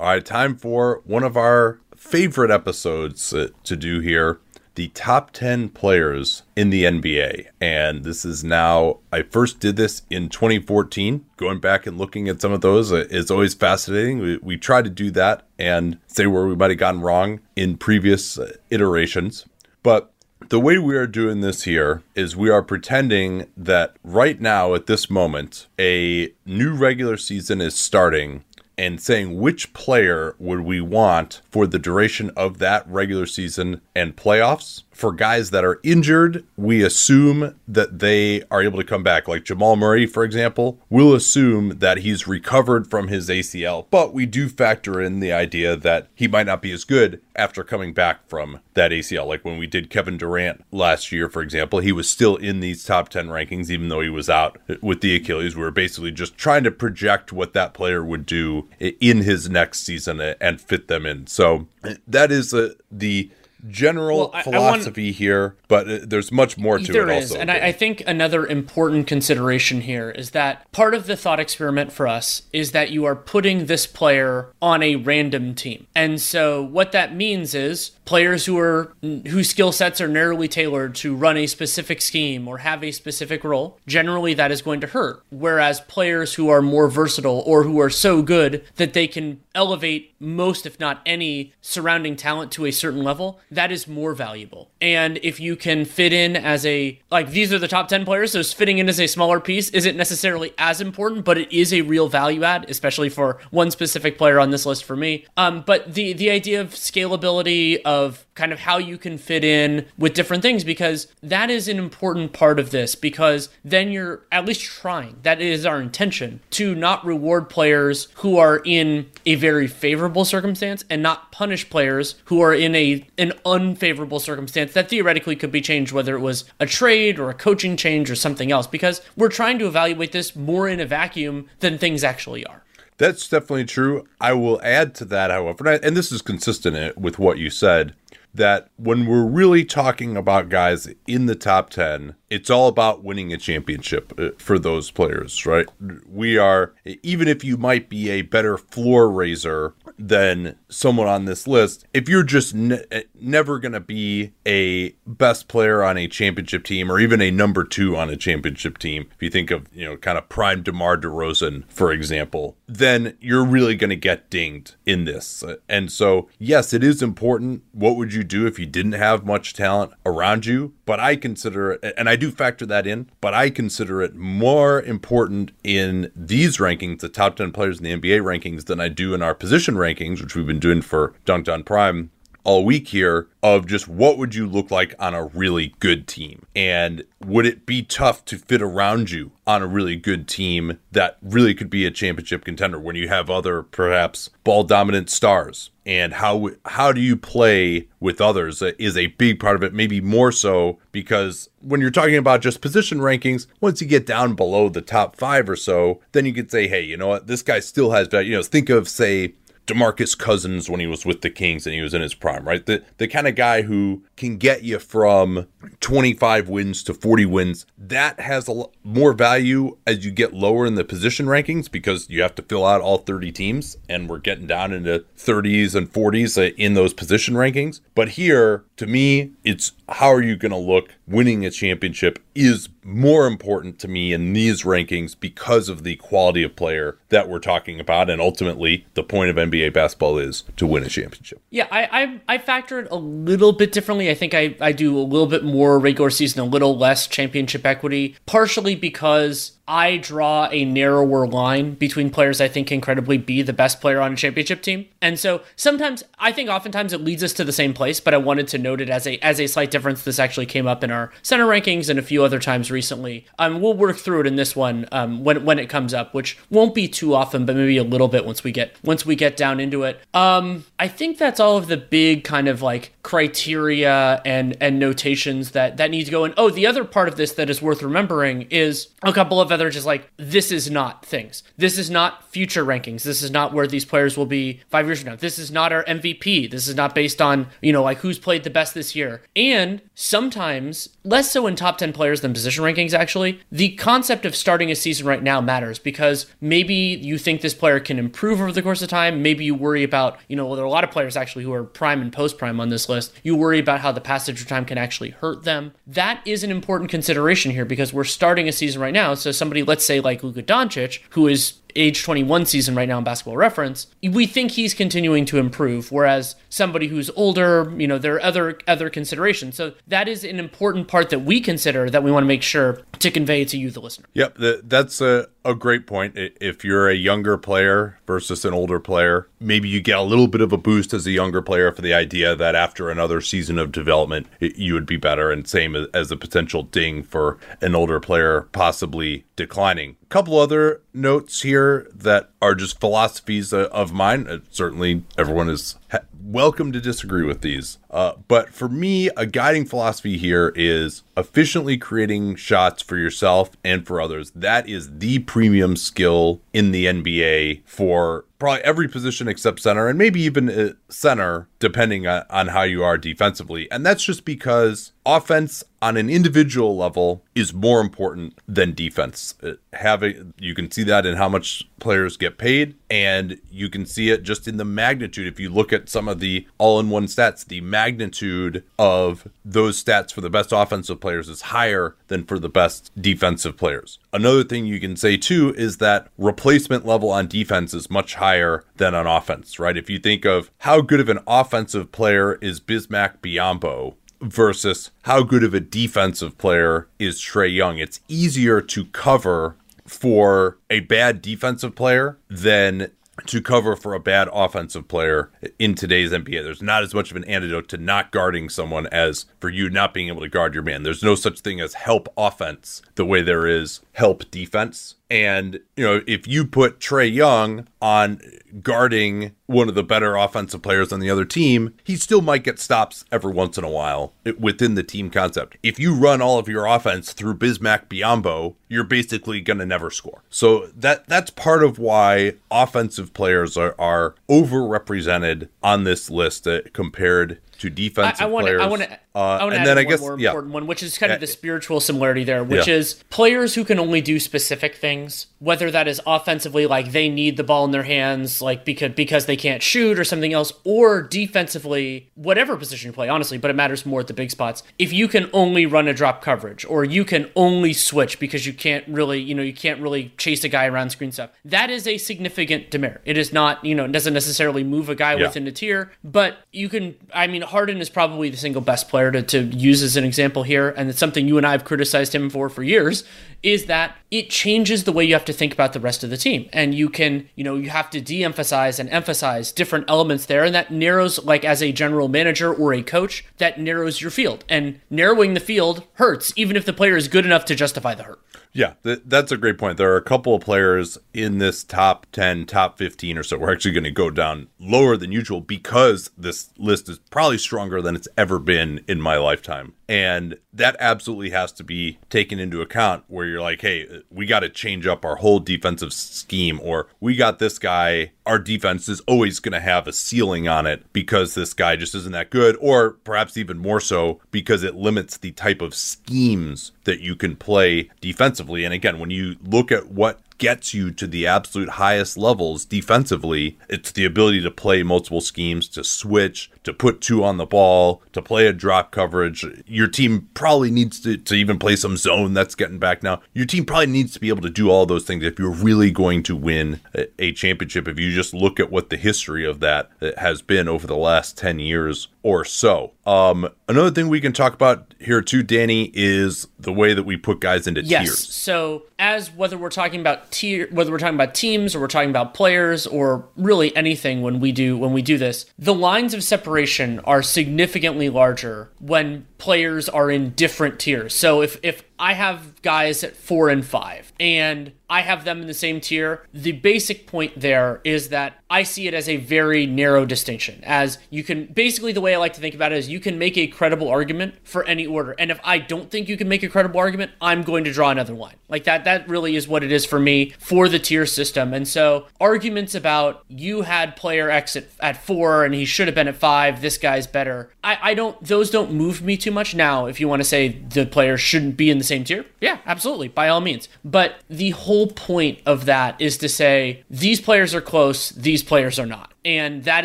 [0.00, 4.38] All right, time for one of our favorite episodes uh, to do here
[4.76, 7.48] the top 10 players in the NBA.
[7.60, 11.26] And this is now, I first did this in 2014.
[11.36, 14.20] Going back and looking at some of those uh, is always fascinating.
[14.20, 17.76] We, we try to do that and say where we might have gotten wrong in
[17.76, 19.46] previous uh, iterations.
[19.82, 20.12] But
[20.48, 24.86] the way we are doing this here is we are pretending that right now, at
[24.86, 28.44] this moment, a new regular season is starting
[28.78, 34.16] and saying which player would we want for the duration of that regular season and
[34.16, 34.84] playoffs.
[34.98, 39.28] For guys that are injured, we assume that they are able to come back.
[39.28, 44.26] Like Jamal Murray, for example, we'll assume that he's recovered from his ACL, but we
[44.26, 48.28] do factor in the idea that he might not be as good after coming back
[48.28, 49.28] from that ACL.
[49.28, 52.82] Like when we did Kevin Durant last year, for example, he was still in these
[52.82, 55.54] top 10 rankings, even though he was out with the Achilles.
[55.54, 59.84] We were basically just trying to project what that player would do in his next
[59.84, 61.28] season and fit them in.
[61.28, 61.68] So
[62.08, 63.30] that is uh, the
[63.68, 67.30] general Well, I- I philosophy want- here, but there's much more to There it is,
[67.30, 67.40] also.
[67.40, 71.92] and I, I think another important consideration here is that part of the thought experiment
[71.92, 76.62] for us is that you are putting this player on a random team, and so
[76.62, 78.92] what that means is players who are
[79.28, 83.44] whose skill sets are narrowly tailored to run a specific scheme or have a specific
[83.44, 83.78] role.
[83.86, 85.22] Generally, that is going to hurt.
[85.30, 90.14] Whereas players who are more versatile or who are so good that they can elevate
[90.20, 94.70] most, if not any, surrounding talent to a certain level, that is more valuable.
[94.80, 98.32] And if you can fit in as a, like, these are the top 10 players,
[98.32, 101.82] so fitting in as a smaller piece isn't necessarily as important, but it is a
[101.82, 105.26] real value add, especially for one specific player on this list for me.
[105.36, 109.84] Um, but the, the idea of scalability, of kind of how you can fit in
[109.98, 114.46] with different things, because that is an important part of this, because then you're at
[114.46, 115.16] least trying.
[115.24, 120.84] That is our intention to not reward players who are in a very favorable circumstance
[120.88, 125.60] and not punish players who are in a an unfavorable circumstance that theoretically could be
[125.60, 129.28] changed whether it was a trade or a coaching change or something else because we're
[129.28, 132.62] trying to evaluate this more in a vacuum than things actually are.
[132.98, 134.06] That's definitely true.
[134.20, 137.94] I will add to that, however, and this is consistent with what you said,
[138.38, 143.32] that when we're really talking about guys in the top 10, it's all about winning
[143.32, 145.66] a championship uh, for those players, right?
[146.08, 151.46] We are, even if you might be a better floor raiser than someone on this
[151.46, 152.84] list, if you're just ne-
[153.18, 157.64] never going to be a best player on a championship team or even a number
[157.64, 160.98] two on a championship team, if you think of, you know, kind of prime DeMar
[160.98, 165.42] DeRozan, for example, then you're really going to get dinged in this.
[165.68, 167.62] And so, yes, it is important.
[167.72, 170.74] What would you do if you didn't have much talent around you?
[170.84, 175.52] But I consider and I do factor that in, but I consider it more important
[175.64, 179.22] in these rankings, the top 10 players in the NBA rankings, than I do in
[179.22, 182.10] our position rankings, which we've been doing for Dunc'd On Prime
[182.48, 186.46] all week here of just what would you look like on a really good team?
[186.56, 191.18] And would it be tough to fit around you on a really good team that
[191.20, 195.68] really could be a championship contender when you have other perhaps ball dominant stars?
[195.84, 198.62] And how how do you play with others?
[198.62, 202.62] Is a big part of it maybe more so because when you're talking about just
[202.62, 206.50] position rankings once you get down below the top 5 or so then you could
[206.50, 207.26] say hey you know what?
[207.26, 208.30] This guy still has value.
[208.30, 209.34] You know think of say
[209.68, 212.64] DeMarcus Cousins when he was with the Kings and he was in his prime, right?
[212.64, 215.46] The the kind of guy who can get you from
[215.80, 217.66] 25 wins to 40 wins.
[217.76, 222.08] That has a lot more value as you get lower in the position rankings because
[222.08, 225.92] you have to fill out all 30 teams and we're getting down into 30s and
[225.92, 227.80] 40s uh, in those position rankings.
[227.94, 232.68] But here, to me, it's how are you going to look winning a championship is
[232.84, 237.38] more important to me in these rankings because of the quality of player that we're
[237.38, 238.10] talking about.
[238.10, 241.40] And ultimately, the point of NBA basketball is to win a championship.
[241.50, 244.10] Yeah, I, I, I factor it a little bit differently.
[244.10, 247.64] I think I, I do a little bit more regular season, a little less championship
[247.64, 253.42] equity, partially because I draw a narrower line between players I think can credibly be
[253.42, 254.86] the best player on a championship team.
[255.02, 258.16] And so sometimes I think oftentimes it leads us to the same place, but I
[258.16, 260.02] wanted to note it as a as a slight difference.
[260.02, 263.26] This actually came up in our center rankings and a few other times recently.
[263.38, 266.38] Um, we'll work through it in this one um, when when it comes up, which
[266.48, 269.36] won't be too often, but maybe a little bit once we get once we get
[269.36, 270.00] down into it.
[270.14, 275.50] Um, I think that's all of the big kind of like criteria and and notations
[275.50, 276.32] that that need to go in.
[276.38, 279.70] Oh, the other part of this that is worth remembering is a couple of other
[279.70, 281.42] just like this is not things.
[281.56, 283.02] This is not future rankings.
[283.02, 285.16] This is not where these players will be five years from now.
[285.16, 286.50] This is not our MVP.
[286.50, 289.22] This is not based on you know like who's played the best this year.
[289.34, 292.94] And sometimes less so in top ten players than position rankings.
[292.94, 297.54] Actually, the concept of starting a season right now matters because maybe you think this
[297.54, 299.22] player can improve over the course of time.
[299.22, 301.52] Maybe you worry about you know well, there are a lot of players actually who
[301.52, 303.12] are prime and post prime on this list.
[303.22, 305.72] You worry about how the passage of time can actually hurt them.
[305.86, 309.14] That is an important consideration here because we're starting a season right now.
[309.14, 313.04] So somebody, let's say like Luka Doncic, who is age 21 season right now in
[313.04, 318.16] basketball reference we think he's continuing to improve whereas somebody who's older you know there
[318.16, 319.56] are other other considerations.
[319.56, 322.80] So that is an important part that we consider that we want to make sure
[322.98, 324.06] to convey to you the listener.
[324.14, 326.14] Yep that's a, a great point.
[326.16, 330.40] If you're a younger player versus an older player maybe you get a little bit
[330.40, 333.72] of a boost as a younger player for the idea that after another season of
[333.72, 338.42] development you would be better and same as a potential ding for an older player
[338.52, 344.26] possibly declining couple other notes here that are just philosophies of mine.
[344.26, 345.76] Uh, certainly, everyone is
[346.22, 347.78] welcome to disagree with these.
[347.90, 353.86] Uh, but for me, a guiding philosophy here is efficiently creating shots for yourself and
[353.86, 354.30] for others.
[354.32, 359.98] That is the premium skill in the NBA for probably every position except center and
[359.98, 364.92] maybe even uh, center depending on, on how you are defensively and that's just because
[365.08, 369.34] offense on an individual level is more important than defense.
[369.42, 373.86] Uh, having you can see that in how much players get paid and you can
[373.86, 375.26] see it just in the magnitude.
[375.26, 380.20] If you look at some of the all-in-one stats the magnitude of those stats for
[380.20, 383.98] the best offensive players is higher than for the best defensive players.
[384.12, 388.64] Another thing you can say too is that replacement level on defense is much higher
[388.76, 389.76] than on offense, right?
[389.76, 395.22] If you think of how good of an offensive player is Bismack Biyombo versus how
[395.22, 399.56] good of a defensive player is Trae Young, it's easier to cover
[399.86, 402.90] for a bad defensive player than
[403.26, 406.42] to cover for a bad offensive player in today's NBA.
[406.42, 409.92] There's not as much of an antidote to not guarding someone as for you not
[409.92, 410.82] being able to guard your man.
[410.82, 414.94] There's no such thing as help offense the way there is help defense.
[415.10, 418.20] And, you know, if you put Trae Young on
[418.62, 422.58] guarding one of the better offensive players on the other team, he still might get
[422.58, 425.56] stops every once in a while within the team concept.
[425.62, 429.90] If you run all of your offense through Bismack Biyombo, you're basically going to never
[429.90, 430.22] score.
[430.28, 436.60] So that that's part of why offensive players are, are overrepresented on this list uh,
[436.74, 438.60] compared to defensive I, I wanna, players.
[438.60, 438.98] I want to.
[439.18, 440.28] Uh, I add then I guess, more yeah.
[440.28, 442.74] important one, which is kind of the spiritual similarity there, which yeah.
[442.74, 447.36] is players who can only do specific things, whether that is offensively, like they need
[447.36, 451.02] the ball in their hands, like because because they can't shoot or something else, or
[451.02, 454.62] defensively, whatever position you play, honestly, but it matters more at the big spots.
[454.78, 458.52] If you can only run a drop coverage, or you can only switch because you
[458.52, 461.88] can't really, you know, you can't really chase a guy around screen stuff, that is
[461.88, 463.00] a significant demerit.
[463.04, 465.26] It is not, you know, it doesn't necessarily move a guy yeah.
[465.26, 466.94] within a tier, but you can.
[467.12, 470.42] I mean, Harden is probably the single best player to, to use as an example
[470.42, 473.04] here, and it's something you and I have criticized him for for years,
[473.42, 476.16] is that it changes the way you have to think about the rest of the
[476.16, 476.48] team.
[476.52, 480.44] And you can, you know, you have to de emphasize and emphasize different elements there.
[480.44, 484.44] And that narrows, like as a general manager or a coach, that narrows your field.
[484.48, 488.04] And narrowing the field hurts, even if the player is good enough to justify the
[488.04, 488.20] hurt.
[488.52, 489.76] Yeah, th- that's a great point.
[489.78, 493.38] There are a couple of players in this top 10, top 15 or so.
[493.38, 497.82] We're actually going to go down lower than usual because this list is probably stronger
[497.82, 499.74] than it's ever been in my lifetime.
[499.88, 504.40] And that absolutely has to be taken into account where you're like, hey, we got
[504.40, 509.00] to change up our whole defensive scheme, or we got this guy, our defense is
[509.02, 512.56] always going to have a ceiling on it because this guy just isn't that good,
[512.60, 517.34] or perhaps even more so because it limits the type of schemes that you can
[517.34, 518.64] play defensively.
[518.64, 523.58] And again, when you look at what gets you to the absolute highest levels defensively.
[523.68, 528.02] It's the ability to play multiple schemes, to switch, to put two on the ball,
[528.12, 529.44] to play a drop coverage.
[529.66, 533.20] Your team probably needs to, to even play some zone that's getting back now.
[533.34, 535.90] Your team probably needs to be able to do all those things if you're really
[535.90, 537.88] going to win a, a championship.
[537.88, 540.96] If you just look at what the history of that uh, has been over the
[540.96, 542.92] last 10 years or so.
[543.06, 547.16] Um, another thing we can talk about here too, Danny, is the way that we
[547.16, 548.04] put guys into yes.
[548.04, 548.34] tiers.
[548.34, 552.10] So as whether we're talking about tier, whether we're talking about teams or we're talking
[552.10, 556.22] about players or really anything when we do when we do this, the lines of
[556.22, 561.14] separation are significantly larger when players are in different tiers.
[561.14, 565.46] So if if I have guys at four and five, and I have them in
[565.46, 566.26] the same tier.
[566.32, 570.62] The basic point there is that I see it as a very narrow distinction.
[570.64, 573.18] As you can basically, the way I like to think about it is you can
[573.18, 575.14] make a credible argument for any order.
[575.18, 577.90] And if I don't think you can make a credible argument, I'm going to draw
[577.90, 578.36] another line.
[578.48, 581.52] Like that, that really is what it is for me for the tier system.
[581.52, 585.94] And so arguments about you had player X at, at four and he should have
[585.94, 587.52] been at five, this guy's better.
[587.62, 589.54] I, I don't, those don't move me too much.
[589.54, 592.58] Now, if you want to say the player shouldn't be in the same tier, yeah,
[592.64, 593.68] absolutely, by all means.
[593.84, 598.78] But the whole point of that is to say these players are close, these players
[598.78, 599.12] are not.
[599.24, 599.84] And that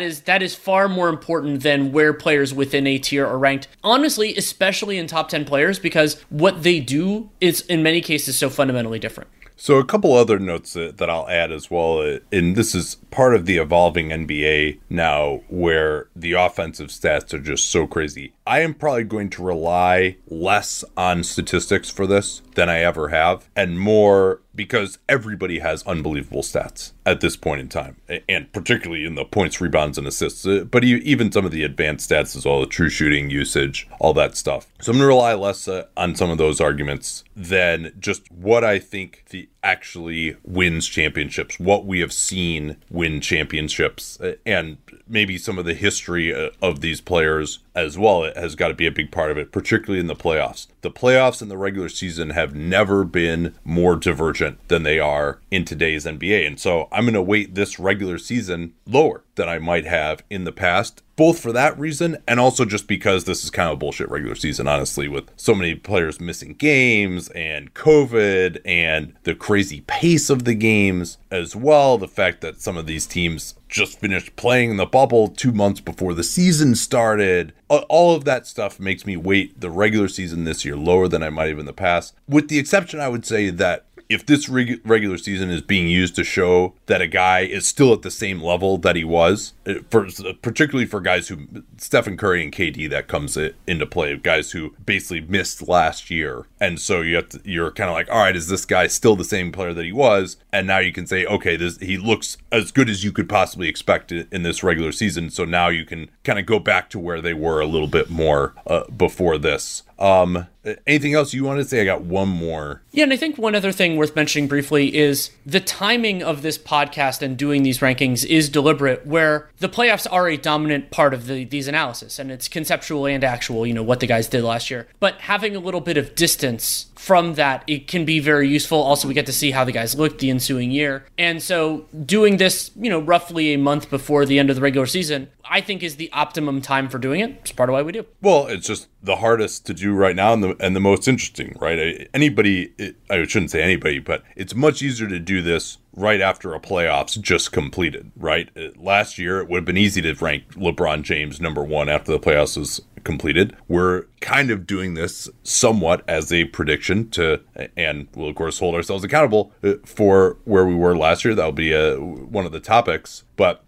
[0.00, 3.68] is that is far more important than where players within a tier are ranked.
[3.82, 8.48] Honestly, especially in top 10 players because what they do is in many cases so
[8.48, 9.28] fundamentally different.
[9.56, 12.96] So, a couple other notes that, that, I'll add as well, uh, and this is
[13.10, 18.32] part of the evolving NBA now where the offensive stats are just so crazy.
[18.46, 23.48] I am probably going to rely less on statistics for this than I ever have,
[23.56, 27.96] and more because everybody has unbelievable stats at this point in time,
[28.28, 30.46] and particularly in the points, rebounds, and assists.
[30.46, 34.12] Uh, but even some of the advanced stats as well, the true shooting usage, all
[34.12, 34.66] that stuff.
[34.78, 38.62] So I'm going to rely less uh, on some of those arguments than just what
[38.62, 44.76] I think the actually wins championships, what we have seen win championships, uh, and
[45.08, 48.86] maybe some of the history of these players as well it has got to be
[48.86, 52.30] a big part of it particularly in the playoffs the playoffs and the regular season
[52.30, 57.14] have never been more divergent than they are in today's nba and so i'm going
[57.14, 61.52] to weight this regular season lower than i might have in the past both for
[61.52, 65.08] that reason and also just because this is kind of a bullshit regular season, honestly,
[65.08, 71.18] with so many players missing games and COVID and the crazy pace of the games
[71.30, 71.98] as well.
[71.98, 75.80] The fact that some of these teams just finished playing in the bubble two months
[75.80, 77.52] before the season started.
[77.88, 81.30] All of that stuff makes me weight the regular season this year lower than I
[81.30, 84.80] might have in the past, with the exception, I would say, that if this reg-
[84.84, 88.40] regular season is being used to show that a guy is still at the same
[88.40, 90.06] level that he was, uh, for
[90.40, 95.20] particularly for guys who Stephen Curry and KD that comes into play, guys who basically
[95.20, 98.48] missed last year, and so you have to, you're kind of like, all right, is
[98.48, 100.36] this guy still the same player that he was?
[100.52, 103.68] And now you can say, okay, this he looks as good as you could possibly
[103.68, 105.28] expect in this regular season.
[105.30, 108.10] So now you can kind of go back to where they were a little bit
[108.10, 109.82] more uh, before this.
[109.98, 110.46] Um,
[110.86, 111.80] anything else you want to say?
[111.80, 112.82] I got one more.
[112.92, 116.58] Yeah, and I think one other thing worth mentioning briefly is the timing of this
[116.58, 121.26] podcast and doing these rankings is deliberate, where the playoffs are a dominant part of
[121.26, 124.70] the, these analysis, and it's conceptual and actual, you know, what the guys did last
[124.70, 124.88] year.
[125.00, 128.80] But having a little bit of distance from that, it can be very useful.
[128.80, 131.04] Also, we get to see how the guys looked the ensuing year.
[131.18, 134.86] And so doing this, you know, roughly a month before the end of the regular
[134.86, 137.30] season, I think is the optimum time for doing it.
[137.42, 138.06] It's part of why we do.
[138.22, 141.54] Well, it's just the hardest to do right now and the, and the most interesting,
[141.60, 142.08] right?
[142.14, 142.72] Anybody,
[143.10, 147.20] I shouldn't say anybody, but it's much easier to do this right after a playoffs
[147.20, 148.48] just completed, right?
[148.78, 152.18] Last year, it would have been easy to rank LeBron James number one after the
[152.18, 153.56] playoffs was completed.
[153.68, 157.40] We're kind of doing this somewhat as a prediction to,
[157.76, 161.34] and we'll of course hold ourselves accountable uh, for where we were last year.
[161.34, 163.64] That'll be a, uh, one of the topics, but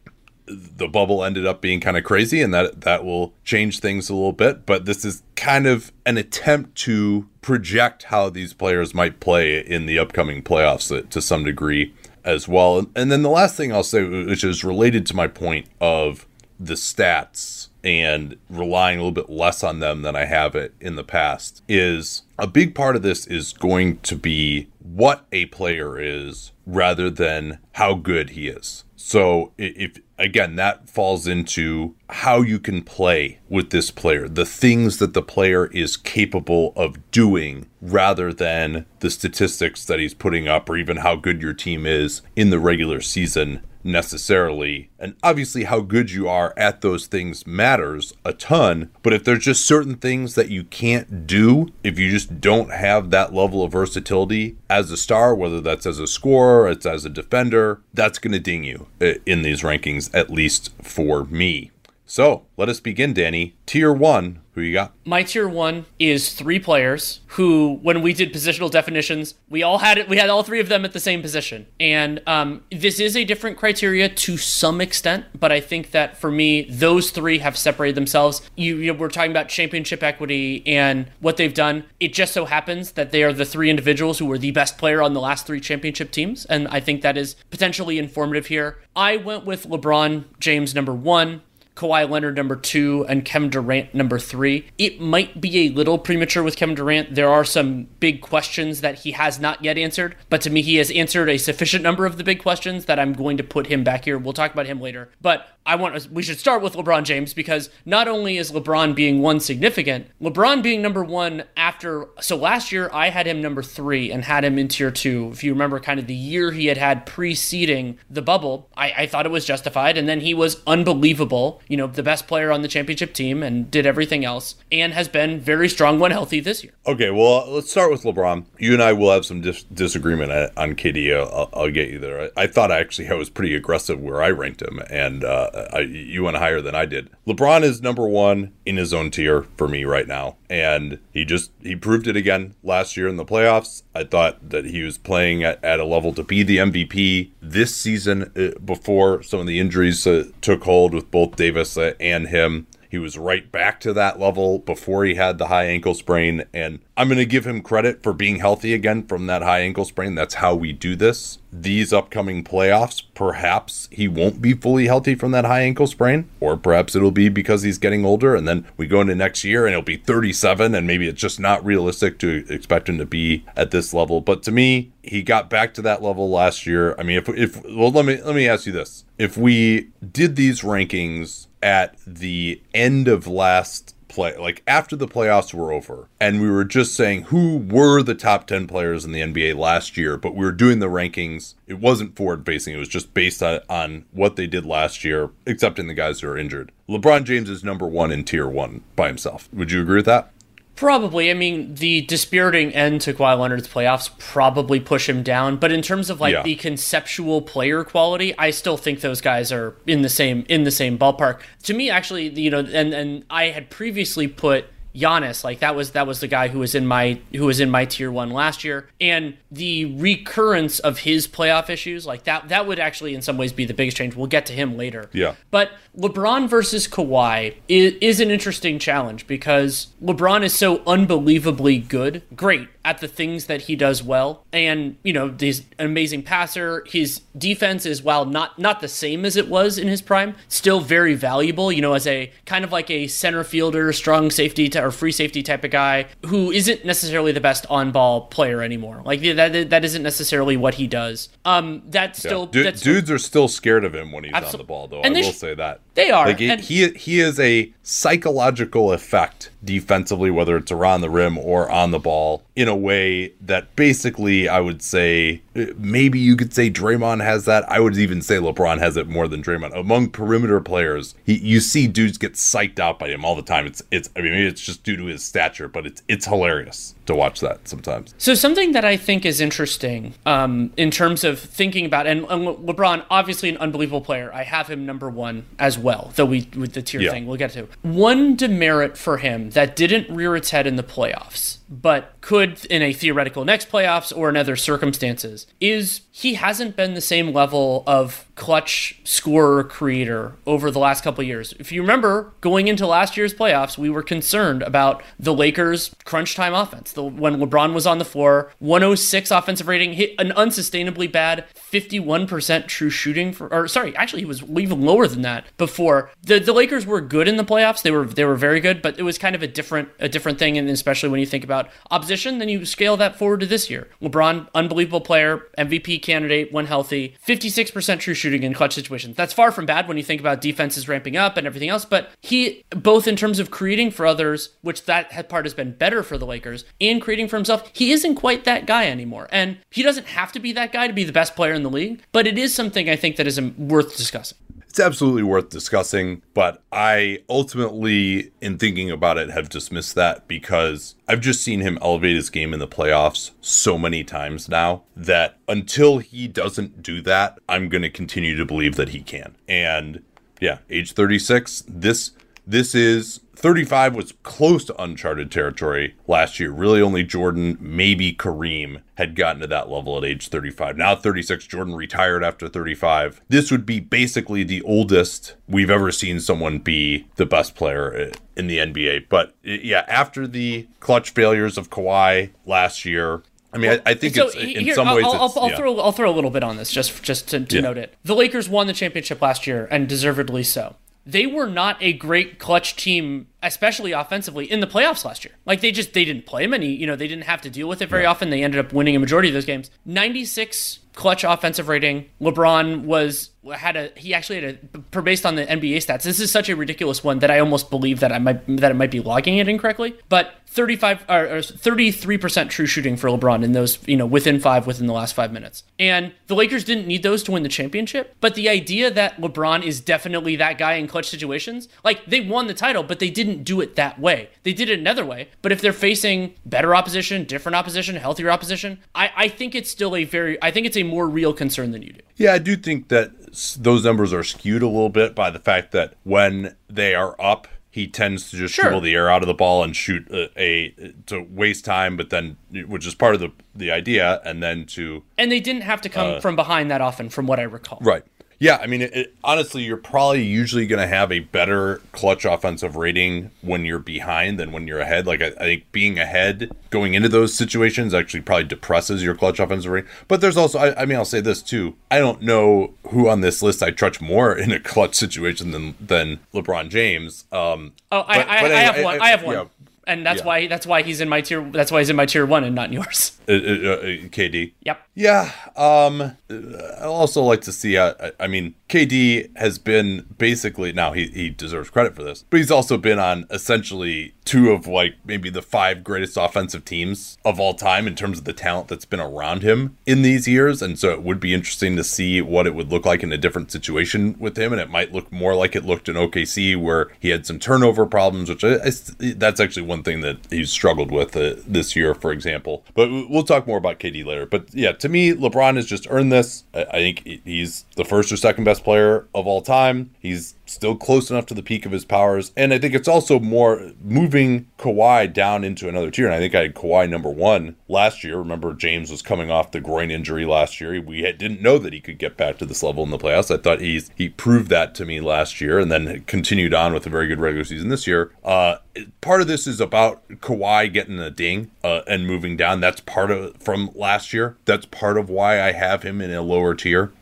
[0.47, 4.15] the bubble ended up being kind of crazy and that that will change things a
[4.15, 9.19] little bit but this is kind of an attempt to project how these players might
[9.19, 11.93] play in the upcoming playoffs to some degree
[12.25, 15.67] as well and then the last thing I'll say which is related to my point
[15.81, 16.27] of
[16.59, 20.97] the stats and relying a little bit less on them than I have it in
[20.97, 25.97] the past is a big part of this is going to be what a player
[25.97, 28.83] is rather than how good he is.
[28.97, 34.97] So if again that falls into how you can play with this player, the things
[34.97, 40.69] that the player is capable of doing rather than the statistics that he's putting up
[40.69, 44.91] or even how good your team is in the regular season necessarily.
[44.99, 48.91] And obviously, how good you are at those things matters a ton.
[49.03, 53.11] But if there's just certain things that you can't do, if you just don't have
[53.11, 57.11] that level of versatility as a star, whether that's as a scorer, it's as a
[57.11, 58.89] defender, that's going to ding you
[59.25, 61.71] in these rankings, at least for me.
[62.07, 63.57] So let us begin, Danny.
[63.67, 64.95] Tier one, who you got?
[65.05, 69.99] My tier one is three players who, when we did positional definitions, we all had
[69.99, 70.09] it.
[70.09, 73.25] We had all three of them at the same position, and um, this is a
[73.25, 75.27] different criteria to some extent.
[75.39, 78.41] But I think that for me, those three have separated themselves.
[78.55, 81.85] You, you know, we're talking about championship equity and what they've done.
[81.99, 85.03] It just so happens that they are the three individuals who were the best player
[85.03, 88.79] on the last three championship teams, and I think that is potentially informative here.
[88.95, 91.43] I went with LeBron James number one.
[91.77, 94.67] Kawhi Leonard number two, and Kevin Durant number three.
[94.79, 97.15] It might be a little premature with Kevin Durant.
[97.15, 100.77] There are some big questions that he has not yet answered, but to me, he
[100.77, 103.85] has answered a sufficient number of the big questions that I'm going to put him
[103.85, 104.19] back here.
[104.19, 105.11] We'll talk about him later.
[105.21, 109.21] But I want we should start with LeBron James because not only is LeBron being
[109.21, 114.13] one significant, LeBron being number one after so last year I had him number three
[114.13, 115.31] and had him in tier two.
[115.33, 119.07] If you remember, kind of the year he had had preceding the bubble, I, I
[119.07, 121.61] thought it was justified, and then he was unbelievable.
[121.69, 125.09] You know, the best player on the championship team and did everything else, and has
[125.09, 126.73] been very strong when healthy this year.
[126.87, 128.45] Okay, well let's start with LeBron.
[128.59, 131.17] You and I will have some dis- disagreement on KD.
[131.17, 132.31] I'll, I'll, get you there.
[132.37, 135.25] I, I, thought actually I was pretty aggressive where I ranked him, and.
[135.25, 137.11] Uh, I, you went higher than I did.
[137.27, 141.51] LeBron is number one in his own tier for me right now, and he just
[141.63, 143.83] he proved it again last year in the playoffs.
[143.95, 147.75] I thought that he was playing at, at a level to be the MVP this
[147.75, 152.67] season uh, before some of the injuries uh, took hold with both Davis and him.
[152.89, 156.45] He was right back to that level before he had the high ankle sprain.
[156.55, 159.85] And I'm going to give him credit for being healthy again from that high ankle
[159.85, 160.15] sprain.
[160.15, 161.39] That's how we do this.
[161.53, 166.57] These upcoming playoffs, perhaps he won't be fully healthy from that high ankle sprain, or
[166.57, 168.35] perhaps it'll be because he's getting older.
[168.35, 171.41] And then we go into next year and he'll be 37, and maybe it's just
[171.41, 174.21] not realistic to expect him to be at this level.
[174.21, 176.95] But to me, he got back to that level last year.
[176.99, 180.37] I mean, if, if well, let me let me ask you this: If we did
[180.37, 186.41] these rankings at the end of last play like after the playoffs were over and
[186.41, 190.17] we were just saying who were the top 10 players in the NBA last year
[190.17, 191.55] but we were doing the rankings.
[191.67, 195.31] It wasn't forward facing it was just based on, on what they did last year
[195.45, 196.73] excepting the guys who are injured.
[196.89, 199.49] LeBron James is number 1 in tier 1 by himself.
[199.53, 200.31] Would you agree with that
[200.77, 201.31] Probably.
[201.31, 205.57] I mean, the dispiriting end to Kawhi Leonard's playoffs probably push him down.
[205.57, 206.43] But in terms of like yeah.
[206.43, 210.71] the conceptual player quality, I still think those guys are in the same in the
[210.71, 211.41] same ballpark.
[211.65, 215.93] To me, actually, you know, and and I had previously put Giannis, like that was
[215.93, 218.65] that was the guy who was in my who was in my tier one last
[218.65, 223.37] year, and the recurrence of his playoff issues, like that that would actually in some
[223.37, 224.15] ways be the biggest change.
[224.15, 225.11] We'll get to him later.
[225.13, 225.35] Yeah.
[225.51, 232.23] But LeBron versus Kawhi is, is an interesting challenge because LeBron is so unbelievably good,
[232.35, 234.45] great at the things that he does well.
[234.53, 236.85] And, you know, he's an amazing passer.
[236.87, 240.81] His defense is, while not not the same as it was in his prime, still
[240.81, 244.91] very valuable, you know, as a kind of like a center fielder, strong safety or
[244.91, 249.03] free safety type of guy who isn't necessarily the best on ball player anymore.
[249.05, 251.29] Like that that isn't necessarily what he does.
[251.45, 252.51] Um that's still yeah.
[252.53, 254.59] Du- that's dudes still, are still scared of him when he's absolutely.
[254.59, 255.03] on the ball though.
[255.03, 255.81] And I will sh- say that.
[255.95, 256.27] They are.
[256.27, 261.91] Like he he is a psychological effect defensively, whether it's around the rim or on
[261.91, 266.71] the ball, in a way that basically I would say uh, maybe you could say
[266.71, 267.71] Draymond has that.
[267.71, 269.79] I would even say LeBron has it more than Draymond.
[269.79, 273.67] Among perimeter players, he, you see dudes get psyched out by him all the time.
[273.67, 277.15] It's it's I mean it's just due to his stature, but it's it's hilarious to
[277.15, 278.15] watch that sometimes.
[278.19, 282.47] So something that I think is interesting um, in terms of thinking about and, and,
[282.47, 284.31] LeBron, obviously an unbelievable player.
[284.33, 287.11] I have him number one as well, though we with the tier yeah.
[287.11, 287.69] thing we'll get to.
[287.83, 292.83] One demerit for him that didn't rear its head in the playoffs but could in
[292.83, 297.83] a theoretical next playoffs or in other circumstances is he hasn't been the same level
[297.87, 301.53] of clutch scorer creator over the last couple years.
[301.59, 306.35] If you remember going into last year's playoffs, we were concerned about the Lakers crunch
[306.35, 306.93] time offense.
[306.93, 312.67] The, when LeBron was on the floor, 106 offensive rating, hit an unsustainably bad 51%
[312.67, 316.11] true shooting for or sorry, actually he was even lower than that before.
[316.23, 317.83] The the Lakers were good in the playoffs.
[317.83, 320.39] They were they were very good, but it was kind of a different a different
[320.39, 323.47] thing and especially when you think about about opposition, then you scale that forward to
[323.47, 323.89] this year.
[324.03, 329.17] LeBron, unbelievable player, MVP candidate when healthy, 56% true shooting in clutch situations.
[329.17, 332.11] That's far from bad when you think about defenses ramping up and everything else, but
[332.21, 336.17] he, both in terms of creating for others, which that part has been better for
[336.17, 339.29] the Lakers, and creating for himself, he isn't quite that guy anymore.
[339.31, 341.71] And he doesn't have to be that guy to be the best player in the
[341.71, 344.39] league, but it is something I think that is um, worth discussing
[344.77, 350.97] it's absolutely worth discussing, but I ultimately, in thinking about it, have dismissed that because
[351.09, 355.39] I've just seen him elevate his game in the playoffs so many times now that
[355.49, 359.35] until he doesn't do that, I'm going to continue to believe that he can.
[359.49, 360.03] And
[360.43, 362.11] yeah, age 36, this
[362.47, 366.51] this is 35 was close to uncharted territory last year.
[366.51, 370.77] Really, only Jordan, maybe Kareem, had gotten to that level at age 35.
[370.77, 373.21] Now, 36, Jordan retired after 35.
[373.29, 378.47] This would be basically the oldest we've ever seen someone be the best player in
[378.47, 379.07] the NBA.
[379.09, 383.23] But yeah, after the clutch failures of Kawhi last year,
[383.53, 385.05] I mean, I, I, think so it's in here, some ways.
[385.05, 385.57] I'll, I'll, I'll yeah.
[385.57, 387.63] throw I'll throw a little bit on this just just to, to yeah.
[387.63, 387.95] note it.
[388.05, 392.39] The Lakers won the championship last year and deservedly so they were not a great
[392.41, 395.35] clutch team, especially offensively, in the playoffs last year.
[395.47, 397.81] Like they just they didn't play many, you know, they didn't have to deal with
[397.81, 398.11] it very yeah.
[398.11, 398.31] often.
[398.31, 399.71] They ended up winning a majority of those games.
[399.85, 402.07] 96 clutch offensive rating.
[402.21, 404.59] LeBron was had a he actually had
[404.93, 406.03] a based on the NBA stats.
[406.03, 408.75] This is such a ridiculous one that I almost believe that I might that it
[408.75, 409.97] might be logging it incorrectly.
[410.09, 414.87] But 35 or 33% true shooting for LeBron in those, you know, within 5 within
[414.87, 415.63] the last 5 minutes.
[415.79, 419.63] And the Lakers didn't need those to win the championship, but the idea that LeBron
[419.63, 423.45] is definitely that guy in clutch situations, like they won the title, but they didn't
[423.45, 424.31] do it that way.
[424.43, 425.29] They did it another way.
[425.43, 429.95] But if they're facing better opposition, different opposition, healthier opposition, I, I think it's still
[429.95, 432.01] a very I think it's a more real concern than you do.
[432.17, 433.13] Yeah, I do think that
[433.59, 437.47] those numbers are skewed a little bit by the fact that when they are up
[437.77, 438.65] he tends to just sure.
[438.65, 442.09] dribble the air out of the ball and shoot a, a, to waste time, but
[442.09, 445.83] then which is part of the the idea, and then to and they didn't have
[445.83, 447.79] to come uh, from behind that often, from what I recall.
[447.83, 448.03] Right.
[448.39, 452.27] Yeah, I mean, it, it, honestly, you're probably usually going to have a better clutch
[452.27, 455.07] offensive rating when you're behind than when you're ahead.
[455.07, 459.41] Like, I, I, think being ahead going into those situations actually probably depresses your clutch
[459.41, 459.91] offensive rating.
[460.07, 461.77] But there's also, I, I mean, I'll say this too.
[461.91, 465.75] I don't know who on this list I trust more in a clutch situation than
[465.81, 467.25] than LeBron James.
[467.33, 469.01] Um, oh, I, but, I, but I, have one.
[469.01, 469.35] I, have one.
[469.35, 469.45] Yeah,
[469.87, 470.27] and that's yeah.
[470.27, 471.43] why that's why he's in my tier.
[471.43, 473.19] That's why he's in my tier one and not in yours.
[473.29, 474.53] Uh, uh, uh, KD.
[474.61, 474.86] Yep.
[474.97, 475.31] Yeah.
[475.57, 476.17] Um.
[476.31, 477.77] I also like to see.
[477.77, 482.39] Uh, I mean, KD has been basically now he he deserves credit for this, but
[482.39, 487.39] he's also been on essentially two of like maybe the five greatest offensive teams of
[487.39, 490.79] all time in terms of the talent that's been around him in these years, and
[490.79, 493.53] so it would be interesting to see what it would look like in a different
[493.53, 497.11] situation with him, and it might look more like it looked in OKC where he
[497.11, 498.71] had some turnover problems, which I, I,
[499.17, 502.65] that's actually one thing that he's struggled with uh, this year, for example.
[502.75, 504.27] But we'll talk more about KD later.
[504.27, 506.45] But yeah, to me, LeBron has just earned this.
[506.55, 509.91] I, I think he's the first or second best player of all time.
[509.99, 512.33] He's still close enough to the peak of his powers.
[512.37, 516.07] And I think it's also more moving Kawhi down into another tier.
[516.07, 518.19] And I think I had Kawhi number one last year.
[518.19, 520.81] Remember, James was coming off the groin injury last year.
[520.81, 523.33] We had, didn't know that he could get back to this level in the playoffs.
[523.33, 526.87] I thought he's he proved that to me last year, and then continued on with
[526.87, 528.13] a very good regular season this year.
[528.25, 528.57] Uh,
[529.01, 532.61] part of this is about Kawhi getting a ding uh, and moving down.
[532.61, 534.37] That's part of from last year.
[534.45, 536.93] That's part of why I have him in a lower tier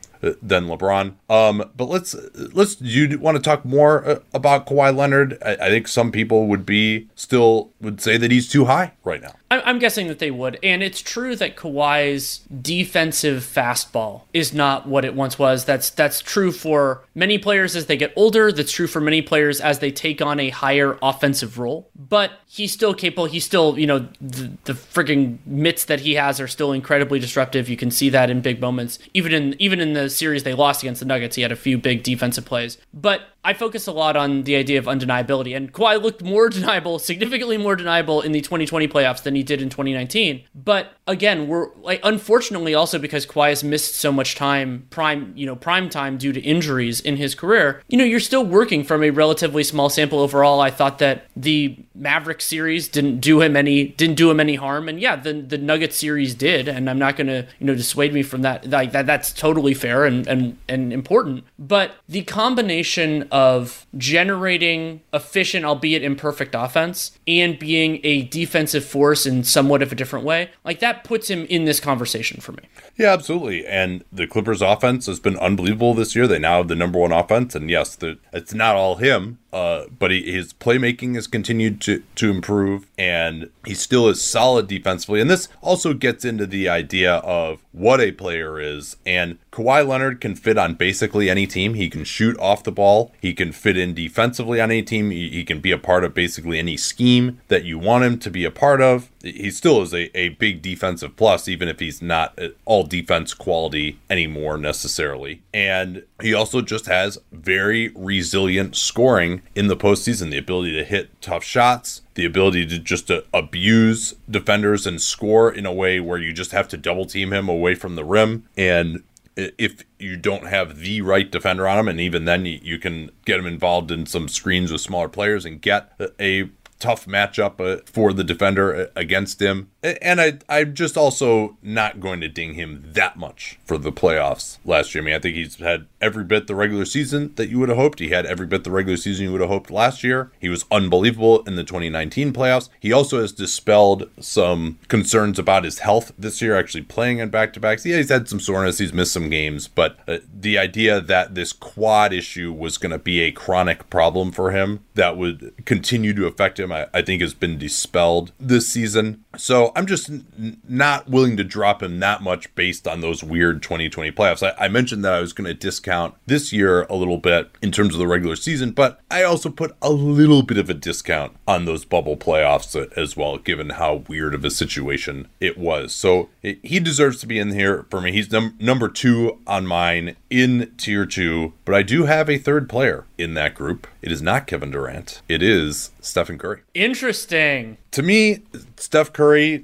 [0.43, 1.15] than LeBron.
[1.29, 2.81] Um, but let's let's.
[2.81, 5.39] You want to talk more uh, about Kawhi Leonard?
[5.45, 9.23] I, I, think some people would be still would say that he's too high right
[9.23, 9.35] now.
[9.63, 15.05] I'm guessing that they would, and it's true that Kawhi's defensive fastball is not what
[15.05, 15.65] it once was.
[15.65, 18.53] That's that's true for many players as they get older.
[18.53, 21.91] That's true for many players as they take on a higher offensive role.
[21.95, 23.27] But he's still capable.
[23.27, 27.69] He's still, you know, the, the freaking mitts that he has are still incredibly disruptive.
[27.69, 28.99] You can see that in big moments.
[29.13, 31.79] Even in even in the series they lost against the Nuggets, he had a few
[31.79, 32.79] big defensive plays.
[32.93, 36.99] But I focus a lot on the idea of undeniability, and Kawhi looked more deniable,
[36.99, 40.45] significantly more deniable in the 2020 playoffs than he did in 2019.
[40.55, 45.45] But again, we're like unfortunately also because Kawhi has missed so much time, prime you
[45.45, 47.83] know prime time due to injuries in his career.
[47.89, 50.61] You know, you're still working from a relatively small sample overall.
[50.61, 54.89] I thought that the Mavericks series didn't do him any didn't do him any harm,
[54.89, 58.15] and yeah, the the Nuggets series did, and I'm not going to you know dissuade
[58.15, 58.71] me from that.
[58.71, 61.45] Like that that's totally fair and and and important.
[61.59, 69.43] But the combination of generating efficient, albeit imperfect offense and being a defensive force in
[69.43, 72.61] somewhat of a different way, like that puts him in this conversation for me.
[72.97, 73.67] Yeah, absolutely.
[73.67, 76.29] And the Clippers offense has been unbelievable this year.
[76.29, 77.57] They now have the number one offense.
[77.57, 77.99] And yes,
[78.33, 79.41] it's not all him.
[79.55, 84.67] Uh, but he, his playmaking has continued to, to improve, and he still is solid
[84.67, 85.21] defensively.
[85.21, 88.97] And this also gets into the idea of what a player is.
[89.07, 91.75] And Kawhi Leonard can fit on basically any team.
[91.75, 93.13] He can shoot off the ball.
[93.21, 95.13] He can fit in defensively on any team.
[95.13, 98.31] He, he can be a part of basically any scheme that you want him to
[98.33, 99.09] be a part of.
[99.23, 104.01] He still is a, a big defensive plus, even if he's not all defense quality
[104.11, 105.43] anymore necessarily.
[105.55, 111.21] And he also just has very resilient scoring in the postseason, the ability to hit
[111.21, 116.19] tough shots, the ability to just to abuse defenders and score in a way where
[116.19, 118.45] you just have to double team him away from the rim.
[118.57, 119.03] And
[119.37, 123.11] if you don't have the right defender on him, and even then you, you can
[123.25, 127.81] get him involved in some screens with smaller players and get a tough matchup uh,
[127.87, 129.71] for the defender uh, against him.
[129.85, 134.57] And I, I'm just also not going to ding him that much for the playoffs
[134.65, 135.03] last year.
[135.03, 137.77] I mean, I think he's had every bit the regular season that you would have
[137.77, 137.99] hoped.
[137.99, 140.33] He had every bit the regular season you would have hoped last year.
[140.41, 142.71] He was unbelievable in the 2019 playoffs.
[142.81, 147.53] He also has dispelled some concerns about his health this year, actually playing on back
[147.53, 147.85] to backs.
[147.85, 151.53] Yeah, he's had some soreness, he's missed some games, but uh, the idea that this
[151.53, 156.27] quad issue was going to be a chronic problem for him that would continue to
[156.27, 159.25] affect him I, I think has been dispelled this season.
[159.37, 163.63] So I'm just n- not willing to drop him that much based on those weird
[163.63, 164.43] 2020 playoffs.
[164.47, 167.71] I, I mentioned that I was going to discount this year a little bit in
[167.73, 171.37] terms of the regular season, but I also put a little bit of a discount
[171.47, 175.95] on those bubble playoffs as well, given how weird of a situation it was.
[175.95, 178.13] So it, he deserves to be in here for me.
[178.13, 182.69] He's num- number two on mine in tier two, but I do have a third
[182.69, 183.87] player in that group.
[184.03, 185.23] It is not Kevin Durant.
[185.29, 186.63] It is Stephen Curry.
[186.75, 187.79] Interesting.
[187.93, 188.43] To me,
[188.77, 189.64] Steph Curry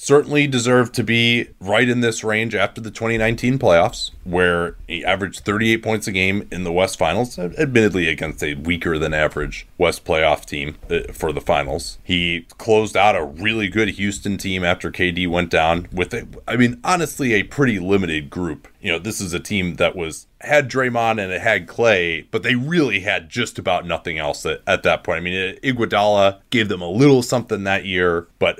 [0.00, 5.44] certainly deserved to be right in this range after the 2019 playoffs, where he averaged
[5.44, 10.06] 38 points a game in the West Finals, admittedly against a weaker than average West
[10.06, 11.98] playoff team uh, for the finals.
[12.02, 16.56] He closed out a really good Houston team after KD went down with, a, I
[16.56, 18.68] mean, honestly, a pretty limited group.
[18.80, 22.42] You know, this is a team that was had Draymond and it had Clay, but
[22.42, 25.18] they really had just about nothing else at, at that point.
[25.18, 28.58] I mean, Iguodala gave them a little something that year, but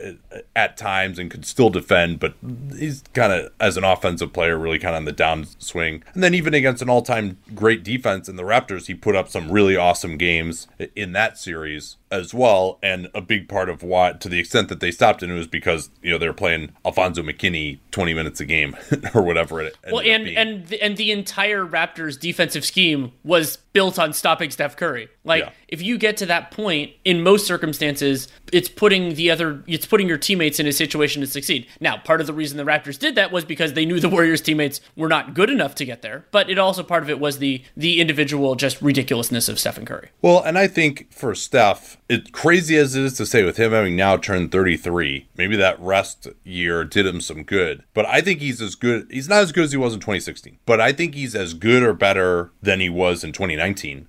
[0.54, 2.34] at times and could still defend, but
[2.76, 6.02] he's kind of as an offensive player really kind of on the downswing.
[6.14, 9.50] And then even against an all-time great defense in the Raptors, he put up some
[9.50, 12.78] really awesome games in that series as well.
[12.82, 15.46] And a big part of why, to the extent that they stopped and it, was
[15.46, 18.76] because you know they were playing Alfonzo McKinnie twenty minutes a game
[19.14, 19.76] or whatever it.
[19.90, 24.76] Well, and and the, and the entire Raptors defensive scheme was built on stopping Steph
[24.76, 25.08] Curry.
[25.24, 25.50] Like yeah.
[25.68, 30.08] if you get to that point, in most circumstances, it's putting the other, it's putting
[30.08, 31.66] your teammates in a situation to succeed.
[31.80, 34.40] Now, part of the reason the Raptors did that was because they knew the Warriors
[34.40, 36.26] teammates were not good enough to get there.
[36.30, 40.10] But it also part of it was the the individual just ridiculousness of Stephen Curry.
[40.22, 43.72] Well, and I think for Steph, it crazy as it is to say with him
[43.72, 47.84] having now turned 33, maybe that rest year did him some good.
[47.94, 49.06] But I think he's as good.
[49.10, 51.82] He's not as good as he was in 2016, but I think he's as good
[51.82, 53.59] or better than he was in 2019.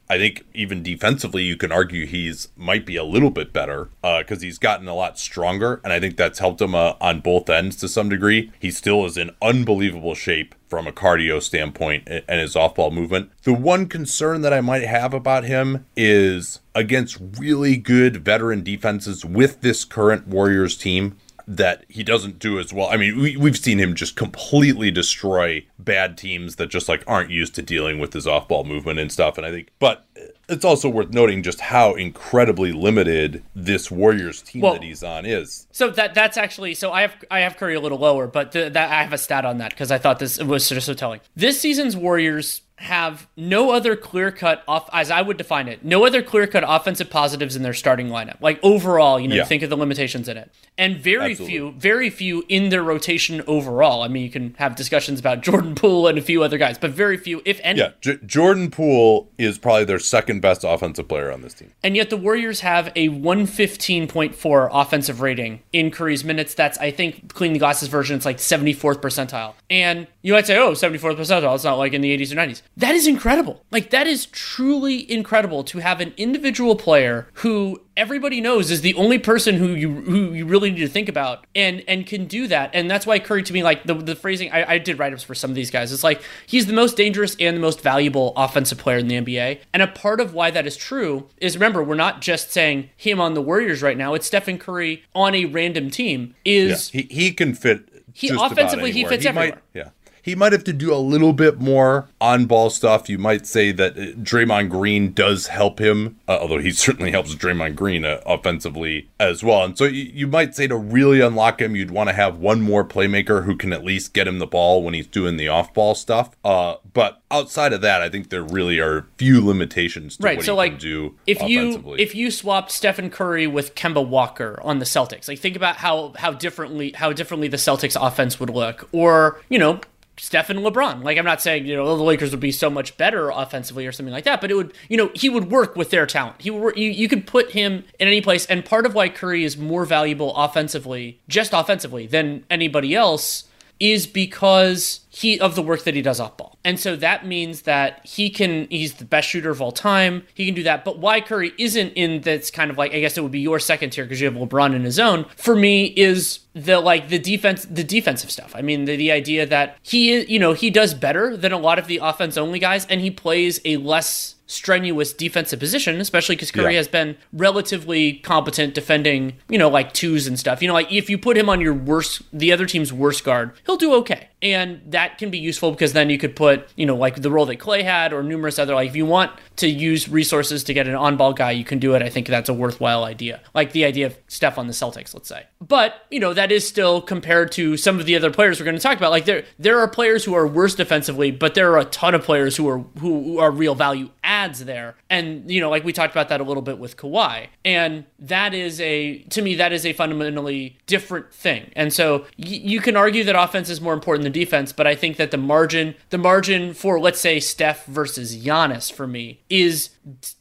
[0.10, 4.40] I think even defensively, you can argue he's might be a little bit better because
[4.40, 7.50] uh, he's gotten a lot stronger, and I think that's helped him uh, on both
[7.50, 8.52] ends to some degree.
[8.60, 13.30] He still is in unbelievable shape from a cardio standpoint and his off ball movement.
[13.44, 19.26] The one concern that I might have about him is against really good veteran defenses
[19.26, 22.88] with this current Warriors team that he doesn't do as well.
[22.90, 27.30] I mean, we, we've seen him just completely destroy bad teams that just like aren't
[27.30, 29.38] used to dealing with his off ball movement and stuff.
[29.38, 30.06] And I think, but
[30.50, 35.26] it's also worth noting just how incredibly limited this Warriors team well, that he's on
[35.26, 35.68] is.
[35.72, 38.70] So that that's actually so I have I have Curry a little lower, but the,
[38.70, 41.22] that I have a stat on that because I thought this was just so telling.
[41.36, 46.06] This season's Warriors have no other clear cut off as I would define it, no
[46.06, 48.42] other clear cut offensive positives in their starting lineup.
[48.42, 49.46] Like overall, you know, yeah.
[49.46, 50.52] think of the limitations in it.
[50.78, 51.48] And very Absolutely.
[51.48, 54.02] few, very few in their rotation overall.
[54.02, 56.92] I mean, you can have discussions about Jordan Poole and a few other guys, but
[56.92, 57.80] very few, if any.
[57.80, 61.72] Yeah, J- Jordan Poole is probably their second best offensive player on this team.
[61.84, 66.56] And yet the Warriors have a 115.4 offensive rating in Curry's minutes.
[66.56, 69.54] That's I think Cleaning the Glass version, it's like 74th percentile.
[69.70, 72.62] And you might say, oh, 74th percentile, it's not like in the 80s or 90s.
[72.78, 73.64] That is incredible.
[73.70, 78.94] Like, that is truly incredible to have an individual player who everybody knows is the
[78.96, 82.48] only person who you who you really need to think about and and can do
[82.48, 82.72] that.
[82.74, 85.36] And that's why curry to me like the, the phrasing I, I did write-ups for
[85.36, 85.92] some of these guys.
[85.92, 89.60] It's like he's the most dangerous and the most valuable offensive player in the nba
[89.74, 93.20] and a part of why that is true is remember we're not just saying him
[93.22, 94.14] on the warriors right now.
[94.14, 98.92] It's stephen curry on a random team is yeah, he, he can fit he offensively
[98.92, 99.52] he fits he everywhere.
[99.52, 99.90] might, yeah
[100.22, 103.10] he might have to do a little bit more on ball stuff.
[103.10, 107.36] You might say that uh, Draymond Green does help him, uh, although he certainly helps
[107.36, 109.64] Draymond Green uh, offensively as well.
[109.64, 112.62] And so you, you might say to really unlock him, you'd want to have one
[112.62, 115.74] more playmaker who can at least get him the ball when he's doing the off
[115.74, 116.32] ball stuff.
[116.44, 120.46] Uh, but outside of that, I think there really are few limitations to right, what
[120.46, 124.60] so he like can do if you if you swapped Stephen Curry with Kemba Walker
[124.62, 128.50] on the Celtics, like think about how how differently how differently the Celtics offense would
[128.50, 129.80] look, or you know.
[130.18, 131.04] Stephen LeBron.
[131.04, 133.92] Like I'm not saying, you know, the Lakers would be so much better offensively or
[133.92, 136.42] something like that, but it would, you know, he would work with their talent.
[136.42, 139.44] He would you, you could put him in any place and part of why Curry
[139.44, 143.46] is more valuable offensively, just offensively than anybody else
[143.80, 146.58] is because he of the work that he does off ball.
[146.64, 150.24] And so that means that he can he's the best shooter of all time.
[150.34, 150.86] He can do that.
[150.86, 153.60] But why Curry isn't in that's kind of like I guess it would be your
[153.60, 155.26] second tier because you have LeBron in his own.
[155.36, 158.52] For me is the like the defense the defensive stuff.
[158.56, 161.58] I mean the, the idea that he is you know he does better than a
[161.58, 166.36] lot of the offense only guys and he plays a less strenuous defensive position, especially
[166.36, 166.80] because Curry Yeah.
[166.80, 170.62] has been relatively competent defending, you know, like twos and stuff.
[170.62, 173.54] You know, like if you put him on your worst, the other team's worst guard,
[173.66, 174.28] he'll do okay.
[174.42, 177.46] And that can be useful because then you could put, you know, like the role
[177.46, 180.88] that Clay had or numerous other, like if you want to use resources to get
[180.88, 182.02] an on ball guy, you can do it.
[182.02, 183.42] I think that's a worthwhile idea.
[183.54, 185.46] Like the idea of Steph on the Celtics, let's say.
[185.60, 188.78] But, you know, that is still compared to some of the other players we're going
[188.78, 189.12] to talk about.
[189.12, 192.24] Like there there are players who are worse defensively, but there are a ton of
[192.24, 194.96] players who are who, who are real value adds there.
[195.10, 197.48] And, you know, like we talked about that a little bit with Kawhi.
[197.64, 201.72] And that is a to me, that is a fundamentally different thing.
[201.76, 204.96] And so y- you can argue that offense is more important than defense, but I
[204.96, 209.90] think that the margin the margin for let's say Steph versus Giannis for me is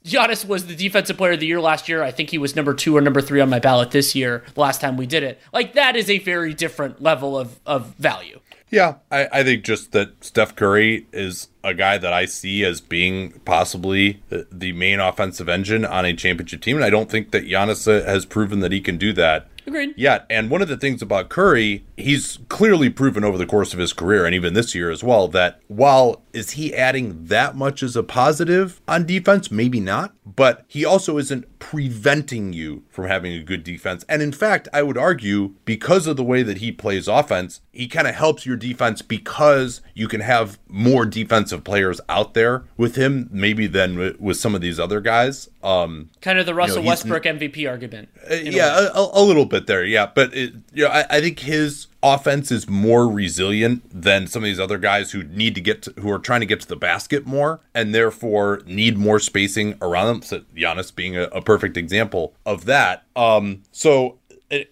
[0.04, 2.02] Giannis was the defensive player of the year last year.
[2.02, 4.80] I think he was number two or number three on my ballot this year, last
[4.80, 5.40] time we did it.
[5.52, 8.40] Like that is a very different level of, of value.
[8.70, 12.80] Yeah, I, I think just that Steph Curry is a guy that I see as
[12.80, 16.76] being possibly the, main offensive engine on a championship team.
[16.76, 19.94] And I don't think that Giannis uh, has proven that he can do that Agreed.
[19.96, 20.26] yet.
[20.28, 23.92] And one of the things about Curry, he's clearly proven over the course of his
[23.92, 27.96] career and even this year as well that while is he adding that much as
[27.96, 29.50] a positive on defense?
[29.50, 34.04] Maybe not, but he also isn't preventing you from having a good defense.
[34.08, 37.88] And in fact, I would argue because of the way that he plays offense, he
[37.88, 42.96] kind of helps your defense because you can have more defensive players out there with
[42.96, 45.48] him maybe than with, with some of these other guys.
[45.62, 48.08] Um, Kind of the Russell he's- Westbrook MVP argument.
[48.30, 49.84] yeah, a, a, a little bit there.
[49.84, 54.42] Yeah, but it, you know, I, I think his offense is more resilient than some
[54.42, 56.68] of these other guys who need to get to, who are trying to get to
[56.68, 60.22] the basket more and therefore need more spacing around them.
[60.22, 63.04] So Giannis being a, a perfect example of that.
[63.16, 64.18] Um, so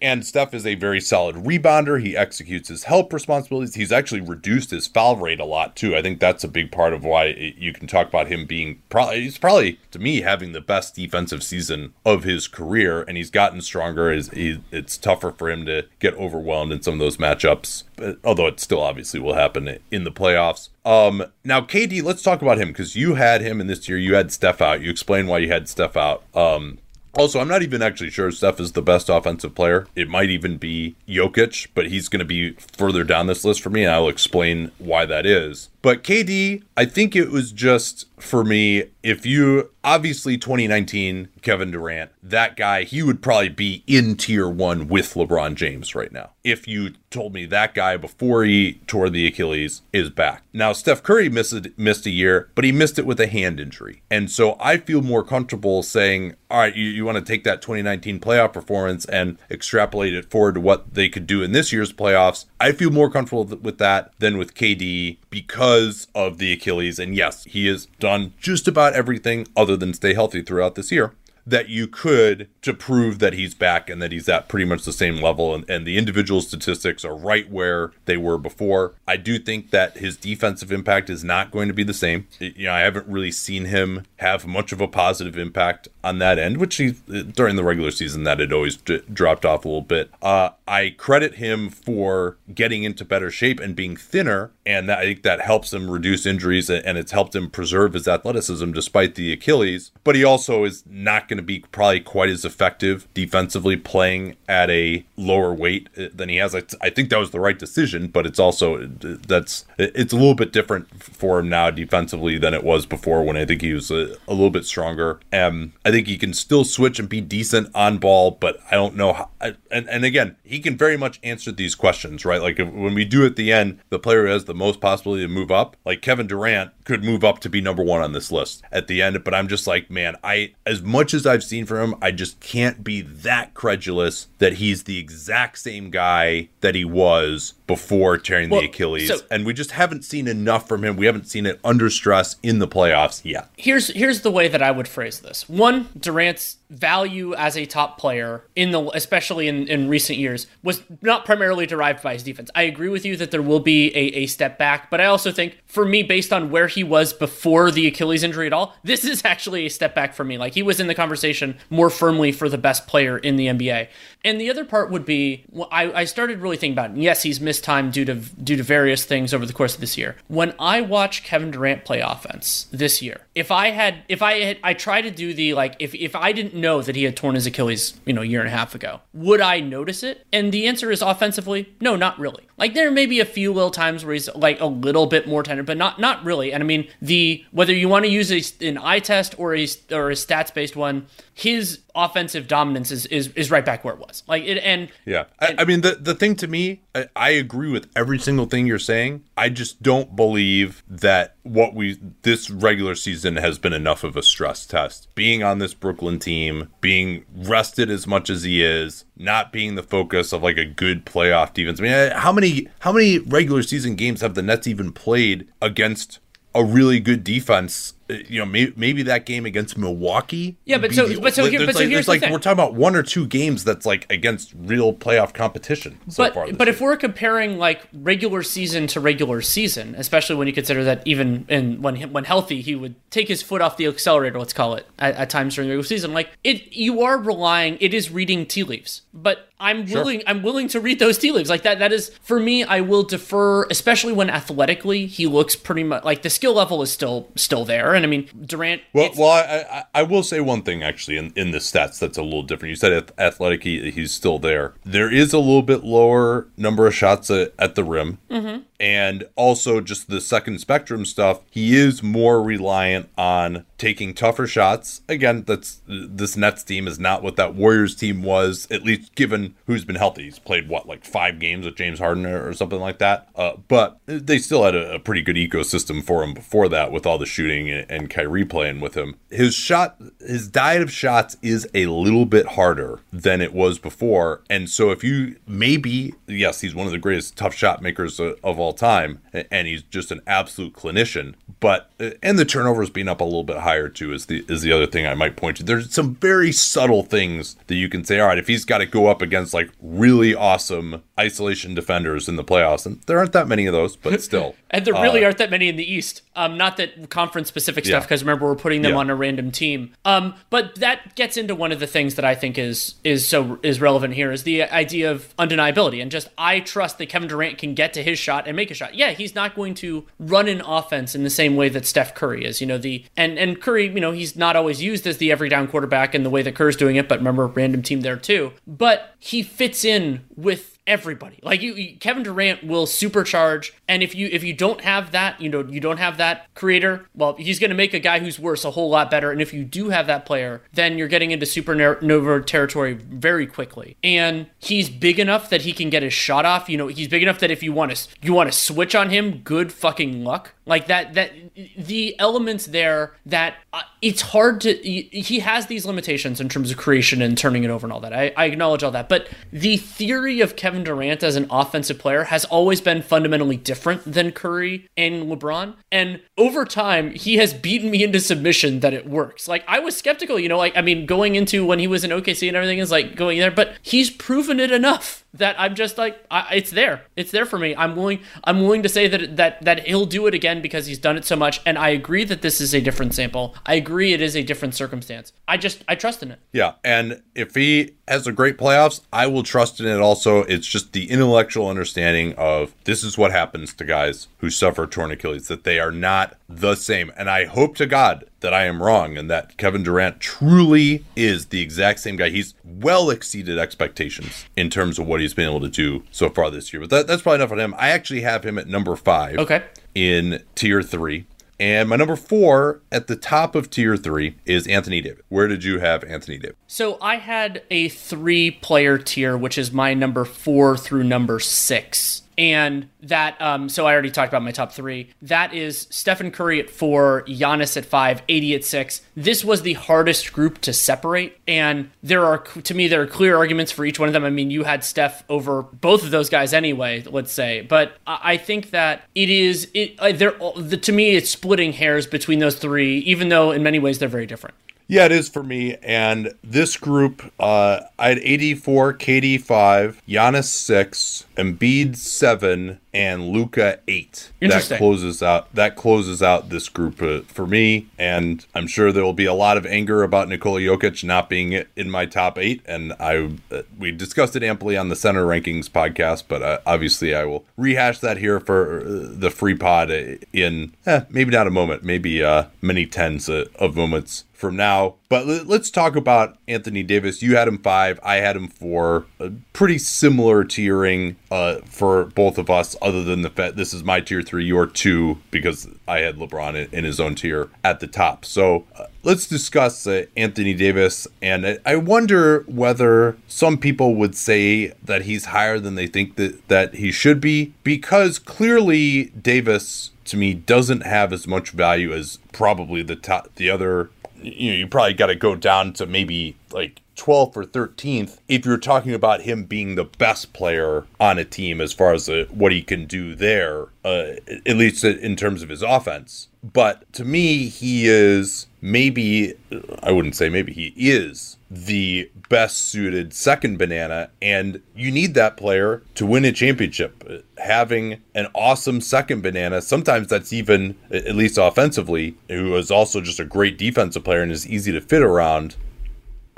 [0.01, 2.01] and Steph is a very solid rebounder.
[2.01, 3.75] He executes his help responsibilities.
[3.75, 5.95] He's actually reduced his foul rate a lot too.
[5.95, 8.81] I think that's a big part of why it- you can talk about him being
[8.89, 13.29] probably he's probably to me having the best defensive season of his career, and he's
[13.29, 14.11] gotten stronger.
[14.11, 17.83] Is it's tougher for him to get overwhelmed in some of those matchups,
[18.23, 20.69] although it still obviously will happen in the playoffs.
[20.85, 23.97] Um, now KD, let's talk about him because you had him in this year.
[23.97, 24.81] You had Steph out.
[24.81, 26.23] You explained why you had Steph out.
[26.33, 26.79] Um,
[27.15, 29.87] also, I'm not even actually sure Steph is the best offensive player.
[29.95, 33.69] It might even be Jokic, but he's going to be further down this list for
[33.69, 35.68] me, and I'll explain why that is.
[35.81, 42.11] But KD, I think it was just for me, if you obviously 2019 Kevin Durant,
[42.21, 46.31] that guy, he would probably be in tier one with LeBron James right now.
[46.43, 50.43] If you told me that guy before he tore the Achilles is back.
[50.53, 54.03] Now, Steph Curry missed, missed a year, but he missed it with a hand injury.
[54.11, 57.61] And so I feel more comfortable saying, all right, you, you want to take that
[57.61, 61.93] 2019 playoff performance and extrapolate it forward to what they could do in this year's
[61.93, 62.45] playoffs.
[62.59, 65.68] I feel more comfortable with that than with KD because
[66.15, 66.99] of the Achilles.
[66.99, 71.13] And yes, he has done just about everything other than stay healthy throughout this year
[71.49, 74.93] that you could to prove that he's back and that he's at pretty much the
[74.93, 78.93] same level and, and the individual statistics are right where they were before.
[79.07, 82.27] I do think that his defensive impact is not going to be the same.
[82.39, 86.37] You know, I haven't really seen him have much of a positive impact on that
[86.37, 89.81] end, which he during the regular season that had always d- dropped off a little
[89.81, 90.11] bit.
[90.21, 95.05] Uh, I credit him for getting into better shape and being thinner, and that, I
[95.05, 99.33] think that helps him reduce injuries and it's helped him preserve his athleticism despite the
[99.33, 99.91] Achilles.
[100.03, 104.69] But he also is not going to be probably quite as effective defensively playing at
[104.69, 106.53] a lower weight uh, than he has.
[106.53, 110.35] I, I think that was the right decision, but it's also that's it's a little
[110.35, 113.89] bit different for him now defensively than it was before when I think he was
[113.89, 115.19] a, a little bit stronger.
[115.33, 118.95] Um, I think he can still switch and be decent on ball, but I don't
[118.95, 119.29] know how.
[119.41, 122.41] And and again, he can very much answer these questions, right?
[122.41, 125.23] Like if, when we do at the end, the player who has the most possibility
[125.23, 125.75] to move up.
[125.85, 129.01] Like Kevin Durant could move up to be number one on this list at the
[129.01, 132.11] end, but I'm just like, man, I as much as I've seen from him, I
[132.11, 138.17] just can't be that credulous that he's the exact same guy that he was before
[138.17, 139.07] tearing Well, the Achilles.
[139.07, 140.95] so- and we just haven't seen enough from him.
[140.95, 143.49] We haven't seen it under stress in the playoffs yet.
[143.57, 145.47] here's here's the way that I would phrase this.
[145.49, 150.83] One, Durant's value as a top player in the especially in, in recent years was
[151.01, 152.49] not primarily derived by his defense.
[152.53, 155.31] I agree with you that there will be a, a step back, but I also
[155.31, 159.03] think for me, based on where he was before the Achilles injury at all, this
[159.03, 160.37] is actually a step back for me.
[160.37, 163.87] Like he was in the conversation more firmly for the best player in the NBA.
[164.23, 166.97] And the other part would be well, I, I started really thinking about it.
[166.97, 169.97] Yes, he's missed time due to due to various things over the course of this
[169.97, 170.15] year.
[170.27, 174.57] When I watch Kevin Durant play offense this year, if I had if I had
[174.63, 177.35] I try to do the like if if I didn't know that he had torn
[177.35, 180.25] his Achilles, you know, a year and a half ago, would I notice it?
[180.31, 182.43] And the answer is offensively, no, not really.
[182.57, 185.43] Like there may be a few little times where he's like a little bit more
[185.43, 186.51] tender, but not not really.
[186.51, 189.67] And I mean the whether you want to use a, an eye test or a
[189.91, 191.07] or a stats based one,
[191.39, 194.23] his offensive dominance is, is is right back where it was.
[194.27, 197.71] Like it and Yeah, I, I mean the the thing to me, I, I agree
[197.71, 199.23] with every single thing you're saying.
[199.37, 204.23] I just don't believe that what we this regular season has been enough of a
[204.23, 205.07] stress test.
[205.15, 209.83] Being on this Brooklyn team, being rested as much as he is, not being the
[209.83, 211.79] focus of like a good playoff defense.
[211.79, 216.19] I mean, how many how many regular season games have the Nets even played against?
[216.55, 218.45] A really good defense, Uh, you know.
[218.45, 220.57] Maybe, maybe that game against Milwaukee.
[220.65, 222.31] Yeah, but so- the- but so here- but so like, here's the like thing.
[222.31, 226.33] we're talking about one or two games that's like against real playoff competition so but
[226.33, 226.51] far.
[226.51, 231.01] But if we're comparing like regular season to regular season, especially when you consider that
[231.05, 234.39] even in when when healthy, he would take his foot off the accelerator.
[234.39, 236.13] Let's call it at, at times during the regular season.
[236.13, 237.77] Like it, you are relying.
[237.79, 240.23] It is reading tea leaves, but I'm willing.
[240.25, 241.49] I'm willing to read those tea leaves.
[241.49, 241.79] Like that.
[241.79, 242.63] That is for me.
[242.63, 246.91] I will defer, especially when athletically he looks pretty much like the skill level is
[246.91, 247.93] still still there.
[247.99, 248.81] And I mean Durant.
[248.93, 252.17] well, well, I, I I will say one thing actually in, in the stats that's
[252.17, 252.69] a little different.
[252.69, 254.73] You said athletic, he, he's still there.
[254.85, 258.61] There is a little bit lower number of shots at, at the rim, Mm-hmm.
[258.79, 261.41] And also just the second spectrum stuff.
[261.49, 265.01] He is more reliant on taking tougher shots.
[265.09, 268.67] Again, that's this Nets team is not what that Warriors team was.
[268.71, 272.25] At least given who's been healthy, he's played what like five games with James Harden
[272.25, 273.29] or, something like that.
[273.35, 277.05] Uh, but they still had a, a pretty good ecosystem for him before that with
[277.05, 279.15] all the shooting and, and Kyrie playing with him.
[279.29, 284.41] His shot, his diet of shots is a little bit harder than it was before.
[284.49, 288.37] And so if you maybe yes, he's one of the greatest tough shot makers of,
[288.43, 291.33] of all time, and he's just an absolute clinician.
[291.59, 294.61] But uh, and the turnovers being up a little bit higher too is the is
[294.61, 295.63] the other thing I might point to.
[295.63, 298.19] There's some very subtle things that you can say.
[298.19, 302.35] All right, if he's got to go up against like really awesome isolation defenders in
[302.35, 304.55] the playoffs, and there aren't that many of those, but still.
[304.71, 306.21] And there really Uh, aren't that many in the East.
[306.35, 308.05] Um, not that conference specific stuff, Yeah.
[308.05, 308.99] because remember we're putting them Yeah.
[308.99, 309.93] on a random team.
[310.05, 313.57] Um, but that gets into one of the things that I think is is so
[313.63, 317.57] is relevant here is the idea of undeniability and just I trust that Kevin Durant
[317.57, 318.95] can get to his shot and make a shot.
[318.95, 322.45] Yeah, he's not going to run an offense in the same way that Steph Curry
[322.45, 322.61] is.
[322.61, 325.49] You know the and and Curry, you know he's not always used as the every
[325.49, 327.07] down quarterback in the way that Kerr's doing it.
[327.07, 328.51] But remember, random team there too.
[328.67, 331.39] But he fits in with everybody.
[331.41, 335.39] Like you, you- Kevin Durant will supercharge, and if you if you don't have that,
[335.39, 337.05] you know you don't have that creator.
[337.15, 339.31] Well, he's going to make a guy who's worse a whole lot better.
[339.31, 343.95] And if you do have that player, then you're getting into supernova territory very quickly.
[344.03, 346.67] And he's big enough that he can get his shot off.
[346.69, 349.09] You know, he's big enough that if you want to you want to switch on
[349.09, 350.53] him, good fucking luck.
[350.69, 351.31] Like that that
[351.75, 356.77] the elements there that uh, it's hard to he, has these limitations in terms of
[356.77, 358.13] creation and turning it over and all that.
[358.13, 362.25] I, I acknowledge all that, but the theory of Kevin Durant as an offensive player
[362.25, 365.73] has always been fundamentally different than Curry and LeBron.
[365.91, 369.47] And over time, he has beaten me into submission that it works.
[369.47, 372.11] Like I was skeptical, you know, like I mean, going into when he was in
[372.11, 375.97] OKC and everything is like going there, but he's proven it enough that I'm just
[375.97, 377.03] like I, it's there.
[377.15, 377.75] It's there for me.
[377.75, 378.21] I'm willing.
[378.43, 381.25] I'm willing to say that that that he'll do it again because he's done it
[381.25, 381.61] so much.
[381.65, 383.55] And I agree that this is a different sample.
[383.65, 385.33] I agree it is a different circumstance.
[385.47, 386.39] I just I trust in it.
[386.51, 390.43] Yeah, and if he has a great playoffs, I will trust in it also.
[390.43, 395.11] It's just the intellectual understanding of this is what happens to guys who suffer torn
[395.11, 397.11] Achilles, that they are not the same.
[397.15, 401.47] And I hope to God that I am wrong and that Kevin Durant truly is
[401.47, 402.29] the exact same guy.
[402.29, 406.49] He's well exceeded expectations in terms of what he's been able to do so far
[406.49, 406.81] this year.
[406.81, 407.75] But that, that's probably enough on him.
[407.77, 409.63] I actually have him at number five Okay.
[409.95, 411.25] in tier three.
[411.61, 415.23] And my number four at the top of tier three is Anthony Davis.
[415.27, 416.55] Where did you have Anthony Davis?
[416.67, 422.21] So I had a three player tier, which is my number four through number six.
[422.39, 425.09] And that, um, so I already talked about my top three.
[425.21, 429.01] That is Stephen Curry at four, Giannis at five, AD at six.
[429.13, 431.37] This was the hardest group to separate.
[431.49, 434.23] And there are, to me, there are clear arguments for each one of them.
[434.23, 437.59] I mean, you had Steph over both of those guys anyway, let's say.
[437.59, 442.39] But I think that it is, it, uh, they're, to me, it's splitting hairs between
[442.39, 444.55] those three, even though in many ways they're very different.
[444.89, 445.75] Yeah, it is for me.
[445.83, 453.29] And this group, uh, I had AD 4, KD 5, Giannis 6, Embiid 7, and
[453.29, 454.31] Luka 8.
[454.41, 454.75] Interesting.
[454.75, 457.87] That closes out that closes out this group uh, for me.
[457.99, 461.63] And I'm sure there will be a lot of anger about Nikola Jokic not being
[461.75, 462.63] in my top 8.
[462.65, 467.13] And I uh, we discussed it amply on the center rankings podcast, but uh, obviously
[467.13, 471.51] I will rehash that here for uh, the free pod in eh, maybe not a
[471.51, 474.95] moment, maybe uh, many tens of moments from now.
[475.09, 477.21] But let's talk about Anthony Davis.
[477.21, 479.05] You had him five, I had him four.
[479.19, 483.83] A pretty similar tiering uh, for both of us, other than the fact this is
[483.83, 487.87] my tier three, your two, because I had LeBron in, his own tier at the
[487.87, 488.23] top.
[488.23, 491.05] So uh, let's discuss uh, Anthony Davis.
[491.21, 496.47] And I wonder whether some people would say that he's higher than they think that,
[496.47, 502.19] that he should be, because clearly Davis to me doesn't have as much value as
[502.31, 503.89] probably the top the other
[504.21, 508.45] you know, you probably got to go down to maybe like 12th or 13th if
[508.45, 512.25] you're talking about him being the best player on a team as far as uh,
[512.29, 514.13] what he can do there, uh,
[514.45, 516.27] at least in terms of his offense.
[516.43, 519.33] But to me, he is maybe,
[519.81, 524.11] I wouldn't say maybe, he is the best suited second banana.
[524.21, 527.25] And you need that player to win a championship.
[527.37, 533.19] Having an awesome second banana, sometimes that's even, at least offensively, who is also just
[533.19, 535.55] a great defensive player and is easy to fit around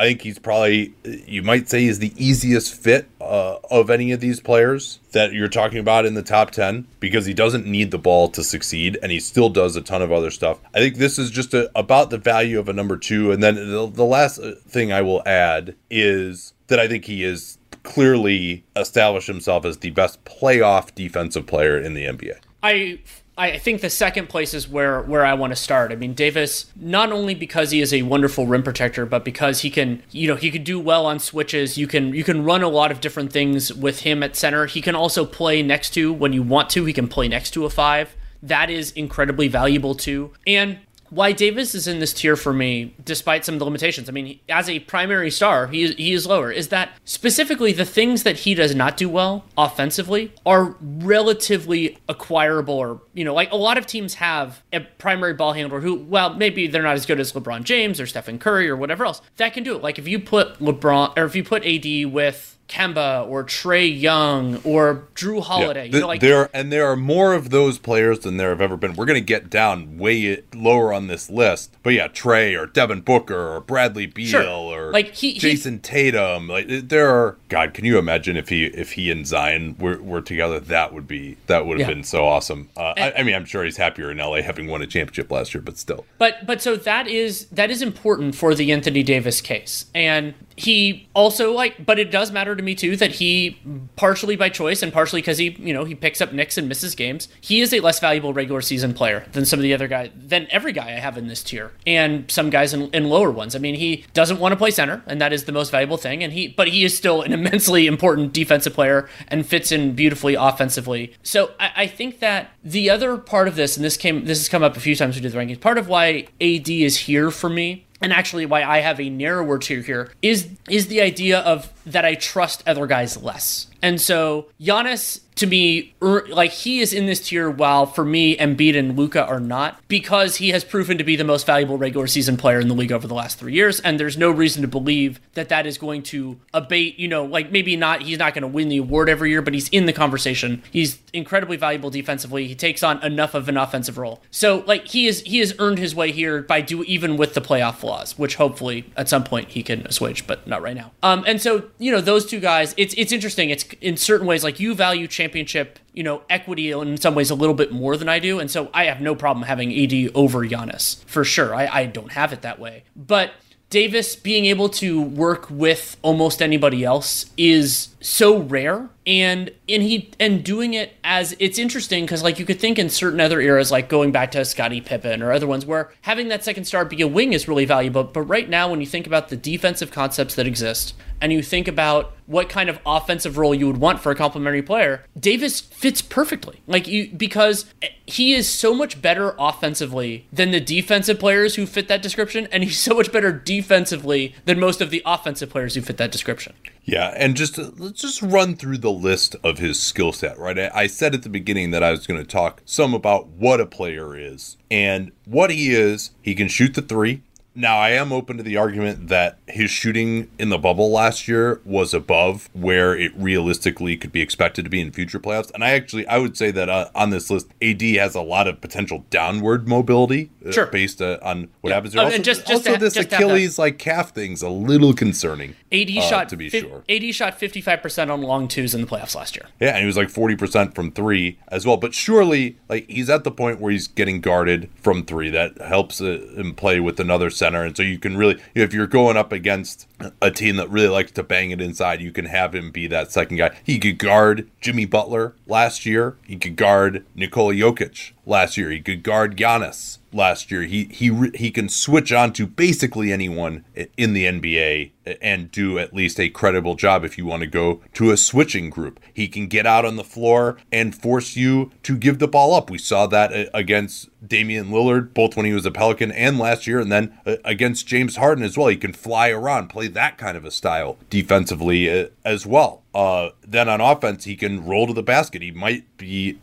[0.02, 4.20] I think he's probably, you might say, is the easiest fit uh, of any of
[4.20, 8.00] these players that you're talking about in the top 10 because he doesn't need the
[8.00, 10.58] ball to succeed and he still does a ton of other stuff.
[10.74, 13.32] I think this is just a, about the value of a number two.
[13.32, 17.24] And then the, the last uh, thing I will add is that I think he
[17.24, 22.40] is clearly established himself as the best playoff defensive player in the NBA.
[22.64, 23.02] I
[23.42, 25.92] I think the second place is where where I want to start.
[25.92, 29.72] I mean, Davis not only because he is a wonderful rim protector, but because he
[29.72, 31.76] can, you know, he could do well on switches.
[31.76, 34.68] You can you can run a lot of different things with him at center.
[34.68, 36.86] He can also play next to when you want to.
[36.86, 38.16] He can play next to a five.
[38.44, 40.34] That is incredibly valuable too.
[40.46, 40.78] And
[41.12, 44.08] why Davis is in this tier for me, despite some of the limitations.
[44.08, 46.52] I mean, as a primary star, he is, he is lower.
[46.52, 52.76] Is that specifically the things that he does not do well offensively are relatively acquirable,
[52.76, 56.34] or you know, like a lot of teams have a primary ball handler who, well,
[56.34, 59.54] maybe they're not as good as LeBron James or Stephen Curry or whatever else that
[59.54, 59.84] can do it.
[59.84, 64.62] Like if you put LeBron or if you put AD with Kemba or Trae Young
[64.64, 65.88] or Jrue Holiday.
[65.88, 65.96] Yeah.
[65.96, 68.78] You know, like there and there are more of those players than there have ever
[68.78, 68.96] been.
[68.96, 73.56] We're gonna get down way lower on this list, but yeah, Trae or Devin Booker
[73.56, 74.48] or Bradley Beal sure.
[74.48, 76.48] or like he, Jayson he, Tatum.
[76.48, 80.22] Like there are God, can you imagine if he if he and Zion were, were
[80.22, 80.60] together?
[80.60, 81.94] That would be that would have yeah.
[81.94, 82.70] been so awesome.
[82.78, 85.30] Uh, and, I, I mean, I'm sure he's happier in LA having won a championship
[85.30, 86.06] last year, but still.
[86.18, 91.08] But but so that is that is important for the Anthony Davis case, and he
[91.16, 93.60] also like, but it does matter to me too that he,
[93.96, 96.94] partially by choice and partially because he, you know, he picks up nicks and misses
[96.94, 97.28] games.
[97.42, 100.48] He is a less valuable regular season player than some of the other guys, than
[100.52, 103.56] every guy I have in this tier, and some guys in, in lower ones.
[103.56, 106.24] I mean, he doesn't want to play center, and that is the most valuable thing.
[106.24, 110.36] And he, but he is still an immensely important defensive player and fits in beautifully
[110.36, 111.16] offensively.
[111.24, 114.48] So I, I think that the other part of this, and this came, this has
[114.50, 115.60] come up a few times we did the rankings.
[115.60, 119.58] Part of why AD is here for me and actually why I have a narrower
[119.60, 123.68] tier here is is the idea of that I trust other guys less.
[123.82, 128.38] And so Giannis to me, er, like he is in this tier while for me,
[128.38, 132.06] Embiid and Luka are not because he has proven to be the most valuable regular
[132.06, 133.80] season player in the league over the last three years.
[133.80, 137.52] And there's no reason to believe that that is going to abate, you know, like
[137.52, 139.94] maybe not, he's not going to win the award every year, but he's in the
[139.94, 140.62] conversation.
[140.70, 142.48] He's incredibly valuable defensively.
[142.48, 144.22] He takes on enough of an offensive role.
[144.32, 147.42] So like he is, he has earned his way here by do even with the
[147.42, 150.92] playoff flaws, which hopefully at some point he can assuage, but not right now.
[151.02, 153.50] Um, and so, you know, those two guys, it's, it's interesting.
[153.50, 157.36] It's in certain ways, like you value championship, you know, equity in some ways a
[157.36, 158.40] little bit more than I do.
[158.40, 161.56] And so I have no problem having AD over Giannis for sure.
[161.56, 162.84] I, I don't have it that way.
[162.96, 163.32] But
[163.70, 170.12] Davis being able to work with almost anybody else is so rare and and he
[170.20, 173.72] and doing it as it's interesting because like you could think in certain other eras
[173.72, 177.02] like going back to Scottie Pippen or other ones where having that second star be
[177.02, 180.36] a wing is really valuable but right now when you think about the defensive concepts
[180.36, 184.12] that exist and you think about what kind of offensive role you would want for
[184.12, 186.62] a complementary player, Davis fits perfectly.
[186.66, 187.66] Like you because
[188.06, 192.64] he is so much better offensively than the defensive players who fit that description and
[192.64, 196.54] he's so much better defensively than most of the offensive players who fit that description.
[196.84, 200.58] Yeah, and just let's just run through the list of his skill set, right?
[200.58, 203.66] I said at the beginning that I was going to talk some about what a
[203.66, 204.58] player is.
[204.70, 207.22] And what he is, he can shoot the 3,
[207.54, 211.60] now, I am open to the argument that his shooting in the bubble last year
[211.66, 215.52] was above where it realistically could be expected to be in future playoffs.
[215.54, 218.48] And I actually, I would say that uh, on this list, AD has a lot
[218.48, 220.68] of potential downward mobility uh, sure.
[220.68, 221.76] based uh, on what yeah.
[221.76, 221.94] happens.
[221.94, 222.04] There.
[222.04, 225.56] Oh, also, just, just also this Achilles like calf thing's a little concerning.
[225.74, 226.84] AD uh, shot to be fi- sure.
[226.88, 229.48] AD shot fifty five percent on long twos in the playoffs last year.
[229.60, 231.78] Yeah, and he was like forty percent from three as well.
[231.78, 235.30] But surely, like he's at the point where he's getting guarded from three.
[235.30, 238.86] That helps uh, him play with another center, and so you can really, if you're
[238.86, 239.88] going up against
[240.22, 243.12] a team that really likes to bang it inside, you can have him be that
[243.12, 243.58] second guy.
[243.64, 246.18] He could guard Jimmy Butler last year.
[246.28, 248.70] He could guard Nikola Jokic last year.
[248.70, 250.64] He could guard Giannis last year.
[250.64, 253.66] He he he can switch on to basically anyone
[253.98, 254.92] in the NBA
[255.22, 258.70] and do at least a credible job if you want to go to a switching
[258.70, 259.00] group.
[259.14, 262.70] He can get out on the floor and force you to give the ball up.
[262.70, 266.68] We saw that uh, against Damian Lillard both when he was a Pelican and last
[266.68, 268.68] year and then uh, against James Harden as well.
[268.68, 272.84] He can fly around, play that kind of a style defensively uh, as well.
[272.94, 275.42] Uh, then on offense, he can roll to the basket.
[275.42, 276.38] He might be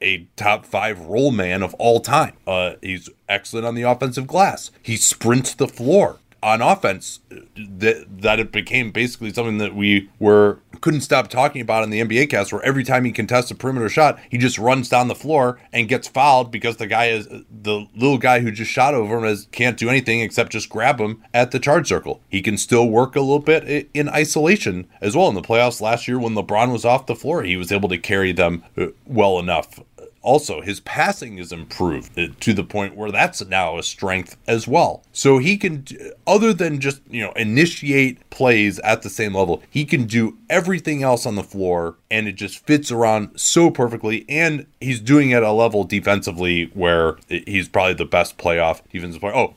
[0.00, 2.34] a top five roll man of all time.
[2.46, 4.70] Uh, he's excellent on the offensive glass.
[4.82, 7.20] He sprints the floor on offense
[7.56, 12.02] that that it became basically something that we were couldn't stop talking about in the
[12.02, 15.14] NBA cast where every time he contests a perimeter shot he just runs down the
[15.14, 19.16] floor and gets fouled because the guy is the little guy who just shot over
[19.16, 22.20] him is can't do anything except just grab him at the charge circle.
[22.28, 25.28] He can still work a little bit in isolation as well.
[25.28, 27.98] In the playoffs last year when LeBron was off the floor he was able to
[27.98, 29.80] carry them uh, well enough.
[30.22, 34.68] Also, his passing is improved uh, to the point where that's now a strength as
[34.68, 35.02] well.
[35.12, 35.84] So he can,
[36.26, 41.02] other than just, you know, initiate plays at the same level, he can do everything
[41.02, 44.24] else on the floor and it just fits around so perfectly.
[44.28, 49.20] And he's doing it at a level defensively where he's probably the best playoff defensive
[49.20, 49.34] player.
[49.34, 49.54] Oh,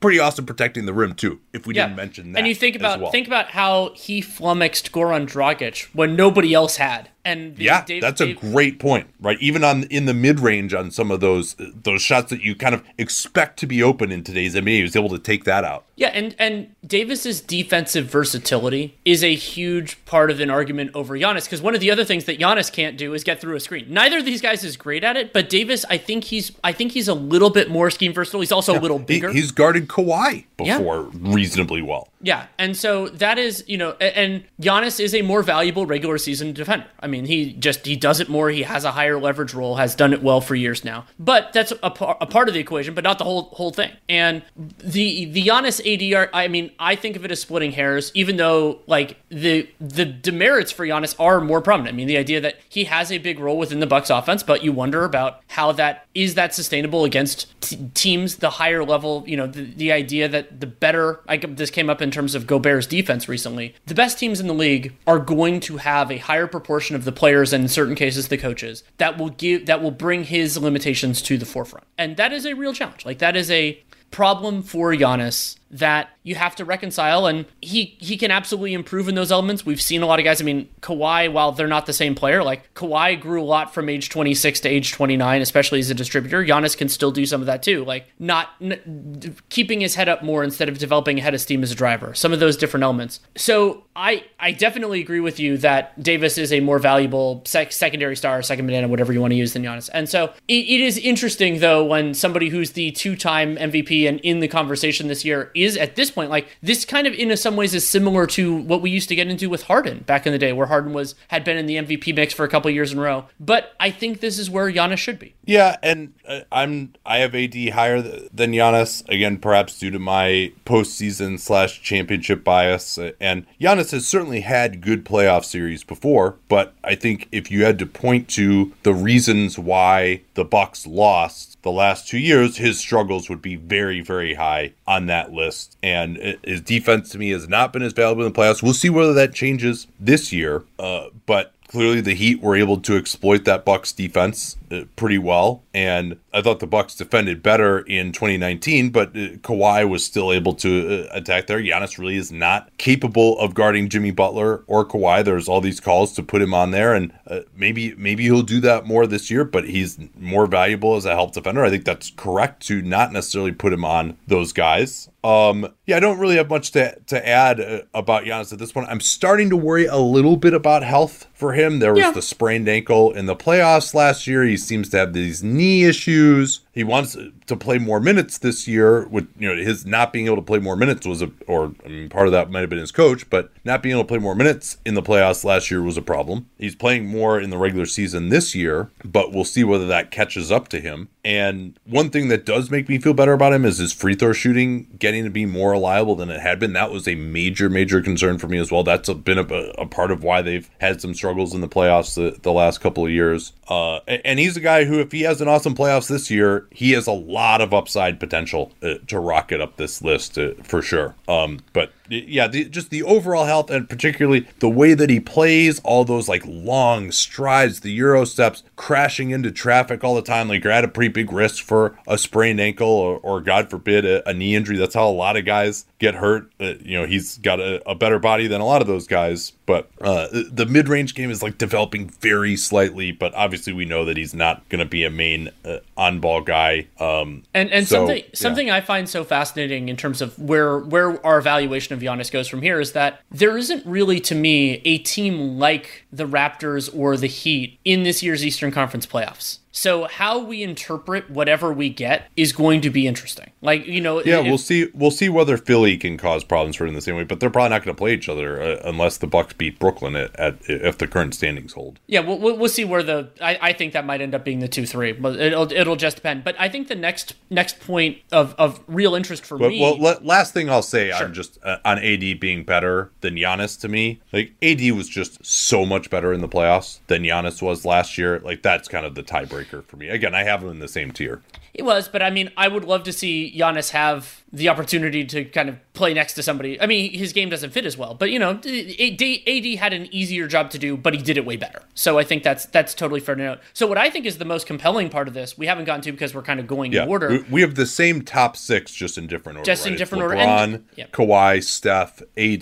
[0.00, 1.86] pretty awesome protecting the rim too, if we yeah.
[1.86, 2.40] didn't mention that.
[2.40, 3.10] And you think about, well.
[3.10, 7.08] think about how he flummoxed Goran Dragic when nobody else had.
[7.24, 9.38] And the, yeah, Dave, that's Dave, a great point, right?
[9.40, 12.56] Even on in the mid range on some of those uh, those shots that you
[12.56, 15.62] kind of expect to be open in today's NBA, he was able to take that
[15.62, 15.84] out.
[15.94, 21.44] Yeah, and and Davis's defensive versatility is a huge part of an argument over Giannis
[21.44, 23.86] because one of the other things that Giannis can't do is get through a screen.
[23.88, 26.92] Neither of these guys is great at it, but Davis, I think he's I think
[26.92, 28.40] he's a little bit more scheme versatile.
[28.40, 29.30] He's also yeah, a little bigger.
[29.30, 31.34] He, he's guarded Kawhi before yeah.
[31.34, 32.08] reasonably well.
[32.22, 36.52] Yeah, and so that is you know, and Giannis is a more valuable regular season
[36.52, 36.86] defender.
[37.00, 38.50] I mean, he just he does it more.
[38.50, 39.76] He has a higher leverage role.
[39.76, 41.06] Has done it well for years now.
[41.18, 43.90] But that's a, par- a part of the equation, but not the whole whole thing.
[44.08, 46.28] And the the Giannis ADR.
[46.32, 50.70] I mean, I think of it as splitting hairs, even though like the the demerits
[50.70, 51.94] for Giannis are more prominent.
[51.94, 54.62] I mean, the idea that he has a big role within the Bucks offense, but
[54.62, 59.24] you wonder about how that is that sustainable against t- teams the higher level.
[59.26, 62.46] You know, the, the idea that the better like this came up in terms of
[62.46, 63.74] Gobert's defense recently.
[63.86, 67.12] The best teams in the league are going to have a higher proportion of the
[67.12, 71.20] players and in certain cases the coaches that will give that will bring his limitations
[71.22, 71.86] to the forefront.
[71.98, 73.04] And that is a real challenge.
[73.04, 73.82] Like that is a
[74.12, 79.14] problem for Giannis that you have to reconcile and he he can absolutely improve in
[79.14, 79.64] those elements.
[79.64, 82.44] We've seen a lot of guys, I mean, Kawhi while they're not the same player,
[82.44, 86.44] like Kawhi grew a lot from age 26 to age 29, especially as a distributor.
[86.44, 90.22] Giannis can still do some of that too, like not n- keeping his head up
[90.22, 92.14] more instead of developing a head of steam as a driver.
[92.14, 93.20] Some of those different elements.
[93.36, 98.16] So, I I definitely agree with you that Davis is a more valuable sec- secondary
[98.16, 99.88] star, second banana, whatever you want to use than Giannis.
[99.92, 104.40] And so, it, it is interesting though when somebody who's the two-time MVP and in
[104.40, 107.74] the conversation this year is at this point like this kind of in some ways
[107.74, 110.52] is similar to what we used to get into with Harden back in the day
[110.52, 113.02] where Harden was had been in the MVP mix for a couple years in a
[113.02, 113.26] row.
[113.40, 115.34] But I think this is where Giannis should be.
[115.44, 120.52] Yeah and uh, I'm I have AD higher than Giannis again perhaps due to my
[120.64, 122.98] postseason slash championship bias.
[123.20, 127.78] And Giannis has certainly had good playoff series before but I think if you had
[127.78, 133.30] to point to the reasons why the Bucks lost the last two years, his struggles
[133.30, 135.76] would be very, very high on that list.
[135.82, 138.62] And his defense to me has not been as valuable in the playoffs.
[138.62, 140.64] We'll see whether that changes this year.
[140.78, 144.56] Uh, but clearly the Heat were able to exploit that Bucks defense
[144.96, 150.04] pretty well, and I thought the Bucks defended better in 2019, but uh, Kawhi was
[150.04, 151.58] still able to uh, attack there.
[151.58, 155.24] Giannis really is not capable of guarding Jimmy Butler or Kawhi.
[155.24, 158.60] There's all these calls to put him on there, and uh, maybe maybe he'll do
[158.60, 159.44] that more this year.
[159.44, 161.64] But he's more valuable as a help defender.
[161.64, 165.08] I think that's correct to not necessarily put him on those guys.
[165.24, 168.72] Um, yeah, I don't really have much to, to add uh, about Giannis at this
[168.72, 168.88] point.
[168.88, 171.78] I'm starting to worry a little bit about health for him.
[171.78, 172.10] There was yeah.
[172.10, 174.42] the sprained ankle in the playoffs last year.
[174.42, 176.60] He seems to have these knee issues.
[176.72, 177.16] He wants
[177.46, 179.06] to play more minutes this year.
[179.08, 181.88] With you know his not being able to play more minutes was a, or I
[181.88, 184.18] mean, part of that might have been his coach, but not being able to play
[184.18, 186.48] more minutes in the playoffs last year was a problem.
[186.58, 190.50] He's playing more in the regular season this year, but we'll see whether that catches
[190.50, 191.08] up to him.
[191.24, 194.32] And one thing that does make me feel better about him is his free throw
[194.32, 196.72] shooting getting to be more reliable than it had been.
[196.72, 198.82] That was a major, major concern for me as well.
[198.82, 199.46] That's been a,
[199.78, 203.04] a part of why they've had some struggles in the playoffs the, the last couple
[203.04, 203.52] of years.
[203.68, 206.92] Uh, and he's a guy who, if he has an awesome playoffs this year, he
[206.92, 211.14] has a lot of upside potential uh, to rocket up this list uh, for sure.
[211.28, 215.80] Um, but yeah, the, just the overall health and particularly the way that he plays,
[215.80, 220.48] all those like long strides, the Euro steps, crashing into traffic all the time.
[220.48, 224.04] Like you're at a pretty big risk for a sprained ankle or, or God forbid,
[224.04, 224.76] a, a, knee injury.
[224.76, 226.50] That's how a lot of guys get hurt.
[226.60, 229.52] Uh, you know, he's got a, a, better body than a lot of those guys.
[229.66, 233.12] But uh, the mid range game is like developing very slightly.
[233.12, 236.40] But obviously, we know that he's not going to be a main uh, on ball
[236.40, 236.88] guy.
[236.98, 238.76] Um, and and so, something something yeah.
[238.76, 242.62] I find so fascinating in terms of where where our evaluation of Giannis goes from
[242.62, 247.26] here is that there isn't really to me a team like the Raptors or the
[247.26, 249.58] Heat in this year's Eastern Conference playoffs.
[249.74, 253.50] So how we interpret whatever we get is going to be interesting.
[253.62, 254.88] Like you know, yeah, if, we'll see.
[254.92, 257.50] We'll see whether Philly can cause problems for it in the same way, but they're
[257.50, 260.58] probably not going to play each other uh, unless the Bucks beat Brooklyn at, at,
[260.68, 261.98] if the current standings hold.
[262.06, 263.30] Yeah, we'll, we'll see where the.
[263.40, 266.16] I, I think that might end up being the two three, but it'll it'll just
[266.16, 266.44] depend.
[266.44, 269.80] But I think the next next point of, of real interest for but, me.
[269.80, 271.24] Well, last thing I'll say sure.
[271.24, 275.44] on just uh, on AD being better than Giannis to me, like AD was just
[275.46, 278.38] so much better in the playoffs than Giannis was last year.
[278.40, 280.08] Like that's kind of the tiebreaker for me.
[280.08, 281.42] Again, I have them in the same tier.
[281.74, 285.44] It was, but I mean, I would love to see Giannis have the opportunity to
[285.46, 286.78] kind of play next to somebody.
[286.80, 290.46] I mean, his game doesn't fit as well, but you know, AD had an easier
[290.46, 291.82] job to do, but he did it way better.
[291.94, 293.60] So I think that's that's totally fair to note.
[293.72, 296.12] So what I think is the most compelling part of this, we haven't gotten to
[296.12, 297.44] because we're kind of going yeah, in order.
[297.50, 299.66] We have the same top six, just in different order.
[299.66, 299.92] Just right?
[299.92, 300.40] in different LeBron, order.
[300.40, 301.06] And, yeah.
[301.06, 302.60] Kawhi, Steph, AD,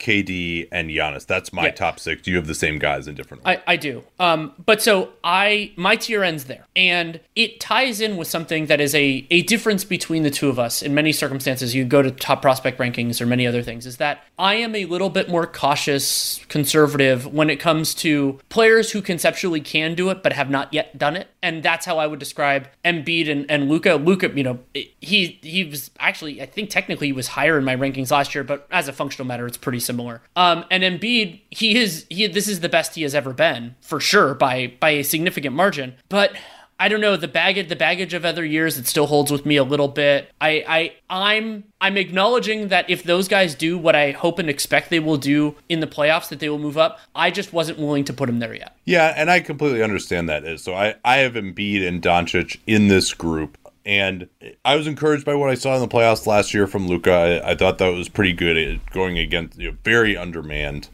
[0.00, 1.26] KD, and Giannis.
[1.26, 2.22] That's my top six.
[2.22, 3.62] Do you have the same guys in different order?
[3.66, 4.04] I, I do.
[4.18, 8.80] Um, but so I my tier ends there, and it ties in with something that
[8.80, 11.74] is a a difference between the two of us in many circumstances.
[11.74, 13.86] You go to top prospect rankings or many other things.
[13.86, 18.92] Is that I am a little bit more cautious, conservative when it comes to players
[18.92, 22.06] who conceptually can do it but have not yet done it, and that's how I
[22.06, 23.94] would describe Embiid and, and Luka.
[23.94, 27.76] Luka, you know, he he was actually I think technically he was higher in my
[27.76, 30.22] rankings last year, but as a functional matter, it's pretty similar.
[30.36, 34.00] Um, and Embiid, he is he this is the best he has ever been for
[34.00, 36.32] sure by by a significant margin, but
[36.78, 39.56] I don't know the baggage the baggage of other years it still holds with me
[39.56, 40.30] a little bit.
[40.40, 44.90] I I I'm I'm acknowledging that if those guys do what I hope and expect
[44.90, 47.00] they will do in the playoffs that they will move up.
[47.14, 48.76] I just wasn't willing to put them there yet.
[48.84, 50.60] Yeah, and I completely understand that.
[50.60, 53.58] So I I have Embiid and Doncic in this group.
[53.84, 54.28] And
[54.64, 57.12] I was encouraged by what I saw in the playoffs last year from Luka.
[57.12, 60.88] I, I thought that was pretty good going against you know, very undermanned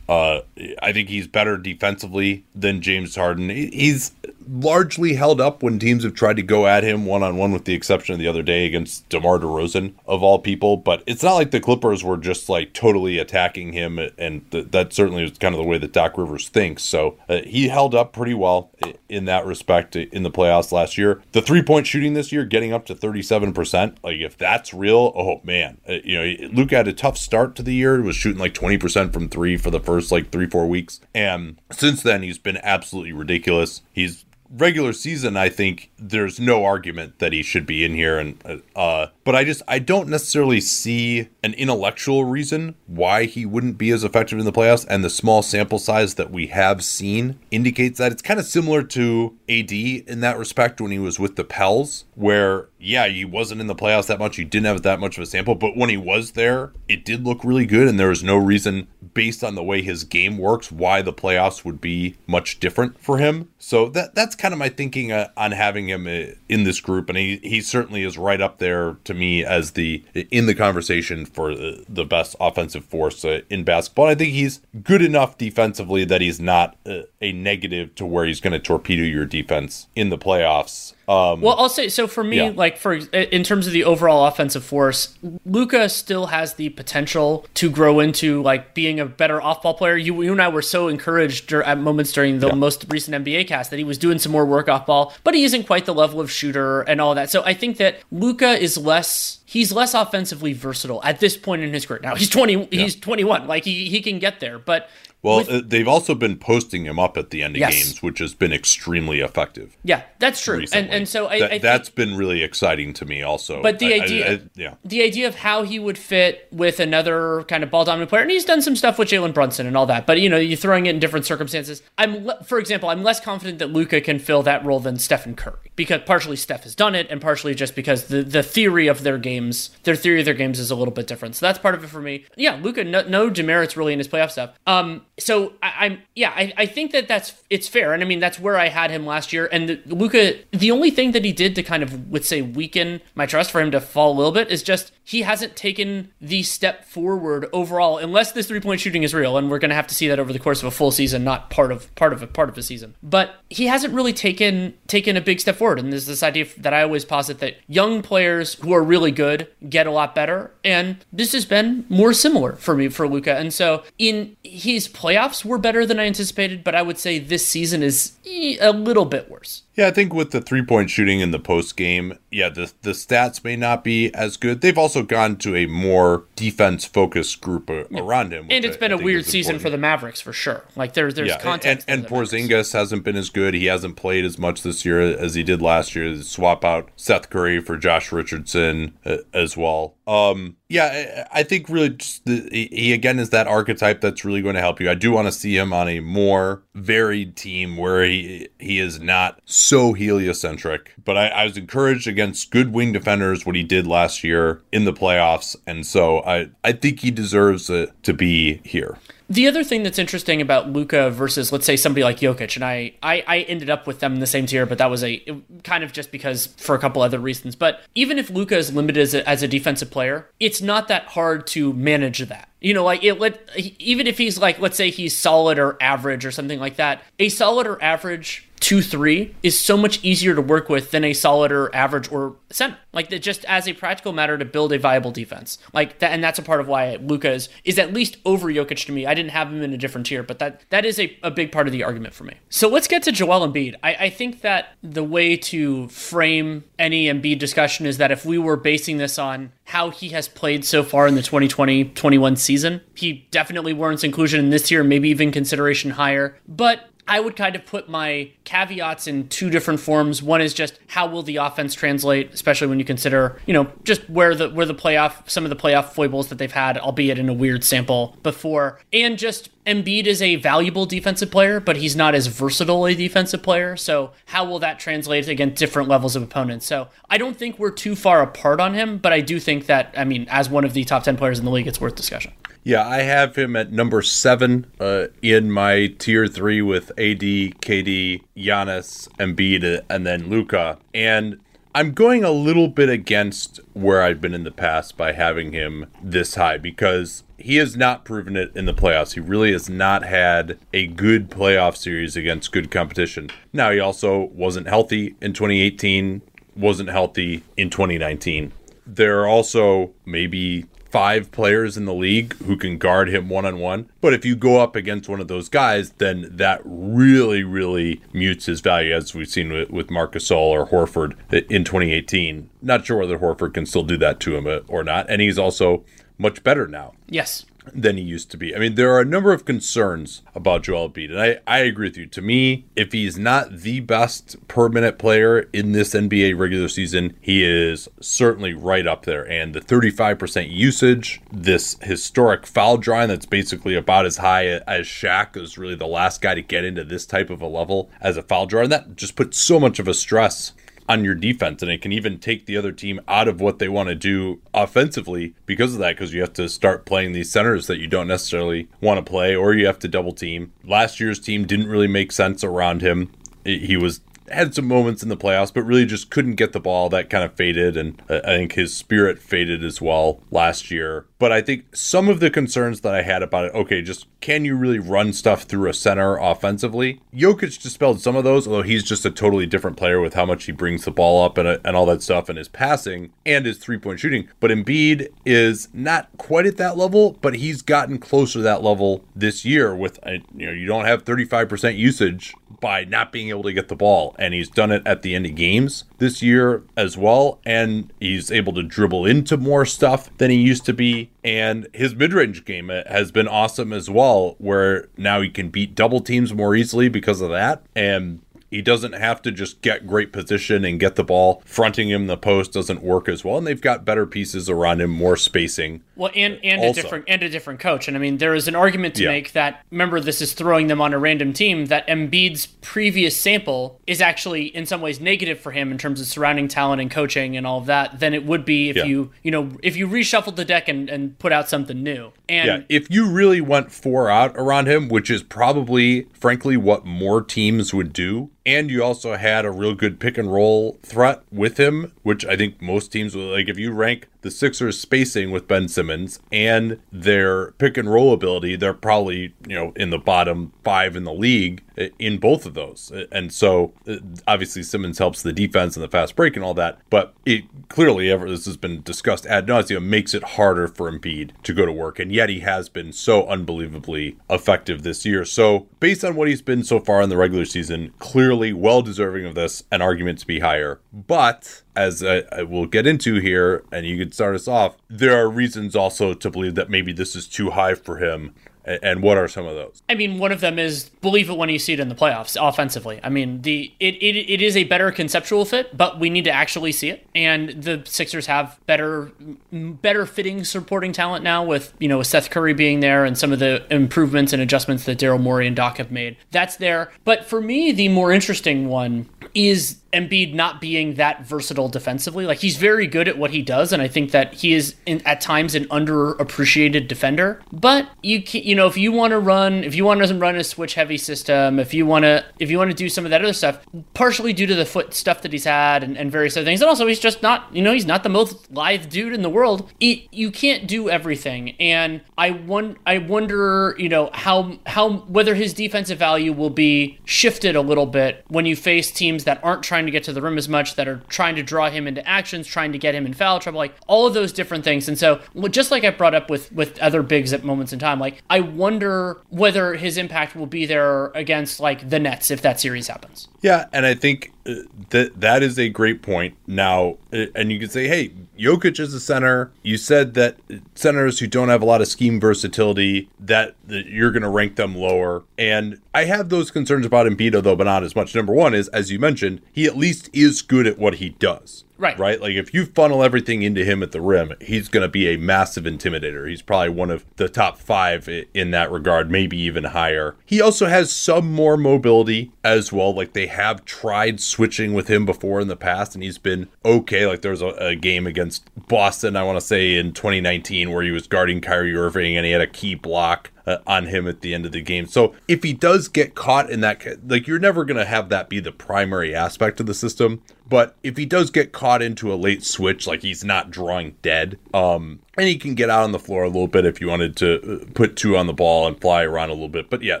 [0.08, 0.42] uh,
[0.82, 3.48] I think he's better defensively than James Harden.
[3.48, 4.12] He's
[4.48, 7.64] largely held up when teams have tried to go at him one on one, with
[7.64, 10.76] the exception of the other day against DeMar DeRozan of all people.
[10.76, 14.92] But it's not like the Clippers were just like totally attacking him, and th- that
[14.92, 16.82] certainly is kind of the way that Doc Rivers thinks.
[16.82, 18.70] So uh, he held up pretty well
[19.08, 21.22] in that respect in the playoffs last year.
[21.32, 24.74] The three point shooting this year, getting up to thirty seven percent, like if that's
[24.74, 28.00] real, oh man, uh, you know, Luke had a tough start to the year.
[28.02, 31.60] Was shooting like twenty percent from three for the first like three four weeks, and
[31.70, 33.82] since then he's been absolutely ridiculous.
[33.92, 38.18] He's regular season, I think there's no argument that he should be in here.
[38.18, 43.78] And uh, but I just I don't necessarily see an intellectual reason why he wouldn't
[43.78, 44.86] be as effective in the playoffs.
[44.88, 48.82] And the small sample size that we have seen indicates that it's kind of similar
[48.84, 53.60] to AD in that respect when he was with the Pels, where yeah, he wasn't
[53.60, 54.36] in the playoffs that much.
[54.36, 57.24] He didn't have that much of a sample, but when he was there, it did
[57.24, 60.72] look really good, and there was no reason based on the way his game works,
[60.72, 63.48] why the playoffs would be much different for him.
[63.58, 67.08] So that that's kind of my thinking uh, on having him uh, in this group,
[67.08, 71.26] and he he certainly is right up there to me as the in the conversation
[71.26, 74.06] for the, best offensive force uh, in basketball.
[74.06, 76.76] I think he's good enough defensively that he's not
[77.22, 80.92] a, negative to where he's going to torpedo your defense in the playoffs.
[81.08, 82.52] Um, well, I'll say so for me, yeah.
[82.54, 87.70] like for in terms of the overall offensive force, Luka still has the potential to
[87.70, 89.96] grow into like being a better off-ball player.
[89.96, 92.54] You, you and I were so encouraged at moments during the yeah.
[92.54, 95.44] most recent NBA cast that he was doing some more work off ball, but he
[95.44, 97.30] isn't quite the level of shooter and all that.
[97.30, 101.74] So I think that Luka is less he's less offensively versatile at this point in
[101.74, 102.00] his career.
[102.02, 102.82] Now he's 20 yeah.
[102.82, 104.88] he's 21 like he he can get there, but
[105.22, 107.72] well, with, uh, they've also been posting him up at the end of yes.
[107.72, 109.76] games, which has been extremely effective.
[109.84, 110.64] Yeah, that's true.
[110.72, 113.62] And and so I, that, has been really exciting to me also.
[113.62, 117.44] But the I, idea, I, yeah, the idea of how he would fit with another
[117.44, 119.86] kind of ball dominant player, and he's done some stuff with Jalen Brunson and all
[119.86, 120.06] that.
[120.06, 121.82] But you know, you're throwing it in different circumstances.
[121.96, 125.70] I'm, for example, I'm less confident that Luka can fill that role than Stephen Curry
[125.76, 129.18] because partially Steph has done it, and partially just because the the theory of their
[129.42, 131.36] games, their theory of their games is a little bit different.
[131.36, 132.24] So that's part of it for me.
[132.36, 134.58] Yeah, Luka, no, no demerits really in his playoff stuff.
[134.66, 138.20] Um, so I, am yeah, I, I think that that's it's fair, and I mean
[138.20, 139.48] that's where I had him last year.
[139.52, 143.26] And Luka, the only thing that he did to kind of would say weaken my
[143.26, 146.84] trust for him to fall a little bit is just he hasn't taken the step
[146.84, 149.94] forward overall, unless this three point shooting is real, and we're going to have to
[149.94, 152.26] see that over the course of a full season, not part of part of a
[152.26, 152.94] part of a season.
[153.02, 156.72] But he hasn't really taken taken a big step forward, and there's this idea that
[156.72, 159.31] I always posit that young players who are really good
[159.68, 163.36] get a lot better, and this has been more similar for me for Luka.
[163.36, 167.46] And so in his playoffs were better than I anticipated, but I would say this
[167.46, 169.62] season is a little bit worse.
[169.74, 172.90] Yeah, I think with the three point shooting in the post game, yeah, the the
[172.90, 174.60] stats may not be as good.
[174.60, 178.96] They've also gone to a more defense focused group around him, and it's been I
[178.96, 180.64] a weird season for the Mavericks for sure.
[180.76, 183.54] Like there's there's yeah, context, and, and, and Porzingis hasn't been as good.
[183.54, 186.20] He hasn't played as much this year as he did last year.
[186.22, 189.94] Swap out Seth Curry for Josh Richardson uh, as well.
[190.06, 194.54] Um, yeah, I think really just the, he again is that archetype that's really going
[194.54, 194.90] to help you.
[194.90, 199.00] I do want to see him on a more varied team where he he is
[199.00, 200.92] not so heliocentric.
[201.04, 204.84] But I, I was encouraged against good wing defenders what he did last year in
[204.84, 208.98] the playoffs, and so I I think he deserves it to be here.
[209.32, 212.92] The other thing that's interesting about Luka versus, let's say, somebody like Jokic, and I,
[213.02, 215.24] I, I ended up with them in the same tier, but that was a
[215.64, 217.56] kind of just because for a couple other reasons.
[217.56, 221.04] But even if Luka is limited as a, as a defensive player, it's not that
[221.06, 222.50] hard to manage that.
[222.60, 223.14] You know, like it.
[223.14, 227.02] Let even if he's like, let's say he's solid or average or something like that.
[227.18, 231.12] A solid or average two three is so much easier to work with than a
[231.12, 232.78] solid or average or center.
[232.92, 235.58] Like that, just as a practical matter to build a viable defense.
[235.74, 238.86] Like that, and that's a part of why Luka is, is at least over Jokic
[238.86, 239.04] to me.
[239.04, 241.50] I didn't have him in a different tier, but that that is a, a big
[241.50, 242.34] part of the argument for me.
[242.50, 243.74] So let's get to Joel Embiid.
[243.82, 248.38] I, I think that the way to frame any Embiid discussion is that if we
[248.38, 253.26] were basing this on how he has played so far in the 2020-21 season, he
[253.30, 256.36] definitely warrants inclusion in this tier, maybe even consideration higher.
[256.46, 260.22] But I would kind of put my caveats in two different forms.
[260.22, 264.08] One is just how will the offense translate, especially when you consider, you know, just
[264.08, 267.28] where the where the playoff some of the playoff foibles that they've had, albeit in
[267.28, 272.14] a weird sample before, and just Embiid is a valuable defensive player, but he's not
[272.14, 273.76] as versatile a defensive player.
[273.76, 276.66] So how will that translate against different levels of opponents?
[276.66, 279.94] So I don't think we're too far apart on him, but I do think that
[279.96, 282.32] I mean, as one of the top ten players in the league, it's worth discussion.
[282.64, 288.22] Yeah, I have him at number seven uh, in my tier three with AD, KD,
[288.36, 290.78] Giannis, Embiid, and then Luka.
[290.94, 291.40] And
[291.74, 295.86] I'm going a little bit against where I've been in the past by having him
[296.02, 299.14] this high because he has not proven it in the playoffs.
[299.14, 303.30] He really has not had a good playoff series against good competition.
[303.54, 306.20] Now, he also wasn't healthy in 2018,
[306.54, 308.52] wasn't healthy in 2019.
[308.86, 313.58] There are also maybe five players in the league who can guard him one on
[313.58, 313.88] one.
[314.00, 318.46] But if you go up against one of those guys, then that really, really mutes
[318.46, 321.16] his value, as we've seen with, with Marc Gasol or Horford
[321.50, 322.50] in 2018.
[322.60, 325.06] Not sure whether Horford can still do that to him uh, or not.
[325.08, 325.84] And he's also
[326.18, 326.92] much better now.
[327.08, 328.54] Yes than he used to be.
[328.54, 331.88] I mean, there are a number of concerns about Joel Embiid, and I, I agree
[331.88, 332.06] with you.
[332.06, 337.16] To me, if he's not the best per minute player in this NBA regular season,
[337.20, 339.28] he is certainly right up there.
[339.28, 345.36] And the 35% usage, this historic foul drawing that's basically about as high as Shaq
[345.36, 348.22] is really the last guy to get into this type of a level as a
[348.22, 350.52] foul drawer, and that just puts so much of a stress
[350.92, 353.68] on your defense, and it can even take the other team out of what they
[353.68, 355.96] want to do offensively because of that.
[355.96, 359.34] Because you have to start playing these centers that you don't necessarily want to play,
[359.34, 360.52] or you have to double team.
[360.64, 363.10] Last year's team didn't really make sense around him.
[363.44, 366.88] He was had some moments in the playoffs, but really just couldn't get the ball.
[366.88, 371.06] That kind of faded, and uh, I think his spirit faded as well last year.
[371.22, 374.44] But I think some of the concerns that I had about it, okay, just can
[374.44, 377.00] you really run stuff through a center offensively?
[377.14, 380.46] Jokic dispelled some of those, although he's just a totally different player with how much
[380.46, 383.58] he brings the ball up and, and all that stuff and his passing and his
[383.58, 384.28] three point shooting.
[384.40, 389.04] But Embiid is not quite at that level, but he's gotten closer to that level
[389.14, 393.44] this year with, uh, you know, you don't have 35% usage by not being able
[393.44, 394.16] to get the ball.
[394.18, 397.38] And he's done it at the end of games this year as well.
[397.46, 401.11] And he's able to dribble into more stuff than he used to be.
[401.24, 405.74] And his mid range game has been awesome as well, where now he can beat
[405.74, 407.62] double teams more easily because of that.
[407.76, 408.20] And
[408.52, 411.42] he doesn't have to just get great position and get the ball.
[411.46, 414.90] Fronting him the post doesn't work as well, and they've got better pieces around him,
[414.90, 415.82] more spacing.
[415.96, 416.78] Well, and and also.
[416.78, 417.88] a different and a different coach.
[417.88, 419.08] And I mean, there is an argument to yeah.
[419.08, 423.80] make that remember this is throwing them on a random team that Embiid's previous sample
[423.86, 427.36] is actually in some ways negative for him in terms of surrounding talent and coaching
[427.36, 428.84] and all of that than it would be if yeah.
[428.84, 432.12] you you know if you reshuffled the deck and, and put out something new.
[432.28, 436.84] And yeah, if you really went four out around him, which is probably frankly what
[436.84, 441.22] more teams would do, and you also had a real good pick and roll threat
[441.30, 443.48] with him, which I think most teams will like.
[443.48, 448.56] If you rank the Sixers spacing with Ben Simmons and their pick and roll ability,
[448.56, 451.62] they're probably, you know, in the bottom five in the league
[451.98, 452.92] in both of those.
[453.10, 453.96] And so uh,
[454.26, 458.10] obviously Simmons helps the defense and the fast break and all that, but it clearly
[458.10, 461.72] ever this has been discussed ad nauseum makes it harder for Embiid to go to
[461.72, 461.98] work.
[461.98, 465.24] And yet he has been so unbelievably effective this year.
[465.24, 469.24] So based on what he's been so far in the regular season, clearly well deserving
[469.24, 470.80] of this, an argument to be higher.
[470.92, 475.16] But as I, I, will get into here, and you can start us off, there
[475.16, 479.18] are reasons also to believe that maybe this is too high for him and what
[479.18, 479.82] are some of those?
[479.88, 482.36] I mean, one of them is believe it when you see it in the playoffs
[482.40, 483.00] offensively.
[483.02, 486.30] I mean, the it, it, it is a better conceptual fit, but we need to
[486.30, 487.06] actually see it.
[487.14, 489.10] And the Sixers have better
[489.50, 493.32] better fitting supporting talent now with, you know, with Seth Curry being there and some
[493.32, 496.16] of the improvements and adjustments that Daryl Morey and Doc have made.
[496.30, 496.92] That's there.
[497.04, 502.24] But for me, the more interesting one is Embiid not being that versatile defensively.
[502.24, 505.06] Like he's very good at what he does, and I think that he is in,
[505.06, 507.42] at times an underappreciated defender.
[507.52, 510.36] But you can, you know, if you want to run, if you want to run
[510.36, 513.10] a switch heavy system, if you want to, if you want to do some of
[513.10, 513.60] that other stuff,
[513.92, 516.70] partially due to the foot stuff that he's had and, and various other things, and
[516.70, 519.70] also he's just not, you know, he's not the most lithe dude in the world.
[519.78, 525.34] He, you can't do everything, and I won, I wonder, you know, how how whether
[525.34, 529.62] his defensive value will be shifted a little bit when you face teams that aren't
[529.62, 531.88] trying trying to get to the rim as much, that are trying to draw him
[531.88, 534.88] into actions, trying to get him in foul trouble, like all of those different things.
[534.88, 537.98] And so, just like I brought up with with other bigs at moments in time,
[537.98, 542.60] like I wonder whether his impact will be there against like the Nets if that
[542.60, 543.28] series happens.
[543.42, 544.54] Yeah, and I think uh,
[544.90, 546.36] that that is a great point.
[546.46, 549.50] Now, uh, and you could say, hey, Jokic is a center.
[549.62, 550.36] You said that
[550.76, 554.54] centers who don't have a lot of scheme versatility that, that you're going to rank
[554.54, 555.24] them lower.
[555.36, 558.14] And I have those concerns about Embiid, though, but not as much.
[558.14, 561.64] Number one is, as you mentioned, he at least is good at what he does.
[561.82, 561.98] Right.
[561.98, 562.20] Right.
[562.20, 565.18] Like if you funnel everything into him at the rim, he's going to be a
[565.18, 566.28] massive intimidator.
[566.28, 570.14] He's probably one of the top five in that regard, maybe even higher.
[570.24, 572.94] He also has some more mobility as well.
[572.94, 577.04] Like they have tried switching with him before in the past, and he's been okay.
[577.04, 580.84] Like there was a, a game against Boston, I want to say in 2019, where
[580.84, 584.20] he was guarding Kyrie Irving and he had a key block uh, on him at
[584.20, 584.86] the end of the game.
[584.86, 588.28] So if he does get caught in that, like you're never going to have that
[588.28, 590.22] be the primary aspect of the system.
[590.52, 594.38] But if he does get caught into a late switch, like he's not drawing dead,
[594.52, 597.16] um, and he can get out on the floor a little bit if you wanted
[597.16, 599.70] to uh, put two on the ball and fly around a little bit.
[599.70, 600.00] But yeah,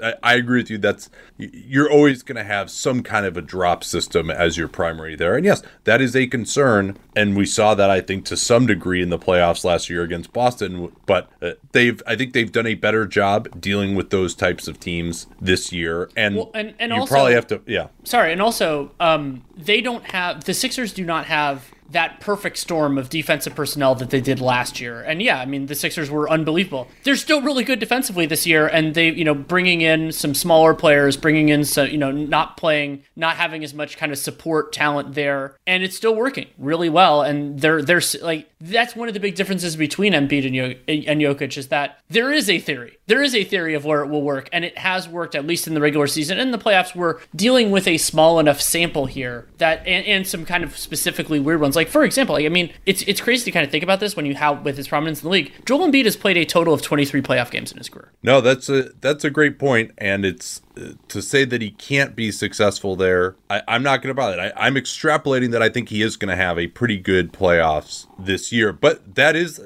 [0.00, 0.78] I, I agree with you.
[0.78, 5.16] That's you're always going to have some kind of a drop system as your primary
[5.16, 5.34] there.
[5.36, 9.02] And yes, that is a concern, and we saw that I think to some degree
[9.02, 10.92] in the playoffs last year against Boston.
[11.06, 14.78] But uh, they've, I think they've done a better job dealing with those types of
[14.78, 16.08] teams this year.
[16.16, 17.88] And well, and, and you also, probably have to, yeah.
[18.04, 22.98] Sorry, and also um, they don't have the Sixers do not have that perfect storm
[22.98, 25.02] of defensive personnel that they did last year.
[25.02, 26.88] And yeah, I mean, the Sixers were unbelievable.
[27.04, 30.74] They're still really good defensively this year, and they, you know, bringing in some smaller
[30.74, 34.72] players, bringing in some, you know, not playing, not having as much kind of support
[34.72, 37.22] talent there, and it's still working really well.
[37.22, 41.20] And they're they're like that's one of the big differences between Embiid and, Jok- and
[41.20, 42.95] Jokic is that there is a theory.
[43.08, 45.68] There is a theory of where it will work, and it has worked at least
[45.68, 46.38] in the regular season.
[46.38, 50.44] In the playoffs, we're dealing with a small enough sample here that, and, and some
[50.44, 51.76] kind of specifically weird ones.
[51.76, 54.16] Like for example, like, I mean, it's it's crazy to kind of think about this
[54.16, 55.52] when you have with his prominence in the league.
[55.64, 58.10] Joel Embiid has played a total of 23 playoff games in his career.
[58.24, 60.60] No, that's a that's a great point, and it's
[61.08, 64.40] to say that he can't be successful there, I, am not going to bother.
[64.40, 68.06] I, I'm extrapolating that I think he is going to have a pretty good playoffs
[68.18, 69.60] this year, but that is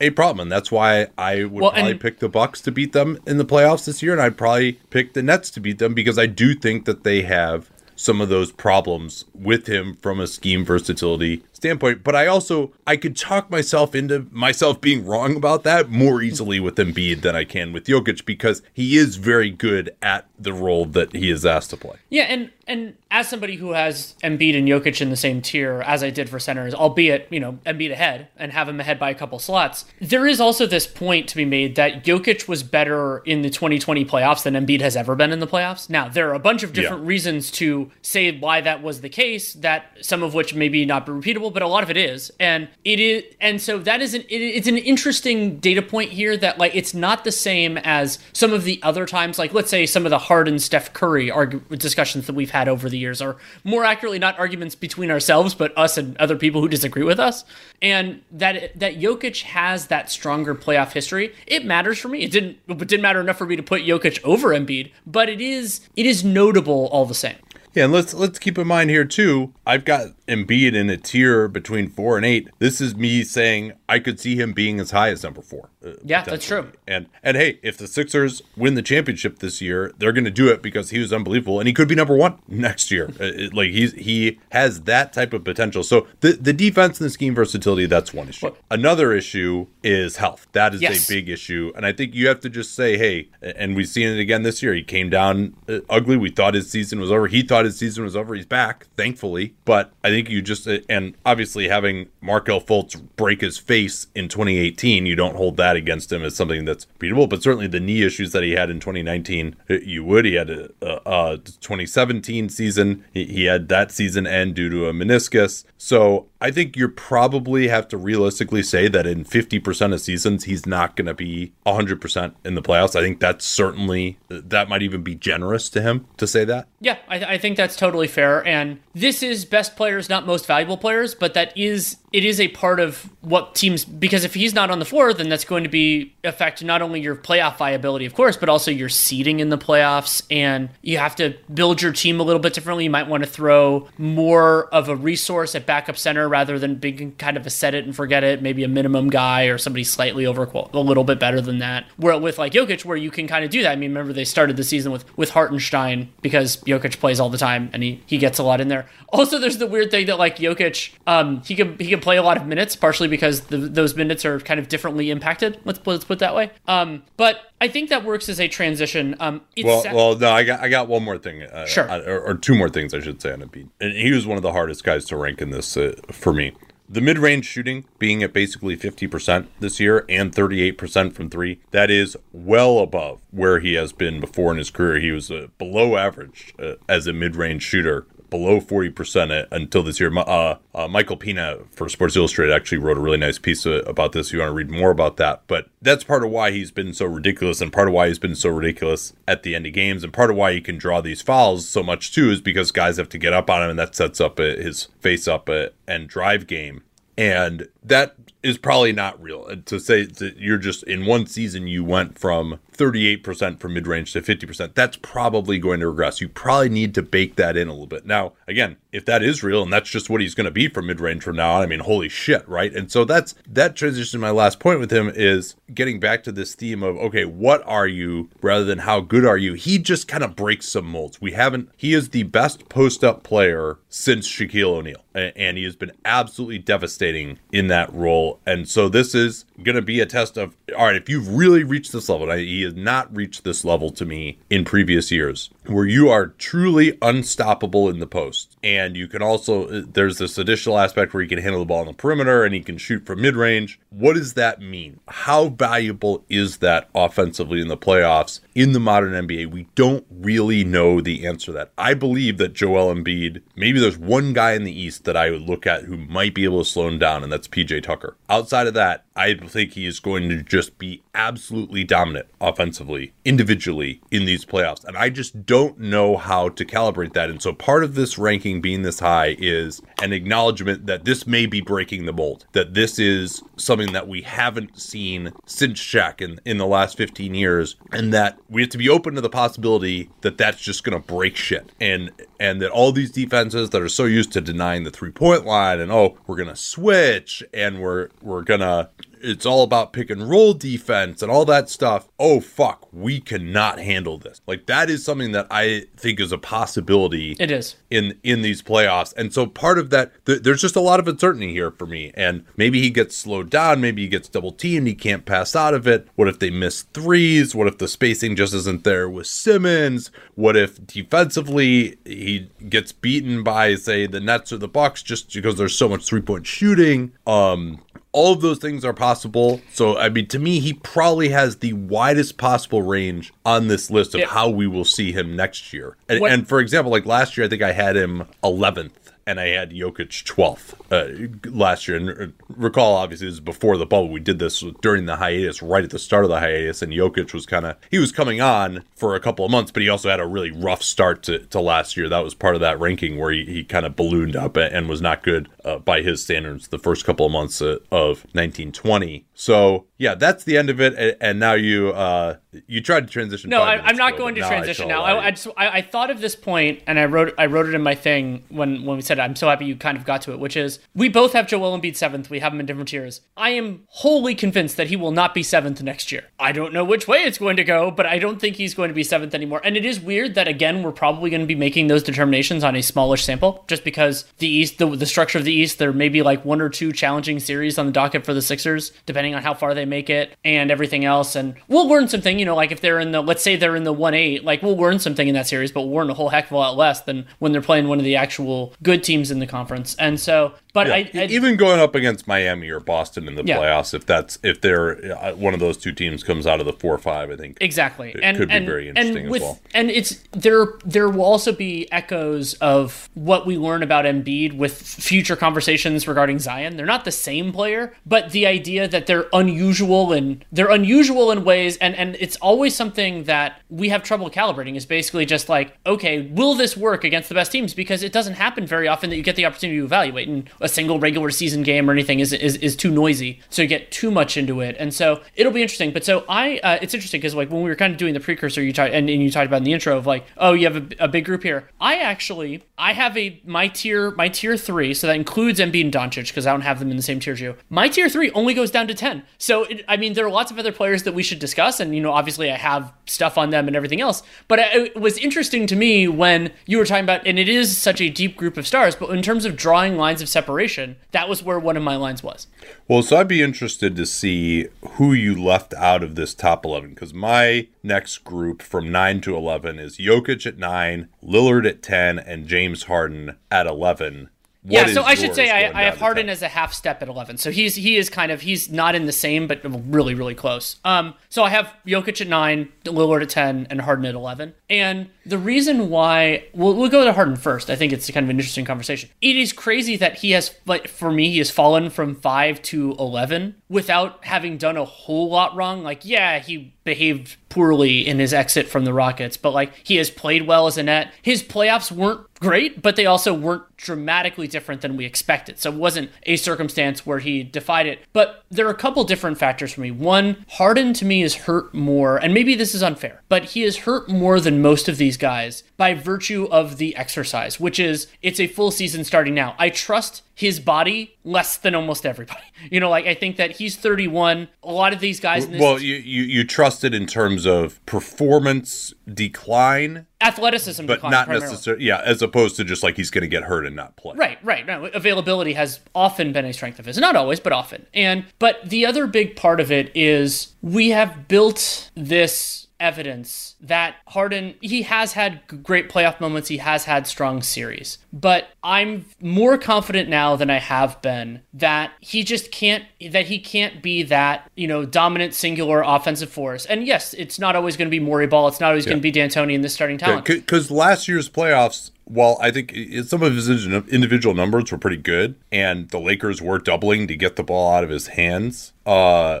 [0.00, 3.18] a problem, and that's why I would well, probably pick the Bucks to beat them
[3.26, 6.18] in the playoffs this year, and I'd probably pick the Nets to beat them because
[6.18, 10.64] I do think that they have some of those problems with him from a scheme
[10.64, 12.02] versatility standpoint.
[12.02, 16.58] But I also I could talk myself into myself being wrong about that more easily
[16.58, 20.86] with Embiid than I can with Jokic because he is very good at the role
[20.86, 21.96] that he is asked to play.
[22.08, 26.02] Yeah, and and as somebody who has Embiid and Jokic in the same tier as
[26.02, 29.14] I did for centers, albeit you know Embiid ahead and have him ahead by a
[29.14, 33.42] couple slots, there is also this point to be made that Jokic was better in
[33.42, 35.90] the 2020 playoffs than Embiid has ever been in the playoffs.
[35.90, 37.08] Now there are a bunch of different yeah.
[37.08, 39.52] reasons to say why that was the case.
[39.52, 42.68] That some of which maybe not be repeatable, but a lot of it is, and
[42.84, 46.58] it is, and so that is an it, it's an interesting data point here that
[46.58, 49.38] like it's not the same as some of the other times.
[49.38, 52.88] Like let's say some of the Harden, Steph Curry argue, discussions that we've had over
[52.88, 56.68] the years, or more accurately, not arguments between ourselves, but us and other people who
[56.68, 57.44] disagree with us.
[57.82, 61.34] And that that Jokic has that stronger playoff history.
[61.46, 62.22] It matters for me.
[62.22, 65.40] It didn't, it didn't matter enough for me to put Jokic over Embiid, but it
[65.40, 67.36] is it is notable all the same.
[67.72, 69.54] Yeah, and let's let's keep in mind here too.
[69.64, 72.48] I've got Embiid in a tier between four and eight.
[72.58, 75.70] This is me saying I could see him being as high as number four.
[75.84, 76.70] Uh, yeah, that's true.
[76.86, 80.48] And and hey, if the Sixers win the championship this year, they're going to do
[80.48, 83.10] it because he was unbelievable, and he could be number one next year.
[83.20, 85.82] uh, it, like he's he has that type of potential.
[85.82, 88.46] So the the defense and the scheme versatility that's one issue.
[88.46, 88.56] What?
[88.70, 90.46] Another issue is health.
[90.52, 91.08] That is yes.
[91.08, 94.08] a big issue, and I think you have to just say, hey, and we've seen
[94.08, 94.74] it again this year.
[94.74, 96.16] He came down uh, ugly.
[96.16, 97.26] We thought his season was over.
[97.26, 98.34] He thought his season was over.
[98.34, 99.54] He's back, thankfully.
[99.64, 105.06] But I think you just, and obviously having Markelle Fultz break his face in 2018,
[105.06, 107.28] you don't hold that against him as something that's beatable.
[107.28, 110.24] But certainly the knee issues that he had in 2019, uh, you would.
[110.24, 113.04] He had a, a, a 2017 season.
[113.12, 115.64] He, he had that season end due to a meniscus.
[115.76, 120.64] So I think you probably have to realistically say that in 50% of seasons, he's
[120.64, 122.96] not going to be 100% in the playoffs.
[122.96, 126.68] I think that's certainly, that might even be generous to him to say that.
[126.80, 128.46] Yeah, I, I think that's totally fair.
[128.46, 132.48] And this is best players, not most valuable players, but that is it is a
[132.48, 135.70] part of what teams because if he's not on the floor, then that's going to
[135.70, 139.58] be affect not only your playoff viability, of course, but also your seeding in the
[139.58, 140.22] playoffs.
[140.30, 142.84] And you have to build your team a little bit differently.
[142.84, 147.12] You might want to throw more of a resource at backup center rather than being
[147.16, 150.24] kind of a set it and forget it, maybe a minimum guy or somebody slightly
[150.24, 151.84] over a little bit better than that.
[151.96, 153.72] Where with like Jokic, where you can kind of do that.
[153.72, 157.38] I mean, remember they started the season with with Hartenstein because Jokic plays all the
[157.38, 158.86] time and he he gets a lot in there.
[159.10, 162.22] Also, there's the weird thing that like Jokic, um, he can he can play a
[162.22, 165.58] lot of minutes, partially because the, those minutes are kind of differently impacted.
[165.64, 166.50] Let's let's put it that way.
[166.66, 169.14] Um, but I think that works as a transition.
[169.20, 171.42] Um, well, well, no, I got I got one more thing.
[171.42, 173.68] Uh, sure, or, or, two more things I should say on Embiid.
[173.80, 176.52] And he was one of the hardest guys to rank in this uh, for me.
[176.88, 181.88] The mid range shooting being at basically 50% this year and 38% from three, that
[181.88, 184.98] is well above where he has been before in his career.
[184.98, 190.00] He was uh, below average uh, as a mid range shooter below 40% until this
[190.00, 190.16] year.
[190.16, 194.12] Uh, uh, Michael Pina for Sports Illustrated actually wrote a really nice piece uh, about
[194.12, 194.28] this.
[194.28, 195.42] If you want to read more about that.
[195.46, 198.36] But that's part of why he's been so ridiculous and part of why he's been
[198.36, 201.22] so ridiculous at the end of games and part of why he can draw these
[201.22, 203.94] fouls so much too is because guys have to get up on him and that
[203.94, 206.82] sets up uh, his face up uh, and drive game.
[207.18, 209.54] And that is probably not real.
[209.56, 214.12] To say that you're just in one season you went from 38% from mid range
[214.14, 216.20] to 50%, that's probably going to regress.
[216.20, 218.06] You probably need to bake that in a little bit.
[218.06, 220.86] Now, again, if that is real and that's just what he's going to be from
[220.86, 222.74] mid range from now on, I mean, holy shit, right?
[222.74, 226.32] And so that's that transition to my last point with him is getting back to
[226.32, 229.52] this theme of, okay, what are you rather than how good are you?
[229.54, 231.20] He just kind of breaks some molds.
[231.20, 235.76] We haven't, he is the best post up player since Shaquille O'Neal, and he has
[235.76, 238.40] been absolutely devastating in that role.
[238.46, 241.64] And so this is going to be a test of all right, if you've really
[241.64, 246.08] reached this level, he not reached this level to me in previous years, where you
[246.08, 248.56] are truly unstoppable in the post.
[248.62, 251.80] And you can also, uh, there's this additional aspect where he can handle the ball
[251.80, 253.80] on the perimeter and he can shoot from mid range.
[253.90, 255.00] What does that mean?
[255.08, 259.50] How valuable is that offensively in the playoffs in the modern NBA?
[259.50, 261.72] We don't really know the answer to that.
[261.78, 265.42] I believe that Joel Embiid, maybe there's one guy in the East that I would
[265.42, 268.16] look at who might be able to slow him down, and that's PJ Tucker.
[268.28, 274.00] Outside of that, I think he is going to just be absolutely dominant offensively, individually
[274.10, 274.84] in these playoffs.
[274.84, 277.28] And I just don't know how to calibrate that.
[277.28, 281.46] And so part of this ranking being this high is an acknowledgement that this may
[281.46, 286.40] be breaking the mold, that this is something that we haven't seen since Shaq in,
[286.44, 290.10] in the last 15 years, and that we have to be open to the possibility
[290.22, 291.70] that that's just going to break shit.
[291.80, 295.46] And and that all these defenses that are so used to denying the three point
[295.46, 298.90] line and oh, we're going to switch and we're we're going to
[299.22, 302.08] it's all about pick and roll defense and all that stuff.
[302.18, 304.40] Oh fuck, we cannot handle this.
[304.46, 307.36] Like that is something that I think is a possibility.
[307.38, 310.80] It is in in these playoffs, and so part of that, th- there's just a
[310.80, 312.12] lot of uncertainty here for me.
[312.14, 315.74] And maybe he gets slowed down, maybe he gets double teamed, he can't pass out
[315.74, 316.08] of it.
[316.16, 317.54] What if they miss threes?
[317.54, 320.10] What if the spacing just isn't there with Simmons?
[320.34, 325.56] What if defensively he gets beaten by say the Nets or the Bucks just because
[325.56, 327.12] there's so much three point shooting?
[327.26, 329.60] Um, all of those things are possible.
[329.72, 334.14] So, I mean, to me, he probably has the widest possible range on this list
[334.14, 334.26] of yeah.
[334.26, 335.96] how we will see him next year.
[336.08, 338.90] And, and, for example, like last year, I think I had him 11th
[339.26, 341.96] and I had Jokic 12th uh, last year.
[341.96, 344.08] And uh, recall, obviously, this is before the bubble.
[344.08, 346.82] We did this during the hiatus, right at the start of the hiatus.
[346.82, 349.82] And Jokic was kind of, he was coming on for a couple of months, but
[349.82, 352.08] he also had a really rough start to, to last year.
[352.08, 355.00] That was part of that ranking where he, he kind of ballooned up and was
[355.00, 359.26] not good uh, by his standards the first couple of months uh, of 1920.
[359.40, 361.16] So yeah, that's the end of it.
[361.18, 362.36] And now you uh,
[362.66, 363.48] you tried to transition.
[363.48, 365.02] No, I, am not ago, going to transition now.
[365.02, 367.74] I, I, just, I, I, thought of this point, and I wrote I wrote it
[367.74, 370.32] in my thing when when we said I'm so happy you kind of got to
[370.32, 372.28] it, which is we both have Joel Embiid seventh.
[372.28, 373.22] We have him in different tiers.
[373.34, 376.24] I am wholly convinced that he will not be seventh next year.
[376.38, 378.88] I don't know which way it's going to go, but I don't think he's going
[378.88, 379.62] to be seventh anymore.
[379.64, 382.76] And it is weird that again we're probably going to be making those determinations on
[382.76, 386.10] a smallish sample, just because the East, the, the structure of the East, there may
[386.10, 389.42] be like one or two challenging series on the docket for the Sixers, depending on
[389.42, 391.36] how far they make it and everything else.
[391.36, 393.84] And we'll learn something, you know, like if they're in the let's say they're in
[393.84, 396.28] the one eight, like we'll learn something in that series, but we'll learn a whole
[396.28, 399.30] heck of a lot less than when they're playing one of the actual good teams
[399.30, 399.94] in the conference.
[399.98, 400.94] And so, but yeah.
[400.94, 403.58] I, I, even going up against Miami or Boston in the yeah.
[403.58, 406.72] playoffs, if that's if they're uh, one of those two teams comes out of the
[406.72, 409.42] four or five, I think exactly, it and could and, be very interesting and with,
[409.42, 409.60] as well.
[409.74, 410.74] And it's there.
[410.84, 416.38] There will also be echoes of what we learn about Embiid with future conversations regarding
[416.38, 416.76] Zion.
[416.76, 421.44] They're not the same player, but the idea that they're unusual and they're unusual in
[421.44, 424.76] ways, and and it's always something that we have trouble calibrating.
[424.76, 427.74] Is basically just like, okay, will this work against the best teams?
[427.74, 430.68] Because it doesn't happen very often that you get the opportunity to evaluate, and a
[430.68, 434.10] single regular season game or anything is is, is too noisy, so you get too
[434.10, 435.92] much into it, and so it'll be interesting.
[435.92, 438.20] But so I, uh, it's interesting because like when we were kind of doing the
[438.20, 440.70] precursor, you talked and, and you talked about in the intro of like, oh, you
[440.70, 441.68] have a, a big group here.
[441.80, 445.92] I actually, I have a my tier my tier three, so that includes Embiid and
[445.92, 447.56] Doncic because I don't have them in the same tier as you.
[447.68, 448.94] My tier three only goes down to
[449.38, 451.94] So it, I mean, there are lots of other players that we should discuss, and
[451.94, 454.22] you know, obviously I have stuff on them and everything else.
[454.48, 458.00] But it was interesting to me when you were talking about, and it is such
[458.00, 461.42] a deep group of stars, but in terms of drawing lines of separation, that was
[461.42, 462.46] where one of my lines was.
[462.88, 466.90] Well, so I'd be interested to see who you left out of this top 11
[466.90, 472.18] because my next group from 9 to 11 is Jokic at 9, Lillard at 10,
[472.18, 474.30] and James Harden at 11.
[474.62, 477.38] Yeah, so I should say I, I have Harden as a half step at eleven.
[477.38, 479.60] So he's he is kind of he's not in the same, but
[479.90, 480.76] really really close.
[480.84, 484.54] Um, so I have Jokic at nine, Lillard at ten, and Harden at eleven.
[484.68, 487.70] And the reason why we'll we'll go to Harden first.
[487.70, 489.08] I think it's kind of an interesting conversation.
[489.22, 492.94] It is crazy that he has like for me he has fallen from five to
[492.98, 495.82] eleven without having done a whole lot wrong.
[495.82, 500.10] Like yeah, he behaved poorly in his exit from the Rockets, but like he has
[500.10, 501.12] played well as a net.
[501.20, 505.58] His playoffs weren't great, but they also weren't dramatically different than we expected.
[505.58, 508.00] So it wasn't a circumstance where he defied it.
[508.12, 509.90] But there are a couple different factors for me.
[509.90, 513.78] One, Harden to me is hurt more, and maybe this is unfair, but he is
[513.78, 518.40] hurt more than most of these guys by virtue of the exercise, which is it's
[518.40, 519.54] a full season starting now.
[519.58, 522.40] I trust his body less than almost everybody.
[522.70, 524.46] You know, like I think that he's 31.
[524.62, 525.46] A lot of these guys.
[525.46, 530.96] In this well, you, you you trust it in terms of performance decline, athleticism, but
[530.96, 531.82] decline not necessarily.
[531.82, 534.14] Yeah, as opposed to just like he's going to get hurt and not play.
[534.14, 534.66] Right, right.
[534.66, 536.98] No, availability has often been a strength of his.
[536.98, 537.86] Not always, but often.
[537.94, 543.96] And but the other big part of it is we have built this evidence that
[544.08, 547.98] Harden he has had great playoff moments, he has had strong series.
[548.12, 553.38] But I'm more confident now than I have been that he just can't that he
[553.38, 556.66] can't be that, you know, dominant singular offensive force.
[556.66, 559.02] And yes, it's not always going to be Morey Ball, it's not always going to
[559.02, 560.24] be D'Antoni in the starting talent.
[560.24, 562.74] Because last year's playoffs, while I think
[563.06, 567.36] some of his individual numbers were pretty good, and the Lakers were doubling to get
[567.36, 569.40] the ball out of his hands, uh,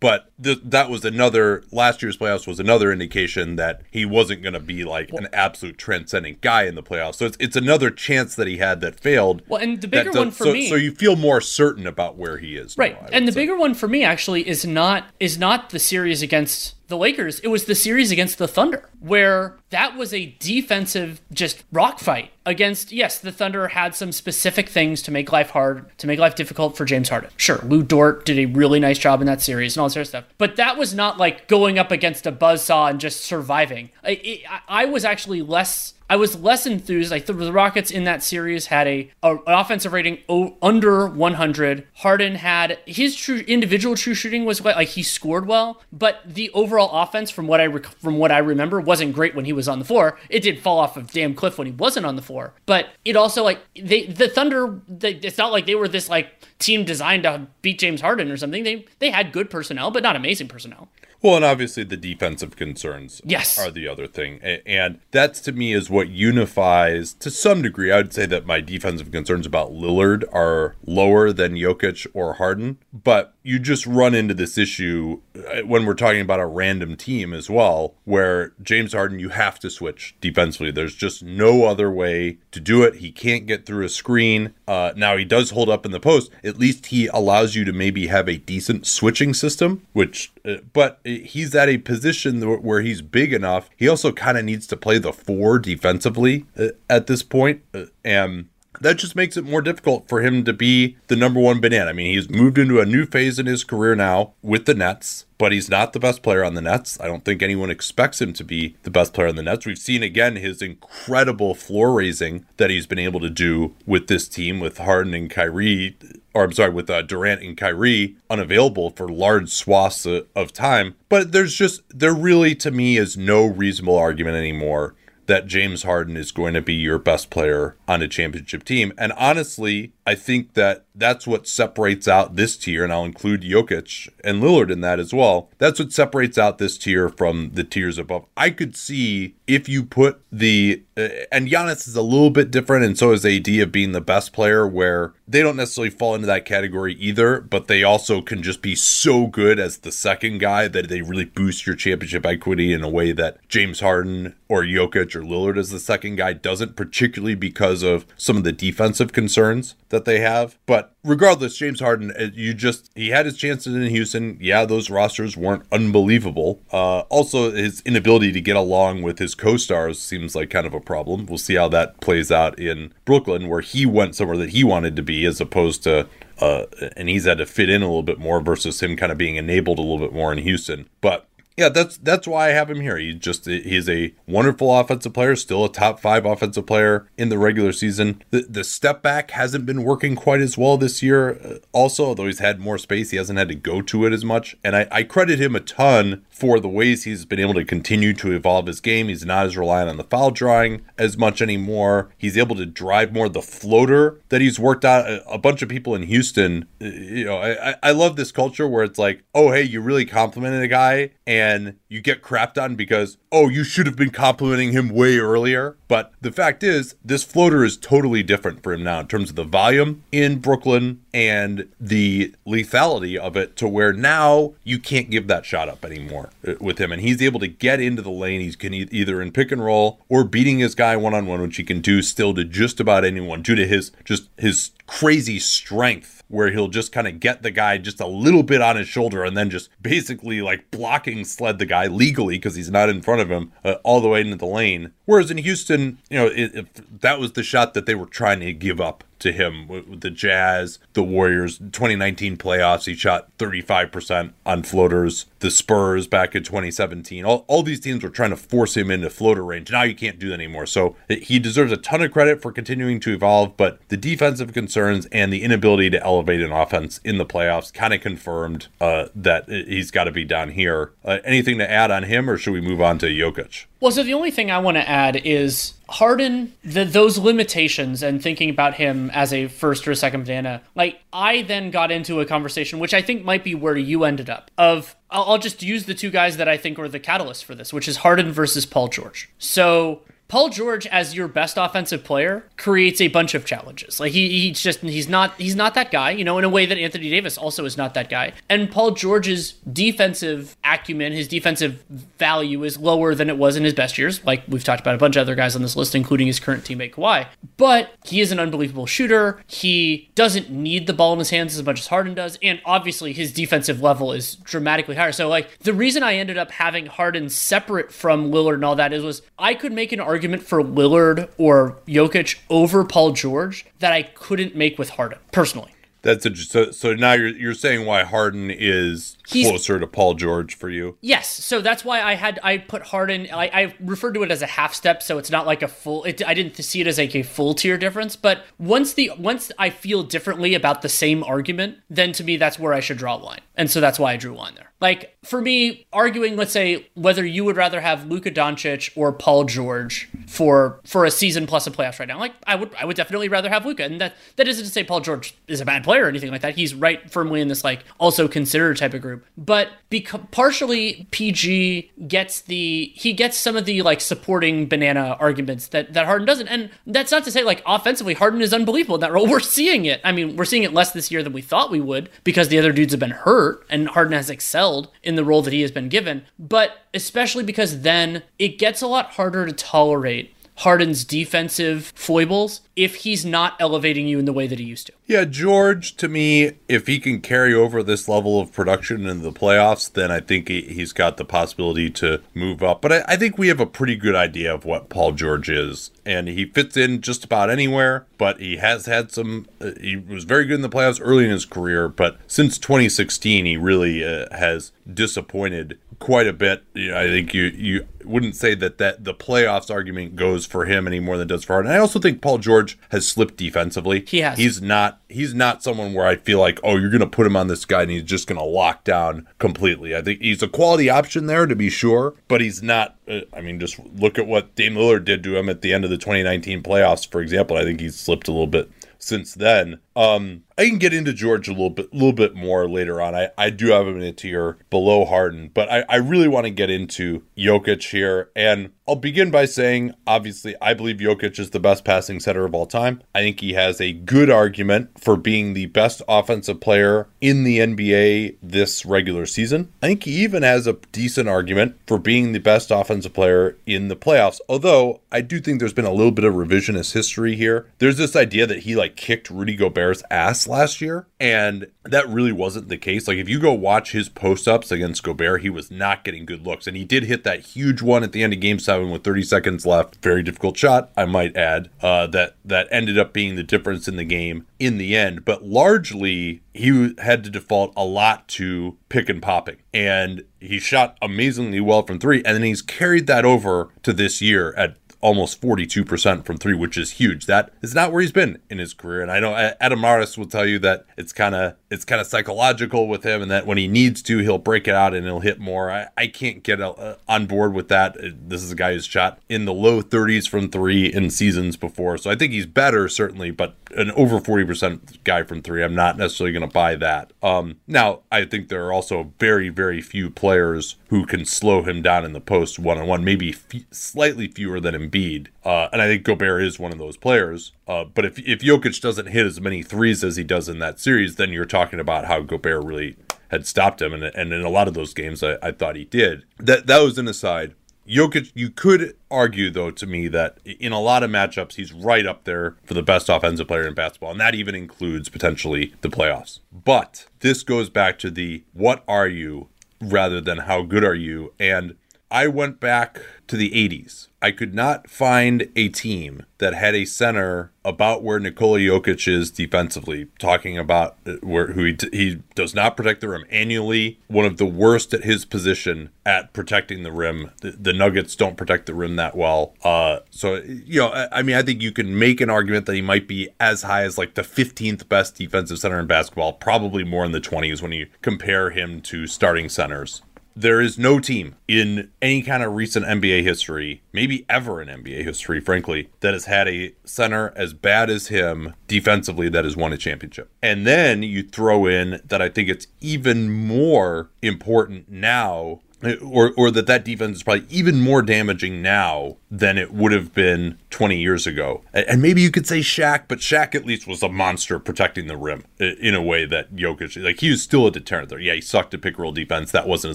[0.00, 4.52] but th- that was another last year's playoffs was another indication that he wasn't going
[4.54, 7.16] to be like an absolute transcendent guy in the playoffs.
[7.16, 9.42] So it's it's another chance that he had that failed.
[9.48, 12.16] Well, and the bigger does- one for so, me- so you feel more certain about
[12.16, 12.96] where he is, Right.
[13.02, 13.40] I and the say.
[13.42, 17.38] bigger one for me actually is not is not the series against the Lakers.
[17.40, 22.30] It was the series against the Thunder, where that was a defensive just rock fight
[22.46, 26.34] against yes, the Thunder had some specific things to make life hard, to make life
[26.34, 27.28] difficult for James Harden.
[27.36, 30.08] Sure, Lu Dort did a really nice job in that series and all sort of
[30.08, 30.24] stuff.
[30.36, 33.90] But that was not like going up against a buzzsaw and just surviving.
[34.04, 37.10] I, I, I was actually less I was less enthused.
[37.10, 41.06] Like the, the Rockets in that series had a, a an offensive rating o, under
[41.06, 41.86] 100.
[41.94, 46.50] Harden had his true individual true shooting was like, like he scored well, but the
[46.50, 49.68] overall offense from what I rec- from what I remember wasn't great when he was
[49.68, 50.18] on the floor.
[50.28, 52.54] It did fall off of damn cliff when he wasn't on the floor.
[52.66, 54.80] But it also like they the Thunder.
[54.88, 56.28] They, it's not like they were this like
[56.58, 58.64] team designed to beat James Harden or something.
[58.64, 60.88] They they had good personnel, but not amazing personnel.
[61.20, 63.58] Well, and obviously the defensive concerns Yes.
[63.58, 64.38] are the other thing.
[64.40, 67.90] And that's to me is what unifies to some degree.
[67.90, 72.78] I would say that my defensive concerns about Lillard are lower than Jokic or Harden,
[72.92, 77.32] but you just run into this issue uh, when we're talking about a random team
[77.32, 80.70] as well, where James Harden, you have to switch defensively.
[80.70, 82.96] There's just no other way to do it.
[82.96, 84.52] He can't get through a screen.
[84.66, 86.30] Uh, now he does hold up in the post.
[86.44, 91.00] At least he allows you to maybe have a decent switching system, which, uh, but
[91.04, 93.70] he's at a position where he's big enough.
[93.78, 97.84] He also kind of needs to play the four defensively uh, at this point, uh,
[98.04, 98.50] and
[98.80, 101.90] that just makes it more difficult for him to be the number one banana.
[101.90, 105.26] I mean, he's moved into a new phase in his career now with the Nets,
[105.38, 106.98] but he's not the best player on the Nets.
[107.00, 109.66] I don't think anyone expects him to be the best player on the Nets.
[109.66, 114.28] We've seen again his incredible floor raising that he's been able to do with this
[114.28, 115.96] team with Harden and Kyrie,
[116.34, 120.94] or I'm sorry, with uh, Durant and Kyrie unavailable for large swaths of, time.
[121.08, 124.94] But there's just, there really to me is no reasonable argument anymore
[125.28, 128.92] that James Harden is going to be your best player on a championship team.
[128.98, 134.08] And honestly, I think that that's what separates out this tier, and I'll include Jokic
[134.24, 135.50] and Lillard in that as well.
[135.58, 138.24] That's what separates out this tier from the tiers above.
[138.34, 142.86] I could see if you put the, uh, and Giannis is a little bit different,
[142.86, 146.26] and so is AD of being the best player, where they don't necessarily fall into
[146.26, 150.68] that category either, but they also can just be so good as the second guy
[150.68, 155.14] that they really boost your championship equity in a way that James Harden or Jokic
[155.14, 159.74] or Lillard as the second guy doesn't, particularly because of some of the defensive concerns
[159.90, 160.58] that they have.
[160.66, 164.38] But regardless, James Harden, uh, you just, he had his chances in Houston.
[164.40, 166.62] Yeah, those rosters weren't unbelievable.
[166.72, 170.74] Uh, also, his inability to get along with his co stars seems like kind of
[170.74, 171.26] a problem.
[171.26, 174.96] We'll see how that plays out in Brooklyn, where he went somewhere that he wanted
[174.96, 176.08] to be as opposed to
[176.40, 176.66] uh,
[176.96, 179.36] and he's had to fit in a little bit more versus him kind of being
[179.36, 180.88] enabled a little bit more in Houston.
[181.00, 181.27] But
[181.58, 182.96] yeah, that's that's why I have him here.
[182.96, 187.38] He just he's a wonderful offensive player, still a top five offensive player in the
[187.38, 188.22] regular season.
[188.30, 191.38] The the step back hasn't been working quite as well this year.
[191.44, 194.24] uh, Also, although he's had more space, he hasn't had to go to it as
[194.24, 194.56] much.
[194.62, 198.12] And I, I credit him a ton for the ways he's been able to continue
[198.14, 199.08] to evolve his game.
[199.08, 202.10] He's not as reliant on the foul drawing as much anymore.
[202.16, 205.04] He's able to drive more the floater that he's worked out.
[205.28, 208.84] A, bunch of people in Houston, uh, you know, I- I love this culture where
[208.84, 213.18] it's like, oh, hey, you really complimented a guy and you get crapped on because,
[213.30, 215.76] oh, you should have been complimenting him way earlier.
[215.86, 219.36] But the fact is, this floater is totally different for him now in terms of
[219.36, 225.26] the volume in Brooklyn and the lethality of it to where now you can't give
[225.26, 226.92] that shot up anymore uh, with him.
[226.92, 228.40] And he's able to get into the lane.
[228.40, 231.58] He's can either in pick and roll or beating his guy one on one, which
[231.58, 236.17] he can do still to just about anyone due to his just his crazy strength
[236.28, 239.24] where he'll just kind of get the guy just a little bit on his shoulder
[239.24, 243.20] and then just basically like blocking sled the guy legally because he's not in front
[243.20, 244.92] of him uh, all the way into the lane.
[245.06, 246.68] Whereas in Houston, you know, if
[247.00, 250.10] that was the shot that they were trying to give up to him with the
[250.10, 252.86] Jazz, the Warriors, 2019 playoffs.
[252.86, 255.26] He shot 35% on floaters.
[255.40, 257.24] The Spurs back in 2017.
[257.24, 259.70] All, all these teams were trying to force him into floater range.
[259.70, 260.66] Now you can't do that anymore.
[260.66, 265.06] So he deserves a ton of credit for continuing to evolve, but the defensive concerns
[265.06, 269.48] and the inability to elevate an offense in the playoffs kind of confirmed uh, that
[269.48, 270.92] he's got to be down here.
[271.04, 273.66] Uh, anything to add on him, or should we move on to Jokic?
[273.80, 278.22] Well, so the only thing I want to add is Harden, the, those limitations and
[278.22, 280.62] thinking about him as a first or a second banana.
[280.74, 284.28] Like, I then got into a conversation, which I think might be where you ended
[284.28, 287.44] up, of I'll, I'll just use the two guys that I think were the catalyst
[287.44, 289.30] for this, which is Harden versus Paul George.
[289.38, 293.98] So Paul George as your best offensive player creates a bunch of challenges.
[293.98, 296.66] Like he he's just he's not he's not that guy, you know, in a way
[296.66, 298.34] that Anthony Davis also is not that guy.
[298.46, 301.82] And Paul George's defensive acumen, his defensive
[302.18, 304.22] value is lower than it was in his best years.
[304.26, 306.62] Like we've talked about a bunch of other guys on this list, including his current
[306.62, 307.26] teammate Kawhi.
[307.56, 309.42] But he is an unbelievable shooter.
[309.46, 313.14] He doesn't need the ball in his hands as much as Harden does, and obviously
[313.14, 315.12] his defensive level is dramatically higher.
[315.12, 318.92] So like the reason I ended up having Harden separate from Lillard and all that
[318.92, 323.64] is was I could make an argument argument for Lillard or Jokic over Paul George
[323.78, 325.72] that I couldn't make with Harden personally.
[326.02, 326.70] That's a, so.
[326.70, 330.96] So now you're you're saying why Harden is He's, closer to Paul George for you.
[331.00, 333.28] Yes, so that's why I had I put Harden.
[333.32, 336.04] I, I referred to it as a half step, so it's not like a full.
[336.04, 338.14] It, I didn't see it as like a full tier difference.
[338.14, 342.60] But once the once I feel differently about the same argument, then to me that's
[342.60, 344.72] where I should draw a line, and so that's why I drew a line there.
[344.80, 349.44] Like for me, arguing, let's say whether you would rather have Luka Doncic or Paul
[349.44, 352.96] George for for a season plus a playoffs right now, like I would I would
[352.96, 355.82] definitely rather have Luka, and that that isn't to say Paul George is a bad
[355.82, 356.54] player or anything like that.
[356.54, 359.24] He's right firmly in this like also considered type of group.
[359.36, 365.68] But because partially PG gets the he gets some of the like supporting banana arguments
[365.68, 369.00] that that Harden doesn't, and that's not to say like offensively Harden is unbelievable in
[369.00, 369.26] that role.
[369.26, 370.00] We're seeing it.
[370.04, 372.60] I mean, we're seeing it less this year than we thought we would because the
[372.60, 374.67] other dudes have been hurt, and Harden has excelled
[375.02, 376.24] in the role that he has been given.
[376.38, 382.96] But especially because then it gets a lot harder to tolerate Harden's defensive foibles if
[382.96, 384.92] he's not elevating you in the way that he used to.
[385.06, 389.30] Yeah, George, to me, if he can carry over this level of production in the
[389.30, 392.82] playoffs, then I think he's got the possibility to move up.
[392.82, 395.92] But I, think we have a pretty good idea of what Paul George is.
[396.04, 399.46] And he fits in just about anywhere, but he has had some.
[399.60, 403.44] Uh, he was very good in the playoffs early in his career, but since 2016,
[403.44, 406.64] he really uh, has disappointed quite a bit.
[406.74, 411.00] I think you you wouldn't say that that the playoffs argument goes for him any
[411.00, 411.70] more than it does for Harden.
[411.70, 414.04] And I also think Paul George has slipped defensively.
[414.06, 414.38] He has.
[414.38, 417.36] He's not he's not someone where I feel like oh you're going to put him
[417.36, 419.94] on this guy and he's just going to lock down completely.
[419.94, 422.96] I think he's a quality option there to be sure, but he's not.
[423.08, 425.84] Uh, I mean, just look at what Dame Lillard did to him at the end
[425.84, 427.56] of the 2019 playoffs, for example.
[427.56, 429.80] I think he's slipped a little bit since then.
[429.98, 433.14] Um, I can get into George a little bit, little bit more later on.
[433.14, 436.46] I, I do have him in a tier below Harden, but I, I really want
[436.46, 438.30] to get into Jokic here.
[438.34, 442.54] And I'll begin by saying, obviously, I believe Jokic is the best passing center of
[442.54, 443.02] all time.
[443.14, 447.58] I think he has a good argument for being the best offensive player in the
[447.58, 449.72] NBA this regular season.
[449.80, 453.88] I think he even has a decent argument for being the best offensive player in
[453.88, 454.40] the playoffs.
[454.48, 457.66] Although I do think there's been a little bit of revisionist history here.
[457.78, 459.54] There's this idea that he like kicked Rudy
[459.88, 461.06] Gobert's ass last year.
[461.18, 463.08] And that really wasn't the case.
[463.08, 466.46] Like, if you go watch his post ups against Gobert, he was not getting good
[466.46, 466.66] looks.
[466.66, 469.22] And he did hit that huge one at the end of game seven with 30
[469.22, 469.96] seconds left.
[470.02, 473.96] Very difficult shot, I might add, uh, that, that ended up being the difference in
[473.96, 475.24] the game in the end.
[475.24, 479.56] But largely, he had to default a lot to pick and popping.
[479.72, 482.22] And he shot amazingly well from three.
[482.24, 486.76] And then he's carried that over to this year at almost 42% from three, which
[486.76, 487.26] is huge.
[487.26, 489.02] That is not where he's been in his career.
[489.02, 492.06] And I know Adam Mares will tell you that it's kind of it's kind of
[492.06, 495.20] psychological with him and that when he needs to, he'll break it out and he'll
[495.20, 495.70] hit more.
[495.70, 497.96] I, I can't get uh, on board with that.
[498.00, 501.98] This is a guy who's shot in the low 30s from three in seasons before.
[501.98, 505.98] So I think he's better, certainly, but an over 40% guy from three, I'm not
[505.98, 507.12] necessarily going to buy that.
[507.22, 511.82] Um, now, I think there are also very, very few players who can slow him
[511.82, 515.28] down in the post one on one, maybe f- slightly fewer than Embiid.
[515.44, 517.52] Uh, and I think Gobert is one of those players.
[517.66, 520.80] Uh, but if, if Jokic doesn't hit as many threes as he does in that
[520.80, 522.96] series, then you're talking about how Gobert really
[523.28, 523.92] had stopped him.
[523.92, 526.24] And, and in a lot of those games, I, I thought he did.
[526.38, 527.54] That, that was an aside.
[527.88, 532.06] Jokic, you could argue though to me that in a lot of matchups he's right
[532.06, 535.88] up there for the best offensive player in basketball, and that even includes potentially the
[535.88, 536.40] playoffs.
[536.52, 539.48] But this goes back to the what are you
[539.80, 541.76] rather than how good are you, and
[542.10, 544.08] I went back to the 80s.
[544.20, 549.30] I could not find a team that had a center about where Nikola Jokic is
[549.30, 554.24] defensively, talking about uh, where who he, he does not protect the rim annually, one
[554.24, 557.30] of the worst at his position at protecting the rim.
[557.42, 559.54] The, the Nuggets don't protect the rim that well.
[559.62, 562.74] Uh, so, you know, I, I mean, I think you can make an argument that
[562.74, 566.82] he might be as high as like the 15th best defensive center in basketball, probably
[566.82, 570.02] more in the 20s when you compare him to starting centers
[570.40, 575.02] there is no team in any kind of recent NBA history, maybe ever in NBA
[575.02, 579.72] history, frankly, that has had a center as bad as him defensively that has won
[579.72, 580.30] a championship.
[580.40, 585.60] And then you throw in that I think it's even more important now
[586.02, 590.12] or or that that defense is probably even more damaging now than it would have
[590.12, 591.62] been 20 years ago.
[591.72, 595.16] And maybe you could say Shaq, but Shaq at least was a monster protecting the
[595.16, 598.18] rim in a way that Jokic, like he was still a deterrent there.
[598.18, 599.50] Yeah, he sucked at pick roll defense.
[599.50, 599.94] That wasn't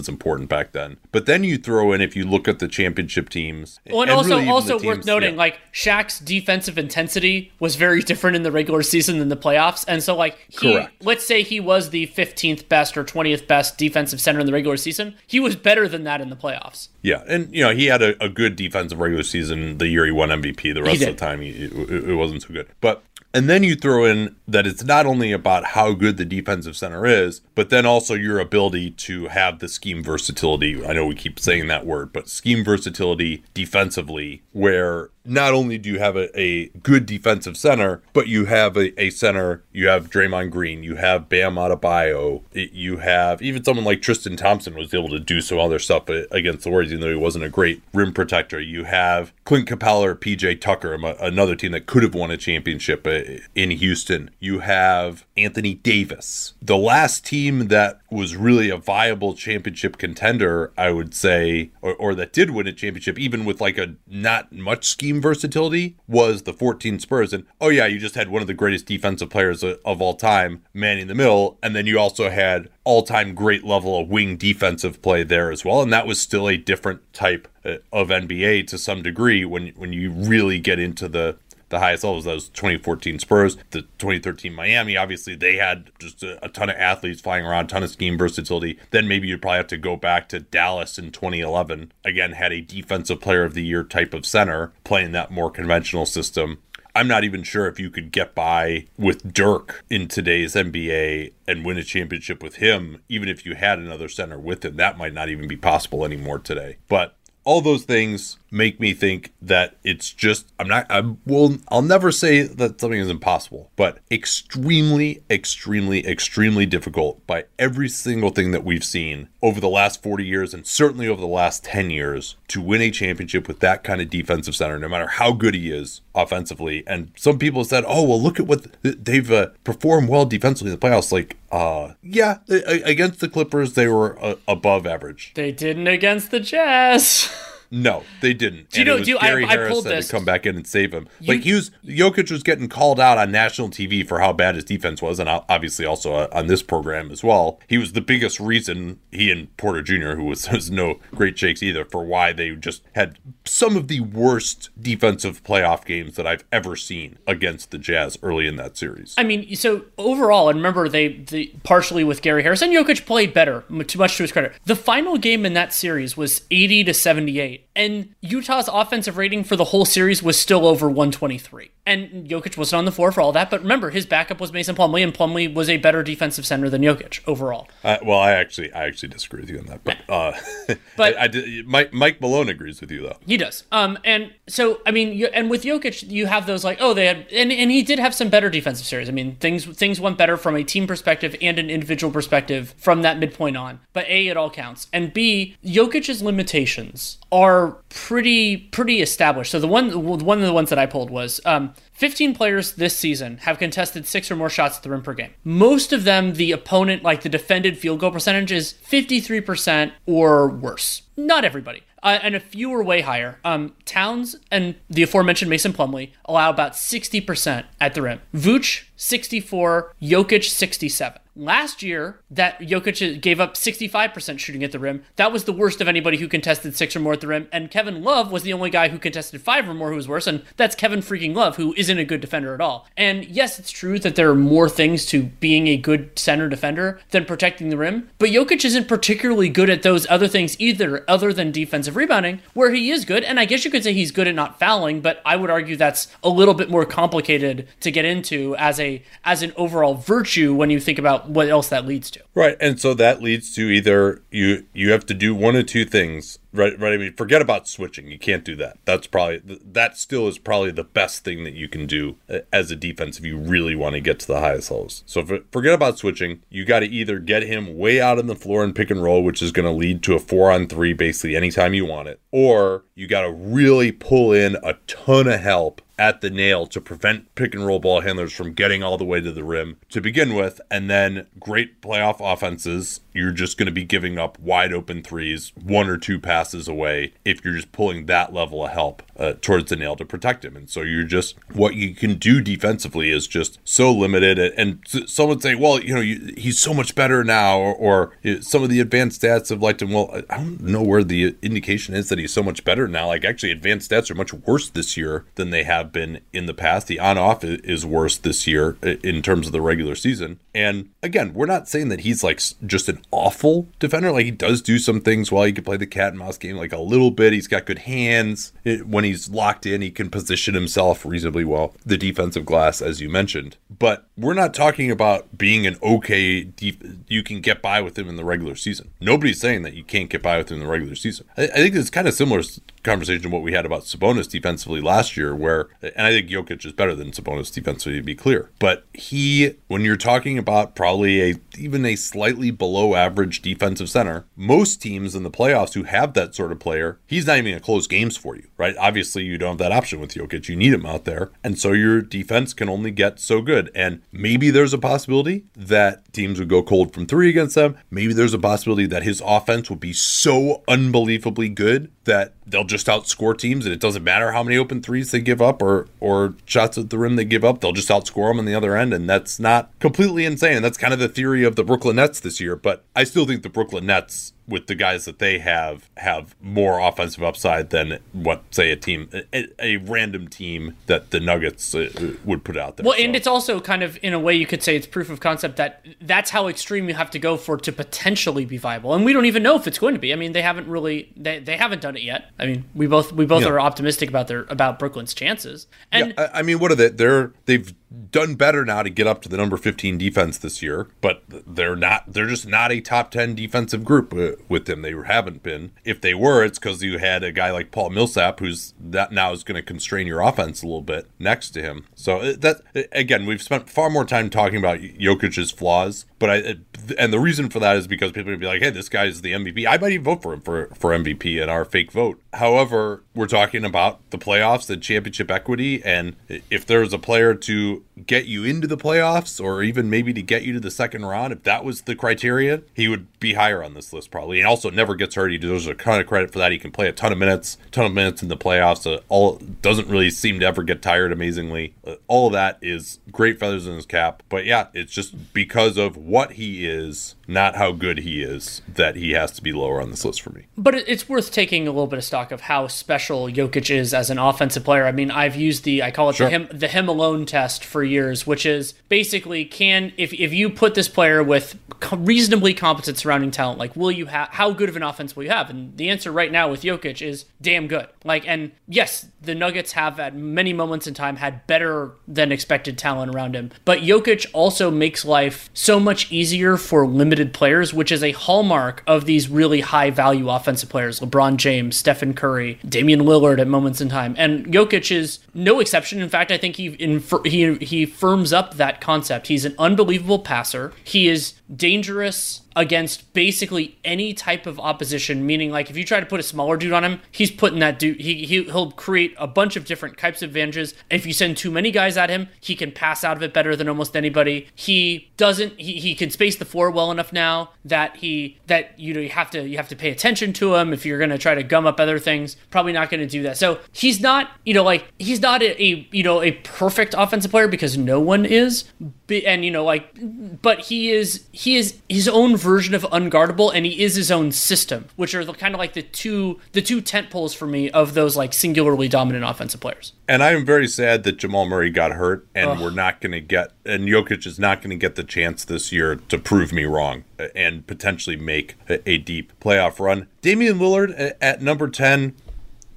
[0.00, 0.96] as important back then.
[1.12, 3.80] But then you throw in, if you look at the championship teams.
[3.88, 5.38] Well, and, and also, really also teams, worth noting, yeah.
[5.38, 9.84] like Shaq's defensive intensity was very different in the regular season than the playoffs.
[9.86, 11.04] And so, like, he, Correct.
[11.04, 14.76] let's say he was the 15th best or 20th best defensive center in the regular
[14.76, 15.14] season.
[15.26, 16.88] He was better than that in the playoffs.
[17.04, 20.10] Yeah, and you know he had a, a good defensive regular season the year he
[20.10, 20.63] won MVP.
[20.72, 22.68] The rest of the time, it, it wasn't so good.
[22.80, 23.02] But
[23.34, 27.04] and then you throw in that it's not only about how good the defensive center
[27.04, 30.86] is, but then also your ability to have the scheme versatility.
[30.86, 35.90] I know we keep saying that word, but scheme versatility defensively, where not only do
[35.90, 40.10] you have a, a good defensive center, but you have a, a, center, you have
[40.10, 45.08] Draymond Green, you have Bam Adebayo, you have even someone like Tristan Thompson was able
[45.10, 48.12] to do some other stuff against the Warriors, even though he wasn't a great rim
[48.12, 48.60] protector.
[48.60, 53.06] You have Clint Capela or PJ Tucker, another team that could have won a championship
[53.06, 53.20] uh,
[53.54, 54.30] in Houston.
[54.40, 56.54] You have Anthony Davis.
[56.60, 62.14] The last team that was really a viable championship contender, I would say, or, or
[62.14, 66.52] that did win a championship, even with like a not much scheme versatility, was the
[66.52, 67.32] 14 Spurs.
[67.32, 70.62] And oh, yeah, you just had one of the greatest defensive players of, all time
[70.74, 71.56] manning the middle.
[71.62, 75.64] And then you also had all time great level of wing defensive play there as
[75.64, 75.82] well.
[75.82, 79.92] And that was still a different type uh, of NBA to some degree when when
[79.92, 81.36] you really get into the
[81.74, 82.24] the highest levels.
[82.24, 84.96] Those 2014 Spurs, the 2013 Miami.
[84.96, 88.78] Obviously, they had just a, a, ton of athletes flying around, ton of scheme versatility.
[88.90, 91.92] Then maybe you'd probably have to go back to Dallas in 2011.
[92.04, 96.06] Again, had a defensive player of the year type of center playing that more conventional
[96.06, 96.58] system.
[96.96, 101.64] I'm not even sure if you could get by with Dirk in today's NBA and
[101.64, 104.76] win a championship with him, even if you had another center with him.
[104.76, 106.76] That might not even be possible anymore today.
[106.86, 111.82] But all those things make me think that it's just I'm not I will I'll
[111.82, 118.52] never say that something is impossible, but extremely extremely extremely difficult by every single thing
[118.52, 122.36] that we've seen over the last 40 years and certainly over the last 10 years
[122.48, 125.70] to win a championship with that kind of defensive center no matter how good he
[125.70, 126.84] is offensively.
[126.86, 130.78] And some people said, "Oh, well look at what they've uh, performed well defensively in
[130.78, 135.32] the playoffs." Like uh yeah, against the Clippers they were uh, above average.
[135.34, 137.28] They didn't against the Jazz.
[137.74, 138.70] No, they didn't.
[138.70, 139.04] Do you and know?
[139.04, 141.08] Do Gary I, Harris I pulled this to come back in and save him.
[141.18, 144.54] You, like he was, Jokic was getting called out on national TV for how bad
[144.54, 147.58] his defense was, and obviously also uh, on this program as well.
[147.66, 151.64] He was the biggest reason he and Porter Jr., who was, was no great shakes
[151.64, 156.44] either, for why they just had some of the worst defensive playoff games that I've
[156.52, 159.16] ever seen against the Jazz early in that series.
[159.18, 163.34] I mean, so overall, and remember they, they partially with Gary Harris and Jokic played
[163.34, 164.52] better, too much to his credit.
[164.64, 169.56] The final game in that series was 80 to 78 and Utah's offensive rating for
[169.56, 171.70] the whole series was still over 123.
[171.86, 174.74] And Jokic wasn't on the floor for all that, but remember his backup was Mason
[174.74, 177.68] Plumlee, and Plumlee was a better defensive center than Jokic overall.
[177.82, 180.32] Uh, well, I actually, I actually disagree with you on that, but, uh,
[180.96, 183.16] but I, I did, Mike, Mike Malone agrees with you though.
[183.26, 183.64] He does.
[183.72, 187.26] Um, and so I mean, and with Jokic, you have those like, oh, they had,
[187.32, 189.08] and, and he did have some better defensive series.
[189.08, 193.02] I mean, things things went better from a team perspective and an individual perspective from
[193.02, 193.80] that midpoint on.
[193.92, 199.50] But a, it all counts, and b, Jokic's limitations are pretty pretty established.
[199.50, 202.96] So the one one of the ones that I pulled was um, 15 players this
[202.96, 205.32] season have contested six or more shots at the rim per game.
[205.42, 211.02] Most of them, the opponent, like the defended field goal percentage, is 53% or worse.
[211.16, 211.82] Not everybody.
[212.04, 213.40] Uh, and a few are way higher.
[213.44, 218.20] Um, Towns and the aforementioned Mason Plumlee allow about 60% at the rim.
[218.34, 221.20] Vooch 64, Jokic 67.
[221.36, 225.02] Last year, that Jokic gave up 65% shooting at the rim.
[225.16, 227.48] That was the worst of anybody who contested six or more at the rim.
[227.50, 230.28] And Kevin Love was the only guy who contested five or more who was worse.
[230.28, 232.86] And that's Kevin freaking Love, who isn't a good defender at all.
[232.96, 237.00] And yes, it's true that there are more things to being a good center defender
[237.10, 238.10] than protecting the rim.
[238.18, 242.70] But Jokic isn't particularly good at those other things either, other than defensive rebounding, where
[242.70, 243.24] he is good.
[243.24, 245.74] And I guess you could say he's good at not fouling, but I would argue
[245.74, 248.83] that's a little bit more complicated to get into as a
[249.24, 252.20] as an overall virtue when you think about what else that leads to.
[252.34, 252.56] Right.
[252.60, 256.38] And so that leads to either you you have to do one of two things
[256.54, 256.92] Right, right.
[256.92, 258.06] I mean, forget about switching.
[258.06, 258.78] You can't do that.
[258.84, 259.42] That's probably
[259.72, 263.18] that still is probably the best thing that you can do uh, as a defense
[263.18, 265.02] if you really want to get to the highest levels.
[265.04, 266.42] So forget about switching.
[266.50, 269.24] You got to either get him way out on the floor and pick and roll,
[269.24, 272.20] which is going to lead to a four on three basically anytime you want it,
[272.30, 276.80] or you got to really pull in a ton of help at the nail to
[276.80, 280.00] prevent pick and roll ball handlers from getting all the way to the rim to
[280.00, 280.60] begin with.
[280.70, 285.52] And then great playoff offenses, you're just going to be giving up wide open threes,
[285.62, 289.70] one or two passes away if you're just pulling that level of help uh, towards
[289.70, 290.56] the nail to protect him.
[290.56, 294.38] And so you're just what you can do defensively is just so limited.
[294.38, 298.12] And some would say, well, you know, you, he's so much better now, or, or,
[298.40, 299.92] some of the advanced stats have liked him.
[299.92, 303.06] Well, I don't know where the indication is that he's so much better now.
[303.06, 306.54] Like actually, advanced stats are much worse this year than they have been in the
[306.54, 306.88] past.
[306.88, 310.40] The on-off is worse this year in terms of the regular season.
[310.54, 314.12] And again, we're not saying that he's like just an awful defender.
[314.12, 316.56] Like he does do some things while he can play the cat and mouse game
[316.56, 317.32] like a little bit.
[317.32, 318.52] He's got good hands.
[318.64, 321.74] It, when he's locked in, he can position himself reasonably well.
[321.84, 323.56] The defensive glass, as you mentioned.
[323.76, 328.08] But we're not talking about being an okay, def- you can get by with him
[328.08, 328.90] in the regular season.
[329.00, 331.26] Nobody's saying that you can't get by with him in the regular season.
[331.36, 332.42] I, I think it's kind of similar
[332.84, 336.72] conversation what we had about Sabonis defensively last year, where, and I think Jokic is
[336.72, 338.50] better than Sabonis defensively, to be clear.
[338.58, 344.26] But he, when you're talking about probably a even a slightly below average defensive center,
[344.36, 347.60] most teams in the playoffs who have that sort of player, he's not even going
[347.60, 348.76] to close games for you, right?
[348.78, 350.48] Obviously, you don't have that option with Jokic.
[350.48, 351.30] You need him out there.
[351.42, 353.70] And so your defense can only get so good.
[353.74, 357.76] And maybe there's a possibility that teams would go cold from three against them.
[357.90, 362.86] Maybe there's a possibility that his offense would be so unbelievably good that they'll just
[362.86, 366.34] outscore teams and it doesn't matter how many open threes they give up or or
[366.44, 368.92] shots at the rim they give up they'll just outscore them on the other end
[368.92, 370.62] and that's not completely insane.
[370.62, 373.42] That's kind of the theory of the Brooklyn Nets this year but I still think
[373.42, 378.42] the Brooklyn Nets with the guys that they have have more offensive upside than what
[378.50, 382.84] say a team a, a random team that the Nuggets uh, would put out there.
[382.84, 383.02] Well, so.
[383.02, 385.56] and it's also kind of in a way you could say it's proof of concept
[385.56, 388.94] that that's how extreme you have to go for to potentially be viable.
[388.94, 390.12] And we don't even know if it's going to be.
[390.12, 392.30] I mean, they haven't really they, they haven't done it yet.
[392.38, 393.50] I mean, we both we both yeah.
[393.50, 395.66] are optimistic about their about Brooklyn's chances.
[395.90, 396.88] And yeah, I, I mean, what are they?
[396.88, 397.72] They're they've
[398.10, 401.76] done better now to get up to the number 15 defense this year, but they're
[401.76, 404.12] not they're just not a top 10 defensive group
[404.48, 404.82] with them.
[404.82, 405.72] They haven't been.
[405.84, 409.32] If they were, it's cuz you had a guy like Paul Millsap who's that now
[409.32, 411.86] is going to constrain your offense a little bit next to him.
[411.94, 412.62] So uh, that
[412.92, 416.56] again, we've spent far more time talking about Jokic's flaws, but I
[416.98, 419.20] and the reason for that is because people would be like, "Hey, this guy is
[419.20, 422.18] the MVP." I might even vote for him for for MVP in our fake vote.
[422.32, 426.16] However, we're talking about the playoffs, the championship equity, and
[426.48, 430.42] if there's a player to get you into the playoffs or even maybe to get
[430.42, 433.74] you to the second round, if that was the criteria, he would be higher on
[433.74, 434.40] this list probably.
[434.40, 435.30] And also never gets hurt.
[435.30, 436.52] He deserves a ton of credit for that.
[436.52, 438.92] He can play a ton of minutes, ton of minutes in the playoffs.
[438.92, 441.12] Uh, all doesn't really seem to ever get tired.
[441.12, 444.22] Amazingly, uh, all of that is great feathers in his cap.
[444.28, 448.96] But yeah, it's just because of what he is, not how good he is, that
[448.96, 450.46] he has to be lower on this list for me.
[450.56, 454.10] But it's worth taking a little bit of stock of how special Jokic is as
[454.10, 454.86] an offensive player.
[454.86, 456.26] I mean, I've used the I call it sure.
[456.26, 460.50] the him the him alone test for years, which is basically can if if you
[460.50, 461.58] put this player with
[461.92, 465.30] reasonably competent surrounding talent, like will you have how good of an offense will you
[465.30, 465.50] have?
[465.50, 467.88] And the answer right now with Jokic is damn good.
[468.04, 472.76] Like, and yes, the Nuggets have at many moments in time had better than expected
[472.76, 477.90] talent around him, but Jokic also makes life so much easier for limited players, which
[477.90, 483.00] is a hallmark of these really high value offensive players: LeBron James, Stephen Curry, Damian
[483.00, 486.00] Lillard at moments in time, and Jokic is no exception.
[486.00, 489.26] In fact, I think he infer- he he firms up that concept.
[489.26, 490.72] He's an unbelievable passer.
[490.84, 495.26] He is dangerous against basically any type of opposition.
[495.26, 497.78] Meaning, like if you try to put a smaller dude on him, he's putting that
[497.78, 498.00] dude.
[498.00, 500.74] He, he he'll create a bunch of different types of advantages.
[500.90, 503.56] If you send too many guys at him, he can pass out of it better
[503.56, 504.48] than almost anybody.
[504.54, 505.58] He doesn't.
[505.58, 509.10] He, he can space the floor well enough now that he that you know you
[509.10, 511.42] have to you have to pay attention to him if you're going to try to
[511.42, 512.36] gum up other things.
[512.50, 513.36] Probably not going to do that.
[513.36, 517.30] So he's not you know like he's not a, a you know a perfect offensive
[517.30, 518.64] player because no one is.
[519.08, 519.98] And you know like,
[520.42, 524.30] but he is he is his own version of unguardable, and he is his own
[524.30, 527.70] system, which are the kind of like the two the two tent poles for me
[527.70, 529.94] of those like singularly dominant offensive players.
[530.06, 532.60] And I am very sad that Jamal Murray got hurt, and Ugh.
[532.60, 535.72] we're not going to get, and Jokic is not going to get the chance this
[535.72, 540.06] year to prove me wrong uh, and potentially make a, a deep playoff run.
[540.20, 542.23] Damian Lillard uh, at number 10, a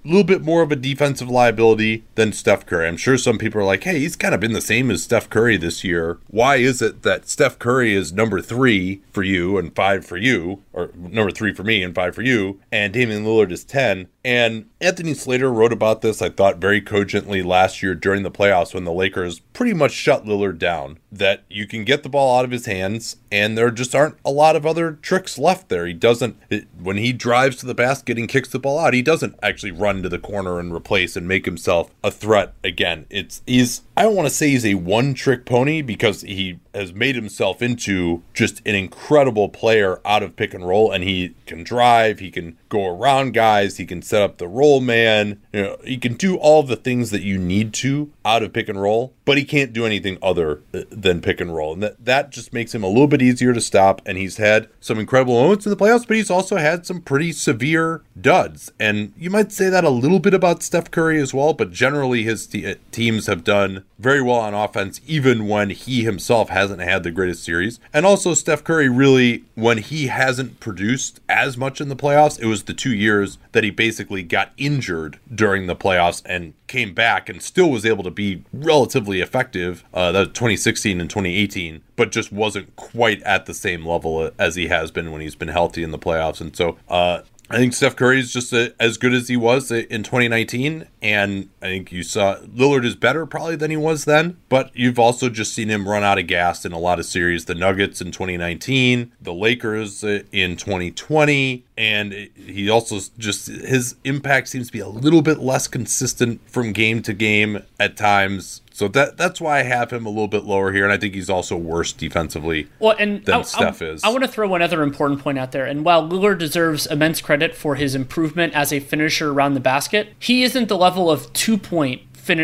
[0.03, 2.87] little bit more of a defensive liability than Steph Curry.
[2.87, 5.29] I'm sure some people are like, hey, he's kind of been the same as Steph
[5.29, 6.19] Curry this year.
[6.27, 10.63] Why is it that Steph Curry is number three for you and five for you,
[10.73, 14.07] or number three for me and five for you, and Damian Lillard is 10?
[14.23, 18.73] And Anthony Slater wrote about this, I thought, very cogently last year during the playoffs
[18.73, 20.99] when the Lakers pretty much shut Lillard down.
[21.11, 24.31] That you can get the ball out of his hands, and there just aren't a
[24.31, 25.85] lot of other tricks left there.
[25.85, 29.01] He doesn't, it, when he drives to the basket and kicks the ball out, he
[29.01, 33.05] doesn't actually run to the corner and replace and make himself a threat again.
[33.09, 36.93] It's, he's, I don't want to say he's a one trick pony because he has
[36.93, 41.63] made himself into just an incredible player out of pick and roll, and he can
[41.63, 45.77] drive, he can go around guys, he can set up the roll man, you know,
[45.83, 49.13] he can do all the things that you need to out of pick and roll,
[49.25, 51.73] but he can't do anything other uh, than pick and roll.
[51.73, 54.01] And that, that just makes him a little bit easier to stop.
[54.05, 57.31] And he's had some incredible moments in the playoffs, but he's also had some pretty
[57.31, 58.71] severe duds.
[58.79, 62.23] And you might say that a little bit about Steph Curry as well, but generally
[62.23, 66.81] his te- uh, teams have done very well on offense, even when he himself hasn't
[66.81, 67.79] had the greatest series.
[67.93, 72.45] And also, Steph Curry really, when he hasn't produced as much in the playoffs, it
[72.45, 77.29] was the two years that he basically got injured during the playoffs and came back
[77.29, 79.83] and still was able to be relatively effective.
[79.93, 84.55] Uh, that was 2016 and 2018, but just wasn't quite at the same level as
[84.55, 86.41] he has been when he's been healthy in the playoffs.
[86.41, 89.71] And so, uh, I think Steph Curry is just a, as good as he was
[89.71, 94.37] in 2019, and I think you saw Lillard is better probably than he was then.
[94.49, 97.45] But you've also just seen him run out of gas in a lot of series.
[97.45, 104.67] The Nuggets in 2019, the Lakers in 2020, and he also just his impact seems
[104.67, 109.17] to be a little bit less consistent from game to game at times so that
[109.17, 111.57] that's why I have him a little bit lower here, and I think he's also
[111.57, 114.03] worse defensively well, and than I, Steph I, is.
[114.03, 115.65] I want to throw one other important point out there.
[115.65, 120.09] And while Lillard deserves immense credit for his improvement as a finisher around the basket,
[120.19, 122.03] he isn't the level of two point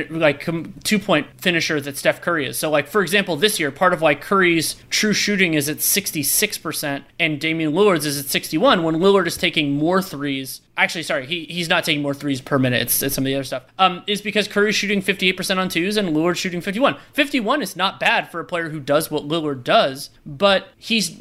[0.10, 0.50] like
[0.84, 2.58] two point finisher that Steph Curry is.
[2.58, 7.04] So like for example, this year, part of why Curry's true shooting is at 66%
[7.20, 11.46] and Damian Lillard's is at 61 when Lillard is taking more threes actually sorry he,
[11.46, 12.82] he's not taking more threes per minute.
[12.82, 13.64] It's, it's some of the other stuff.
[13.78, 18.00] Um, is because curry's shooting 58% on twos and lillard's shooting 51 51 is not
[18.00, 21.16] bad for a player who does what lillard does but he's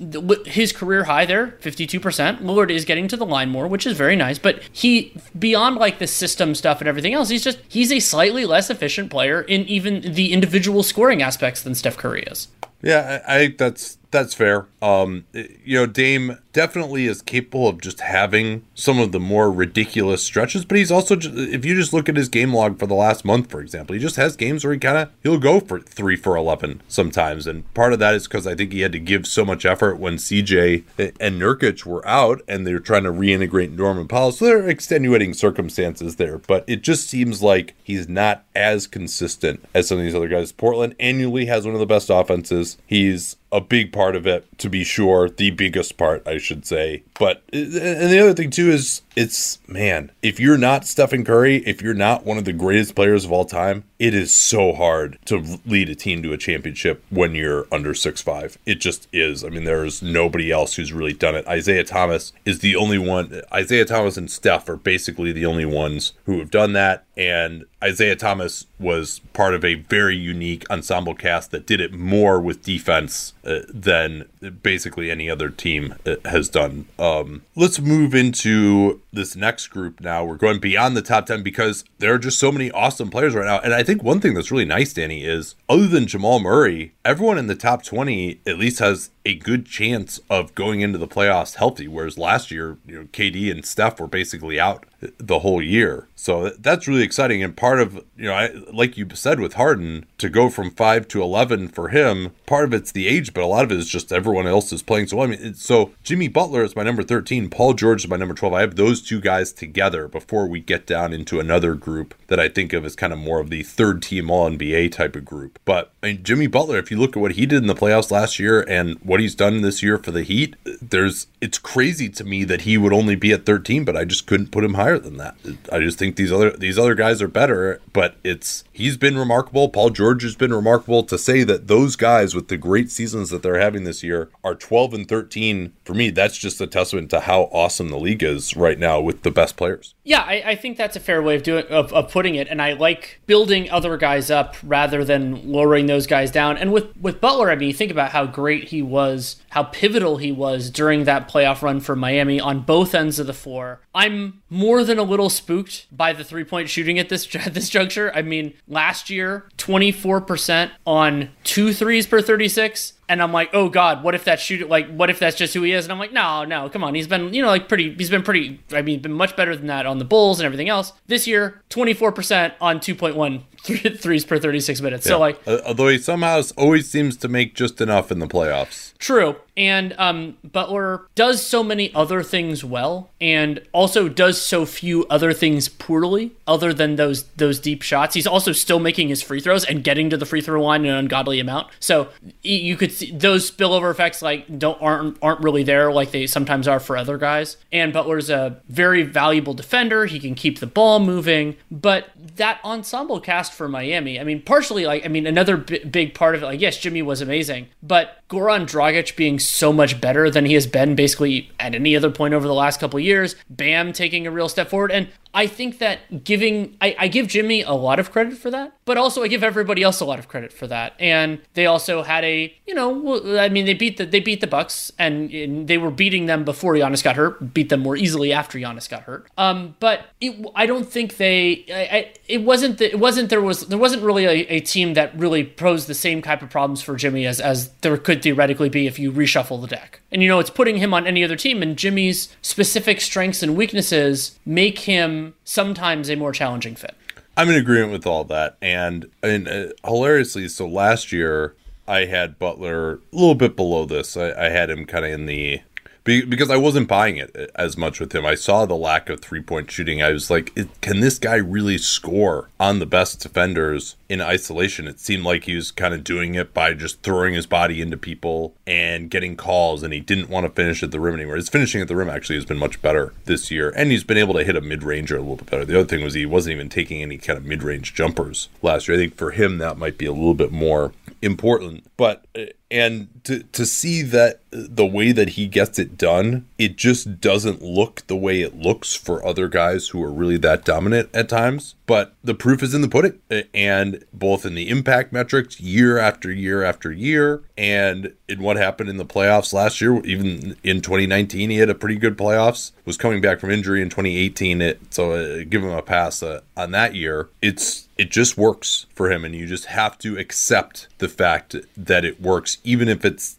[0.47, 4.17] his career high there 52% lillard is getting to the line more which is very
[4.17, 8.01] nice but he beyond like the system stuff and everything else he's just he's a
[8.01, 12.49] slightly less efficient player in even the individual scoring aspects than steph curry is
[12.83, 14.67] yeah i, think that's that's fair.
[14.83, 20.23] Um, you know, Dame definitely is capable of just having some of the more ridiculous
[20.23, 22.95] stretches, but he's also, just, if you just look at his game log for the
[22.95, 25.81] last month, for example, he just has games where he kind of he'll go for
[25.81, 29.01] three for eleven sometimes, and part of that is because I think he had to
[29.01, 33.13] give so much effort when CJ and Nurkic were out, and they were trying to
[33.13, 38.09] reintegrate Norman Powell, so there are extenuating circumstances there, but it just seems like he's
[38.09, 40.53] not as consistent as some of these other guys.
[40.53, 42.72] Portland annually has one of the best offenses.
[42.87, 47.03] He's a big part of it, to be sure, the biggest part, I should say.
[47.19, 51.83] But and the other thing too is it's man, if you're not Stephen Curry, if
[51.83, 55.61] you're not one of the greatest players of all time, it is so hard to
[55.67, 58.59] lead a team to a championship when you're under six five.
[58.67, 59.45] It just is.
[59.45, 61.47] I mean, there's nobody else who's really done it.
[61.47, 63.43] Isiah Thomas is the only one.
[63.57, 67.05] Isiah Thomas and Steph are basically the only ones who have done that.
[67.17, 72.41] And Isiah Thomas was part of a very unique ensemble cast that did it more
[72.41, 76.87] with defense uh, than basically any other team uh, has done.
[76.99, 80.25] Um, let's move into this next group now.
[80.25, 83.47] We're going beyond the top 10 because there are just so many awesome players right
[83.47, 83.61] now.
[83.61, 87.39] And I think one thing that's really nice, Danny, is other than Jamal Murray, everyone
[87.39, 91.57] in the top 20 at least has a good chance of going into the playoffs
[91.57, 91.87] healthy.
[91.87, 94.85] Whereas last year, you know, KD and Steph were basically out
[95.19, 96.09] the whole year.
[96.15, 97.43] So that's really exciting.
[97.43, 101.09] And part of, you know, I, like you said with Harden, to go from five
[101.09, 103.89] to 11 for him, part of it's the age, but a lot of it is
[103.89, 105.21] just everyone else is playing so.
[105.21, 108.55] I mean, so Jimmy Butler is my number 13, Paul George is my number 12.
[108.55, 112.49] I have those two guys together before we get down into another group that I
[112.49, 115.59] think of as kind of more of the third team All NBA type of group.
[115.65, 118.11] But I mean, Jimmy Butler, if you look at what he did in the playoffs
[118.11, 122.25] last year and what he's done this year for the Heat, there's it's crazy to
[122.25, 124.99] me that he would only be at 13, but I just couldn't put him higher
[124.99, 125.37] than that.
[125.71, 129.69] I just think these other these other guys are better, but it's he's been remarkable.
[129.69, 133.43] Paul George has been remarkable to say that those guys with the great seasons that
[133.43, 135.73] they're having this year are 12 and 13.
[135.85, 139.23] For me, that's just a testament to how awesome the league is right now with
[139.23, 139.95] the best players.
[140.05, 142.61] Yeah, I, I think that's a fair way of doing of, of putting it, and
[142.61, 146.57] I like building other guys up rather than lowering those guys down.
[146.59, 150.17] And with with Butler, I mean, you think about how great he was, how pivotal
[150.19, 153.81] he was during that playoff run for Miami on both ends of the floor.
[153.95, 157.69] I'm more than a little spooked by the three point shooting at this at this
[157.69, 158.13] juncture.
[158.15, 164.03] I mean, last year, 24% on two threes per 36 and I'm like, oh god,
[164.03, 165.85] what if that shoot like what if that's just who he is?
[165.85, 168.23] And I'm like, no, no, come on, he's been you know like pretty, he's been
[168.23, 170.95] pretty, I mean, been much better than that on the Bulls and everything else.
[171.09, 175.07] This year, 24% on 2.1 threes per 36 minutes.
[175.07, 175.11] Yeah.
[175.11, 178.97] So like, uh, although he somehow always seems to make just enough in the playoffs.
[178.99, 185.05] True, and um, Butler does so many other things well, and also does so few
[185.07, 188.15] other things poorly, other than those those deep shots.
[188.15, 190.95] He's also still making his free throws and getting to the free throw line an
[190.95, 191.69] ungodly amount.
[191.81, 192.09] So
[192.43, 196.69] you could see those spillover effects like don't aren't aren't really there like they sometimes
[196.69, 197.57] are for other guys.
[197.73, 200.07] And Butler's a very valuable defender.
[200.07, 204.19] He can keep the ball moving, but that ensemble cast for Miami.
[204.19, 206.47] I mean, partially like I mean another b- big part of it.
[206.47, 210.67] Like yes, Jimmy was amazing, but Goran Dragic being so much better than he has
[210.67, 213.37] been basically at any other point over the last couple years.
[213.49, 217.63] Bam taking a real step forward, and I think that giving I, I, give Jimmy
[217.63, 220.29] a lot of credit for that, but also I give everybody else a lot of
[220.29, 220.95] credit for that.
[220.99, 224.47] And they also had a you know I mean they beat the they beat the
[224.47, 228.33] Bucks and, and they were beating them before Giannis got hurt, beat them more easily
[228.33, 229.29] after Giannis got hurt.
[229.39, 233.43] Um, but it, I don't think they I, I, it wasn't the, it wasn't there
[233.43, 236.83] was there wasn't really a, a team that really posed the same type of problems
[236.83, 240.01] for Jimmy as as there could theoretically be if you reshuffle the deck.
[240.11, 243.57] And you know it's putting him on any other team, and Jimmy's specific strengths and
[243.57, 246.95] weaknesses make him sometimes a more challenging fit.
[247.37, 251.55] I'm in agreement with all that, and and uh, hilariously, so last year
[251.89, 254.17] I had Butler a little bit below this.
[254.17, 255.61] I, I had him kind of in the
[256.05, 258.27] because I wasn't buying it uh, as much with him.
[258.27, 260.03] I saw the lack of three point shooting.
[260.03, 264.89] I was like, can this guy really score on the best defenders in isolation?
[264.89, 267.97] It seemed like he was kind of doing it by just throwing his body into
[267.97, 271.37] people and getting calls, and he didn't want to finish at the rim anymore.
[271.37, 274.19] His finishing at the rim actually has been much better this year, and he's been
[274.19, 275.65] able to hit a mid ranger a little bit better.
[275.65, 278.89] The other thing was he wasn't even taking any kind of mid range jumpers last
[278.89, 278.97] year.
[278.97, 280.93] I think for him, that might be a little bit more
[281.23, 281.85] important.
[281.97, 286.77] But uh, and to to see that the way that he gets it done, it
[286.77, 291.11] just doesn't look the way it looks for other guys who are really that dominant
[291.15, 291.75] at times.
[291.87, 293.19] But the proof is in the pudding,
[293.53, 298.89] and both in the impact metrics year after year after year, and in what happened
[298.89, 300.01] in the playoffs last year.
[300.05, 302.73] Even in 2019, he had a pretty good playoffs.
[302.87, 306.41] Was coming back from injury in 2018, it so uh, give him a pass uh,
[306.57, 307.29] on that year.
[307.43, 312.05] It's it just works for him, and you just have to accept the fact that
[312.05, 313.37] it works, even if it's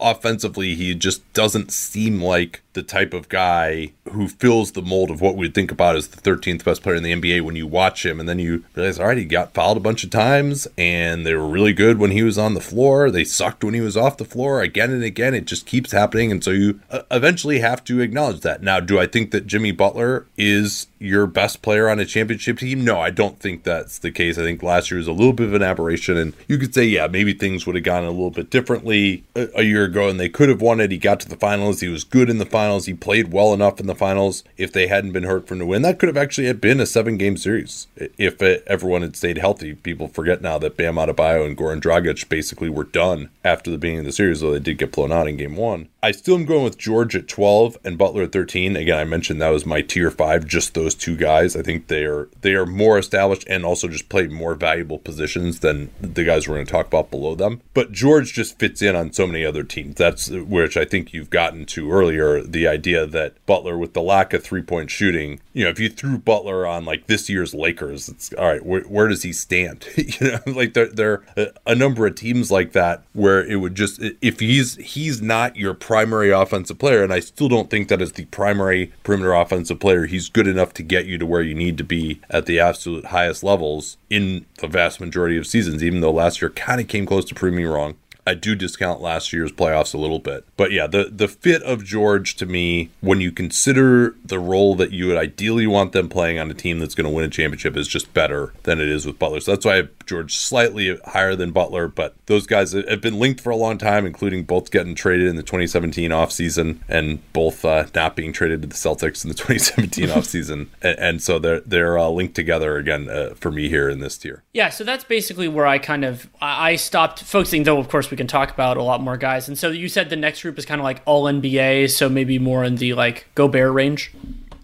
[0.00, 5.20] offensively, he just doesn't seem like the type of guy who fills the mold of
[5.20, 8.04] what we'd think about as the 13th best player in the NBA when you watch
[8.04, 11.26] him and then you realize, all right, he got fouled a bunch of times and
[11.26, 13.10] they were really good when he was on the floor.
[13.10, 15.34] They sucked when he was off the floor again and again.
[15.34, 16.30] It just keeps happening.
[16.30, 18.62] And so you uh, eventually have to acknowledge that.
[18.62, 22.84] Now, do I think that Jimmy Butler is your best player on a championship team?
[22.84, 24.38] No, I don't think that's the case.
[24.38, 26.16] I think last year was a little bit of an aberration.
[26.16, 29.48] And you could say, yeah, maybe things would have gone a little bit differently a,
[29.56, 30.90] a year ago and they could have won it.
[30.90, 31.80] He got to the finals.
[31.80, 32.86] He was good in the finals.
[32.86, 34.44] He played well enough in the finals.
[34.56, 37.16] If they hadn't been hurt from the win, that could have actually been a seven
[37.16, 39.74] game series if it, everyone had stayed healthy.
[39.74, 44.00] People forget now that Bam Adebayo and Goran Dragic basically were done after the beginning
[44.00, 45.88] of the series, though they did get blown out in game one.
[46.06, 48.76] I still am going with George at 12 and Butler at 13.
[48.76, 51.56] Again, I mentioned that was my tier five, just those two guys.
[51.56, 55.58] I think they are they are more established and also just play more valuable positions
[55.58, 57.60] than the guys we're going to talk about below them.
[57.74, 59.96] But George just fits in on so many other teams.
[59.96, 62.40] That's which I think you've gotten to earlier.
[62.40, 65.88] The idea that Butler, with the lack of three point shooting, you know, if you
[65.88, 68.64] threw Butler on like this year's Lakers, it's all right.
[68.64, 69.84] Where, where does he stand?
[69.96, 73.74] you know, like there there are a number of teams like that where it would
[73.74, 78.02] just if he's he's not your primary offensive player, and I still don't think that
[78.02, 81.54] as the primary perimeter offensive player, he's good enough to get you to where you
[81.54, 86.02] need to be at the absolute highest levels in the vast majority of seasons, even
[86.02, 87.94] though last year kind of came close to proving me wrong.
[88.26, 90.44] I do discount last year's playoffs a little bit.
[90.58, 94.92] But yeah, the the fit of George to me, when you consider the role that
[94.92, 97.74] you would ideally want them playing on a team that's going to win a championship,
[97.74, 99.40] is just better than it is with Butler.
[99.40, 101.88] So that's why I George slightly higher than Butler.
[101.88, 105.36] But those guys have been linked for a long time, including both getting traded in
[105.36, 110.08] the 2017 offseason and both uh, not being traded to the Celtics in the 2017
[110.08, 110.68] offseason.
[110.82, 114.16] And, and so they're they're uh, linked together again uh, for me here in this
[114.16, 114.42] tier.
[114.52, 117.64] Yeah, so that's basically where I kind of I stopped focusing.
[117.64, 119.48] Though of course we can talk about a lot more guys.
[119.48, 122.38] And so you said the next group is kind of like all NBA, so maybe
[122.38, 124.12] more in the like Gobert range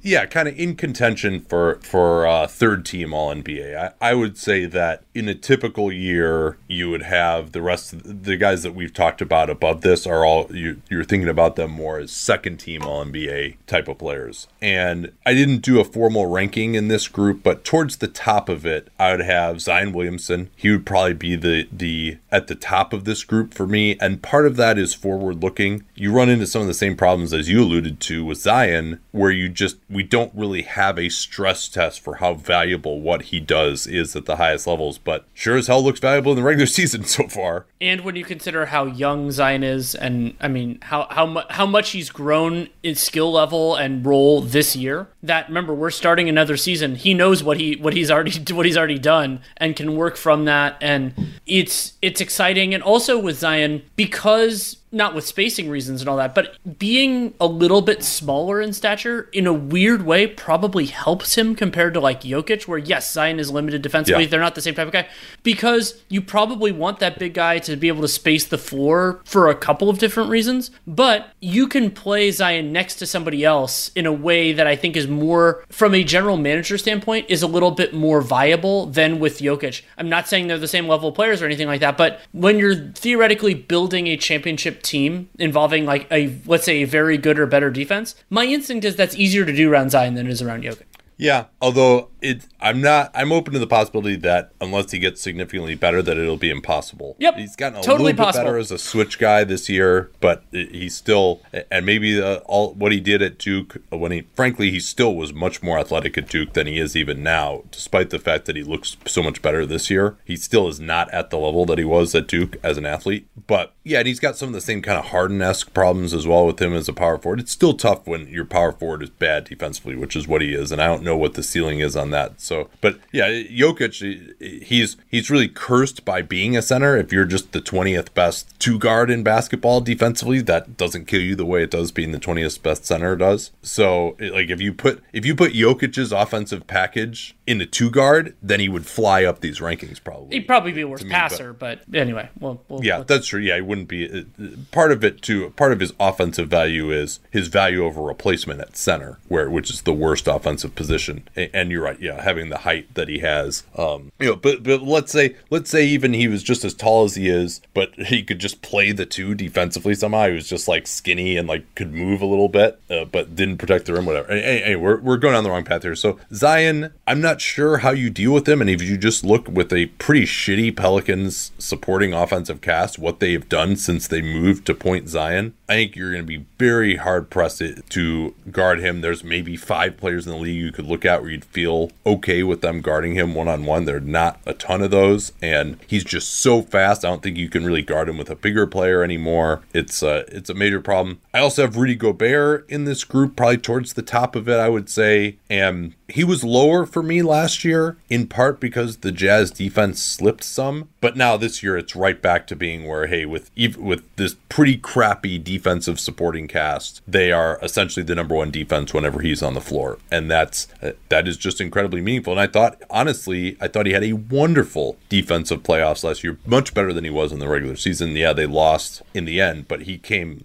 [0.03, 3.77] yeah, kind of in contention for for uh, third team All NBA.
[3.77, 8.25] I, I would say that in a typical year, you would have the rest of
[8.25, 11.71] the guys that we've talked about above this are all you, you're thinking about them
[11.71, 14.49] more as second team All NBA type of players.
[14.61, 18.67] And I didn't do a formal ranking in this group, but towards the top of
[18.67, 20.51] it, I would have Zion Williamson.
[20.57, 24.23] He would probably be the the at the top of this group for me, and
[24.23, 25.85] part of that is forward looking.
[25.95, 29.31] You run into some of the same problems as you alluded to with Zion, where
[29.31, 33.87] you just we don't really have a stress test for how valuable what he does
[33.87, 37.05] is at the highest levels, but sure as hell looks valuable in the regular season
[37.05, 37.67] so far.
[37.81, 41.67] And when you consider how young Zion is, and I mean how how mu- how
[41.67, 46.57] much he's grown in skill level and role this year, that remember we're starting another
[46.57, 46.97] season.
[46.97, 50.47] He knows what he what he's already what he's already done and can work from
[50.47, 51.15] that, and
[51.47, 52.73] it's it's exciting.
[52.73, 57.47] And also with Zion because not with spacing reasons and all that, but being a
[57.47, 62.21] little bit smaller in stature in a weird way probably helps him compared to like
[62.21, 64.25] Jokic, where yes, Zion is limited defensively.
[64.25, 64.31] Yeah.
[64.31, 65.09] They're not the same type of guy
[65.43, 69.49] because you probably want that big guy to be able to space the floor for
[69.49, 74.07] a couple of different reasons, but you can play Zion next to somebody else in
[74.07, 77.71] a way that I think is more, from a general manager standpoint, is a little
[77.71, 79.83] bit more viable than with Jokic.
[79.97, 82.59] I'm not saying they're the same level of players or anything like that, but when
[82.59, 87.47] you're theoretically building a championship team involving like a let's say a very good or
[87.47, 90.65] better defense, my instinct is that's easier to do around Zion than it is around
[90.65, 90.85] Jokic.
[91.23, 93.13] Yeah, although it, I'm not.
[93.15, 97.17] I'm open to the possibility that unless he gets significantly better, that it'll be impossible.
[97.21, 100.43] Yep, he's gotten a totally little bit better as a switch guy this year, but
[100.51, 101.41] he's still.
[101.71, 105.33] And maybe the, all what he did at Duke when he, frankly, he still was
[105.33, 107.63] much more athletic at Duke than he is even now.
[107.71, 111.13] Despite the fact that he looks so much better this year, he still is not
[111.13, 113.29] at the level that he was at Duke as an athlete.
[113.47, 116.27] But yeah, and he's got some of the same kind of Harden esque problems as
[116.27, 117.41] well with him as a power forward.
[117.41, 120.73] It's still tough when your power forward is bad defensively, which is what he is,
[120.73, 122.41] and I don't know what the ceiling is on that.
[122.41, 126.97] So, but yeah, Jokic, he's he's really cursed by being a center.
[126.97, 131.35] If you're just the twentieth best two guard in basketball defensively, that doesn't kill you
[131.35, 133.51] the way it does being the twentieth best center does.
[133.63, 138.35] So, like if you put if you put Jokic's offensive package in a two guard,
[138.43, 140.37] then he would fly up these rankings probably.
[140.37, 143.41] He'd probably be a worse me, passer, but, but, anyway, well, we'll yeah, that's true.
[143.41, 144.09] Yeah, he wouldn't be.
[144.09, 145.51] Uh, part of it too.
[145.51, 149.83] Part of his offensive value is his value over replacement at center, where which is
[149.83, 150.92] the worst offensive position.
[151.37, 152.01] And you're right.
[152.01, 153.65] Yeah, having the height that he has.
[153.77, 157.05] Um, you know, but but let's say let's say even he was just as tall
[157.05, 160.29] as he is, but he could just play the two defensively somehow.
[160.29, 163.59] He was just like skinny and like could move a little bit, uh, but didn't
[163.59, 164.07] protect the rim.
[164.07, 164.31] Whatever.
[164.31, 165.95] Anyway, hey, we're we're going on the wrong path here.
[165.95, 169.49] So Zion, I'm not sure how you deal with him, and if you just look
[169.49, 174.67] with a pretty shitty Pelicans supporting offensive cast, what they have done since they moved
[174.67, 179.01] to Point Zion, I think you're going to be very hard pressed to guard him.
[179.01, 182.43] There's maybe five players in the league you could look at where you'd feel okay
[182.43, 183.87] with them guarding him one on one.
[183.87, 187.07] There are not a ton of those, and he's just so fast.
[187.07, 189.63] I don't think you can really guard him with a bigger player anymore.
[189.73, 191.23] It's a it's a major problem.
[191.33, 194.69] I also have Rudy Gobert in this group, probably towards the top of it, I
[194.69, 199.51] would say, and he was lower for me last year, in part because the Jazz
[199.51, 200.91] defense slipped some.
[201.01, 204.77] But now this year, it's right back to being where, hey, with with this pretty
[204.77, 209.61] crappy defensive supporting cast, they are essentially the number one defense whenever he's on the
[209.61, 210.67] floor, and that's
[211.09, 212.33] that is just incredibly meaningful.
[212.33, 216.75] And I thought, honestly, I thought he had a wonderful defensive playoffs last year, much
[216.75, 218.17] better than he was in the regular season.
[218.17, 220.45] Yeah, they lost in the end, but he came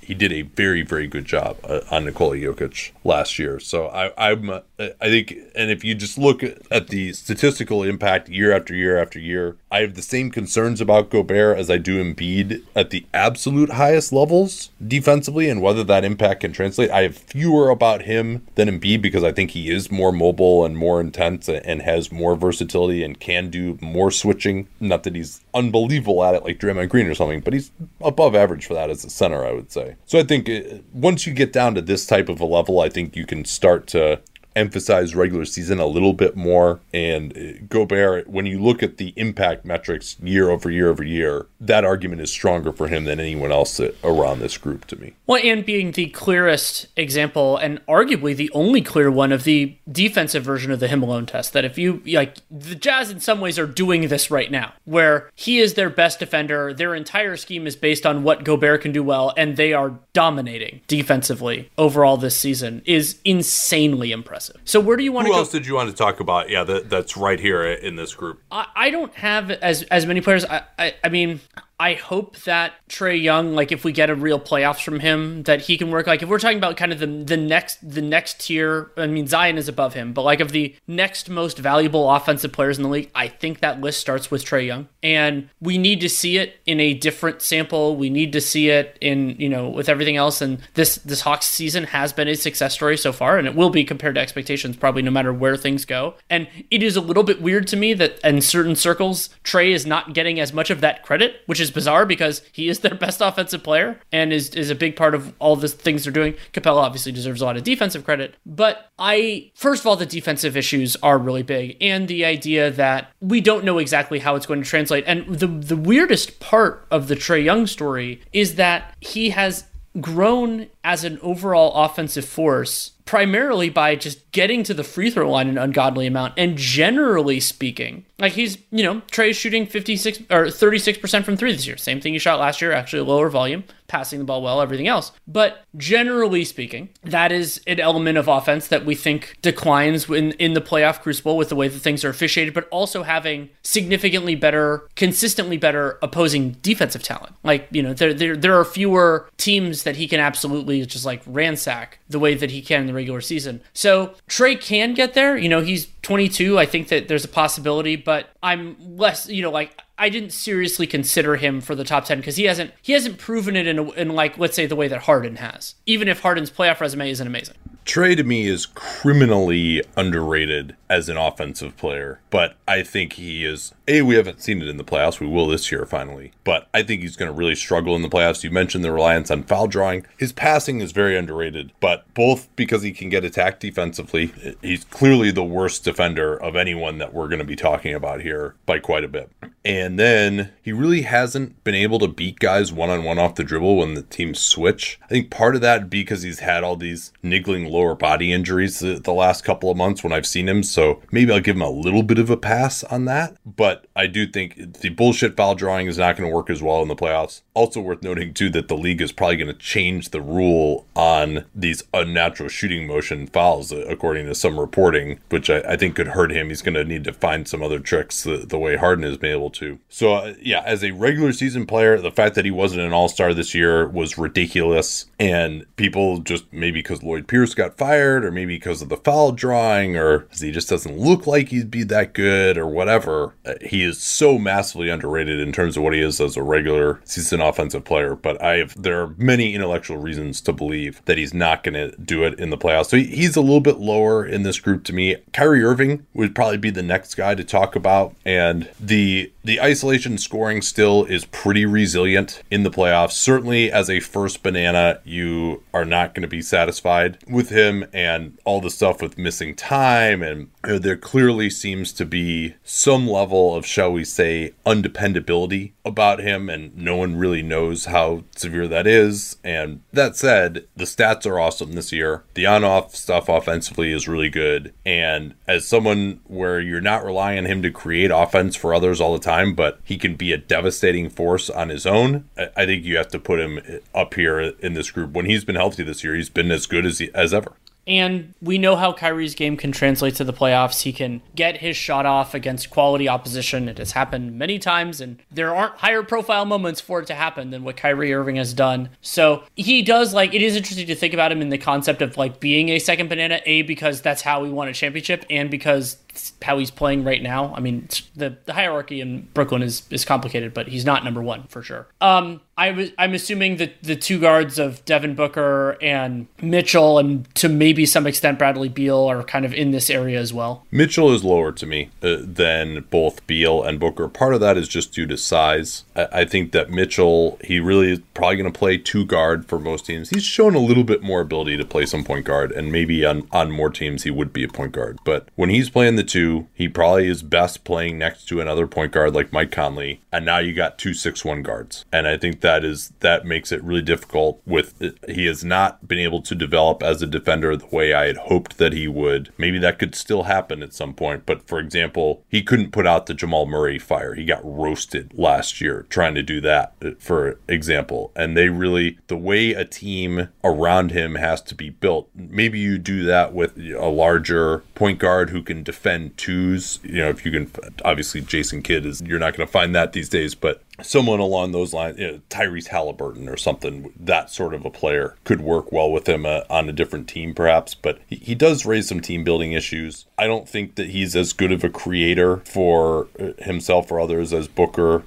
[0.00, 3.60] he, did a very very good job uh, on Nikola Jokic last year.
[3.60, 8.28] So I I'm uh, I think and if you just look at the statistical impact
[8.28, 12.02] year after year after year, I have the same concerns about Gobert as I do
[12.02, 16.90] Embiid at the absolute highest levels defensively and whether that impact can translate.
[16.90, 20.76] I have fewer about him than Embiid because I think he is more mobile and
[20.76, 24.68] more intense and has more versatility and can do more switching.
[24.80, 28.66] Not that he's unbelievable at it like Draymond Green or something, but he's above average
[28.66, 29.96] for that as a center, I would say say.
[30.06, 32.88] So I think uh, once you get down to this type of a level, I
[32.88, 34.20] think you can start to
[34.56, 36.80] emphasize regular season a little bit more.
[36.92, 41.46] And uh, Gobert, when you look at the impact metrics year over year over year,
[41.60, 45.12] that argument is stronger for him than anyone else around this group to me.
[45.26, 50.42] Well, and being the clearest example, and arguably the only clear one of the defensive
[50.42, 53.58] version of the him alone test, that if you like the Jazz in some ways
[53.58, 57.76] are doing this right now, where he is their best defender, their entire scheme is
[57.76, 62.80] based on what Gobert can do well, and they are dominating defensively overall this season,
[62.86, 64.68] is insanely impressive impressive.
[64.68, 65.36] So where do you want Who to?
[65.36, 66.50] Who else did you want to talk about?
[66.50, 68.42] Yeah, that, that's right here in this group.
[68.50, 70.44] I, I don't have as as many players.
[70.44, 71.40] I, I, I mean,
[71.78, 75.62] I hope that Trae Young, like if we get a real playoffs from him, that
[75.62, 76.06] he can work.
[76.06, 79.26] Like if we're talking about kind of the the next the next tier, I mean
[79.26, 82.88] Zion is above him, but like of the next most valuable offensive players in the
[82.88, 84.88] league, I think that list starts with Trae Young.
[85.02, 87.96] And we need to see it in a different sample.
[87.96, 90.40] We need to see it in, you know, with everything else.
[90.40, 93.70] And this this Hawks season has been a success story so far, and it will
[93.70, 96.14] be compared to expectations, probably no matter where things go.
[96.30, 99.84] And it is a little bit weird to me that in certain circles, Trae is
[99.84, 102.94] not getting as much of that credit, which is is bizarre because he is their
[102.94, 106.34] best offensive player and is, is a big part of all the things they're doing.
[106.52, 108.34] Capela obviously deserves a lot of defensive credit.
[108.46, 111.76] But I, first of all, the defensive issues are really big.
[111.80, 115.04] And the idea that we don't know exactly how it's going to translate.
[115.06, 119.64] And the, the weirdest part of the Trae Young story is that he has
[120.00, 125.48] grown as an overall offensive force primarily by just getting to the free throw line
[125.48, 126.34] an ungodly amount.
[126.36, 131.66] And generally speaking, like he's, you know, Trae's shooting 56 or 36% from three this
[131.66, 131.76] year.
[131.76, 135.12] Same thing he shot last year, actually lower volume, passing the ball well, everything else.
[135.26, 140.54] But generally speaking, that is an element of offense that we think declines in, in
[140.54, 144.88] the playoff crucible with the way that things are officiated, but also having significantly better,
[144.96, 147.34] consistently better opposing defensive talent.
[147.42, 151.22] Like, you know, there, there, there are fewer teams that he can absolutely just like
[151.26, 153.62] ransack the way that he can in the regular season.
[153.72, 155.36] So Trae can get there.
[155.36, 156.58] You know, he's 22.
[156.58, 160.86] I think that there's a possibility, but I'm less, you know, like I didn't seriously
[160.86, 163.90] consider him for the top 10 because he hasn't he hasn't proven it in, a,
[163.92, 165.74] in like let's say the way that Harden has.
[165.86, 167.56] Even if Harden's playoff resume isn't amazing.
[167.86, 173.72] Trae to me is criminally underrated as an offensive player, but I think he is.
[173.88, 175.20] A, we haven't seen it in the playoffs.
[175.20, 178.08] We will this year finally, but I think he's going to really struggle in the
[178.08, 178.42] playoffs.
[178.42, 180.04] You mentioned the reliance on foul drawing.
[180.18, 184.32] His passing is very underrated, but both because he can get attacked defensively,
[184.62, 188.56] he's clearly the worst defender of anyone that we're going to be talking about here
[188.66, 189.30] by quite a bit.
[189.64, 193.44] And then he really hasn't been able to beat guys one on one off the
[193.44, 194.98] dribble when the teams switch.
[195.02, 198.98] I think part of that because he's had all these niggling lower body injuries the,
[198.98, 200.62] the last couple of months when I've seen him.
[200.62, 203.36] So maybe I'll give him a little bit of a pass on that.
[203.44, 206.82] But I do think the bullshit foul drawing is not going to work as well
[206.82, 207.42] in the playoffs.
[207.54, 211.44] Also worth noting too that the league is probably going to change the rule on
[211.54, 216.32] these unnatural shooting motion fouls, according to some reporting, which I, I think could hurt
[216.32, 216.48] him.
[216.48, 219.32] He's going to need to find some other tricks the, the way Harden has been
[219.32, 219.78] able to.
[219.88, 223.08] So uh, yeah, as a regular season player, the fact that he wasn't an All
[223.08, 228.24] Star this year was ridiculous, and people just maybe because Lloyd Pierce got got fired,
[228.24, 231.82] or maybe because of the foul drawing, or he just doesn't look like he'd be
[231.84, 233.34] that good, or whatever.
[233.44, 237.00] Uh, he is so massively underrated in terms of what he is as a regular
[237.04, 238.14] season offensive player.
[238.14, 241.96] But I have there are many intellectual reasons to believe that he's not going to
[241.98, 242.86] do it in the playoffs.
[242.86, 245.16] So he's a little bit lower in this group to me.
[245.32, 250.18] Kyrie Irving would probably be the next guy to talk about, and the the isolation
[250.18, 253.12] scoring still is pretty resilient in the playoffs.
[253.12, 258.36] Certainly, as a first banana, you are not going to be satisfied with him and
[258.44, 260.20] all the stuff with missing time.
[260.20, 266.50] And there clearly seems to be some level of, shall we say, undependability about him,
[266.50, 269.36] and no one really knows how severe that is.
[269.44, 272.24] And that said, the stats are awesome this year.
[272.34, 274.74] The on off stuff offensively is really good.
[274.84, 279.12] And as someone where you're not relying on him to create offense for others all
[279.12, 282.28] the time, time, but he can be a devastating force on his own.
[282.56, 283.60] I think you have to put him
[283.94, 285.12] up here in this group.
[285.12, 287.52] When he's been healthy this year, he's been as good as he, as ever.
[287.88, 290.82] And we know how Kyrie's game can translate to the playoffs.
[290.82, 293.68] He can get his shot off against quality opposition.
[293.68, 297.50] It has happened many times, and there aren't higher profile moments for it to happen
[297.50, 298.88] than what Kyrie Irving has done.
[299.02, 302.16] So he does like it is interesting to think about him in the concept of
[302.16, 305.98] like being a second banana, A, because that's how we won a championship, and because
[306.42, 307.54] how he's playing right now.
[307.54, 311.44] I mean, the, the hierarchy in Brooklyn is is complicated, but he's not number one
[311.48, 311.86] for sure.
[312.00, 317.32] Um, I was I'm assuming that the two guards of Devin Booker and Mitchell, and
[317.34, 320.64] to maybe some extent Bradley Beal, are kind of in this area as well.
[320.70, 324.08] Mitchell is lower to me uh, than both Beal and Booker.
[324.08, 325.84] Part of that is just due to size.
[325.94, 329.58] I, I think that Mitchell, he really is probably going to play two guard for
[329.58, 330.08] most teams.
[330.08, 333.28] He's shown a little bit more ability to play some point guard, and maybe on
[333.32, 334.98] on more teams he would be a point guard.
[335.04, 338.92] But when he's playing the two, he probably is best playing next to another point
[338.92, 340.00] guard like Mike Conley.
[340.12, 343.52] And now you got two six one guards, and I think that is that makes
[343.52, 344.40] it really difficult.
[344.46, 348.16] With he has not been able to develop as a defender the way I had
[348.16, 349.32] hoped that he would.
[349.36, 351.26] Maybe that could still happen at some point.
[351.26, 354.14] But for example, he couldn't put out the Jamal Murray fire.
[354.14, 358.12] He got roasted last year trying to do that, uh, for example.
[358.14, 362.08] And they really the way a team around him has to be built.
[362.14, 366.78] Maybe you do that with a larger point guard who can defend twos.
[366.82, 367.50] You know, if you can,
[367.84, 371.52] obviously Jason Kidd is you're not going to find that these days, but someone along
[371.52, 375.72] those lines, you know, Tyrese Halliburton or something, that sort of a player could work
[375.72, 377.74] well with him uh, on a different team, perhaps.
[377.74, 380.06] But he, he does raise some team building issues.
[380.18, 384.32] I don't think that he's as good of a creator for uh, himself or others
[384.32, 385.04] as Booker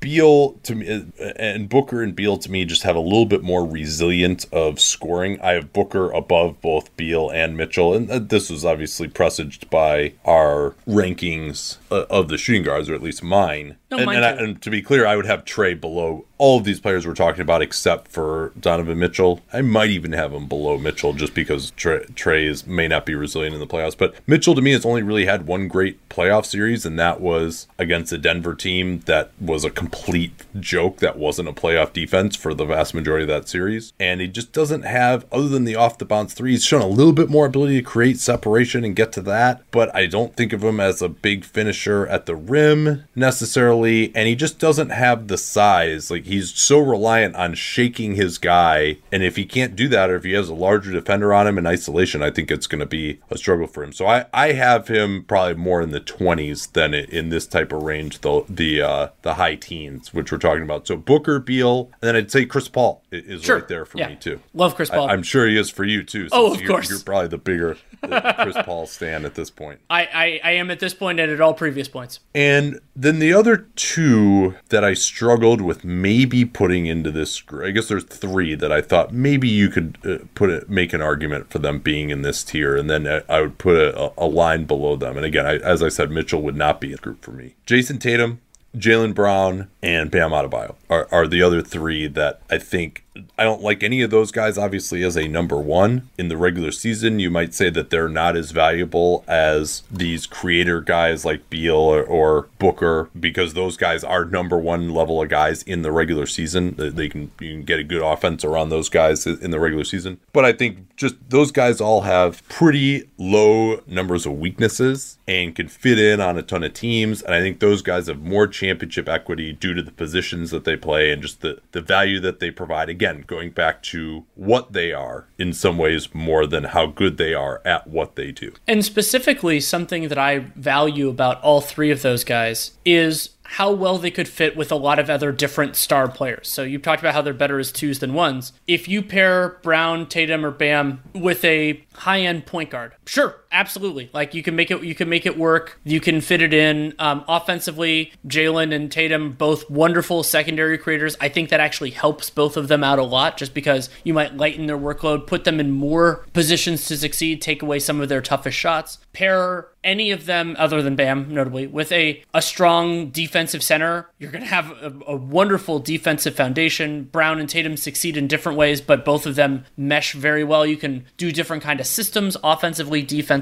[0.00, 3.66] Beal to me and Booker and Beal to me just have a little bit more
[3.66, 5.40] resilient of scoring.
[5.40, 10.74] I have Booker above both Beal and Mitchell, and this was obviously presaged by our
[10.86, 13.76] rankings uh, of the shooting guards, or at least mine.
[13.90, 16.64] No, and, and, I, and to be clear, I would have Trae below all of
[16.64, 19.40] these players we're talking about, except for Donovan Mitchell.
[19.52, 23.14] I might even have him below Mitchell just because Trae, Trae is, may not be
[23.14, 23.98] resilient in the playoffs.
[23.98, 27.66] But Mitchell to me has only really had one great playoff series, and that was
[27.78, 30.98] against a Denver team that was a complete joke.
[30.98, 34.52] That wasn't a playoff defense for the vast majority of that series, and he just
[34.52, 37.44] doesn't have, other than the off the bounce three, he's shown a little bit more
[37.44, 39.62] ability to create separation and get to that.
[39.72, 44.28] But I don't think of him as a big finisher at the rim necessarily, and
[44.28, 46.10] he just doesn't have the size.
[46.10, 50.16] Like he's so reliant on shaking his guy, and if he can't do that, or
[50.16, 52.86] if he has a larger defender on him in isolation, I think it's going to
[52.86, 53.92] be a struggle for him.
[53.92, 57.82] So I I have him probably more in the 20s than in this type of
[57.82, 60.86] range, though the uh, the high teens, which we're talking about.
[60.86, 63.56] So Booker, Beal, and then I'd say Chris Paul is Sure.
[63.56, 64.08] right there for Yeah.
[64.08, 64.40] me too.
[64.54, 65.08] Love Chris Paul.
[65.08, 66.28] I, am sure he is for you too.
[66.32, 66.88] Oh, of you're, course.
[66.88, 69.80] You're probably the bigger Chris Paul stand at this point.
[69.90, 72.20] I, I, I am at this point and at all previous points.
[72.34, 77.88] And then the other two that I struggled with maybe putting into this, I guess
[77.88, 81.58] there's three that I thought maybe you could uh, put it, make an argument for
[81.58, 84.96] them being in this tier, and then uh, I would put a, a line below
[84.96, 85.16] them.
[85.16, 87.54] And again, I, as I said, Mitchell would not be in group for me.
[87.66, 88.40] Jayson Tatum,
[88.76, 93.04] Jaylen Brown, and Bam Adebayo are, are the other three that I think
[93.36, 96.08] I don't like any of those guys, obviously, as a number one.
[96.16, 100.80] In the regular season, you might say that they're not as valuable as these creator
[100.80, 105.62] guys like Beal or, or Booker, because those guys are number one level of guys
[105.64, 106.74] in the regular season.
[106.76, 109.84] They they can you can get a good offense around those guys in the regular
[109.84, 110.20] season.
[110.32, 115.68] But I think just those guys all have pretty low numbers of weaknesses and can
[115.68, 117.22] fit in on a ton of teams.
[117.22, 120.76] And I think those guys have more championship equity due to the positions that they
[120.76, 122.90] play and just the, the value that they provide.
[123.00, 127.32] Again, going back to what they are in some ways more than how good they
[127.32, 128.52] are at what they do.
[128.68, 133.98] And specifically, something that I value about all three of those guys is how well
[133.98, 136.46] they could fit with a lot of other different star players.
[136.48, 138.52] So you've talked about how they're better as twos than ones.
[138.68, 144.10] If you pair Brown, Tatum, or Bam with a high-end point guard, sure, absolutely.
[144.12, 145.80] Like you can make it, you can make it work.
[145.84, 146.94] You can fit it in.
[146.98, 151.16] Um, offensively, Jaylen and Tatum both wonderful secondary creators.
[151.20, 154.36] I think that actually helps both of them out a lot, just because you might
[154.36, 158.22] lighten their workload, put them in more positions to succeed, take away some of their
[158.22, 158.98] toughest shots.
[159.12, 164.30] Pair any of them other than Bam, notably, with a, a strong defensive center, you're
[164.30, 167.04] going to have a, a wonderful defensive foundation.
[167.04, 170.66] Brown and Tatum succeed in different ways, but both of them mesh very well.
[170.66, 173.39] You can do different kind of systems, offensively, defensively.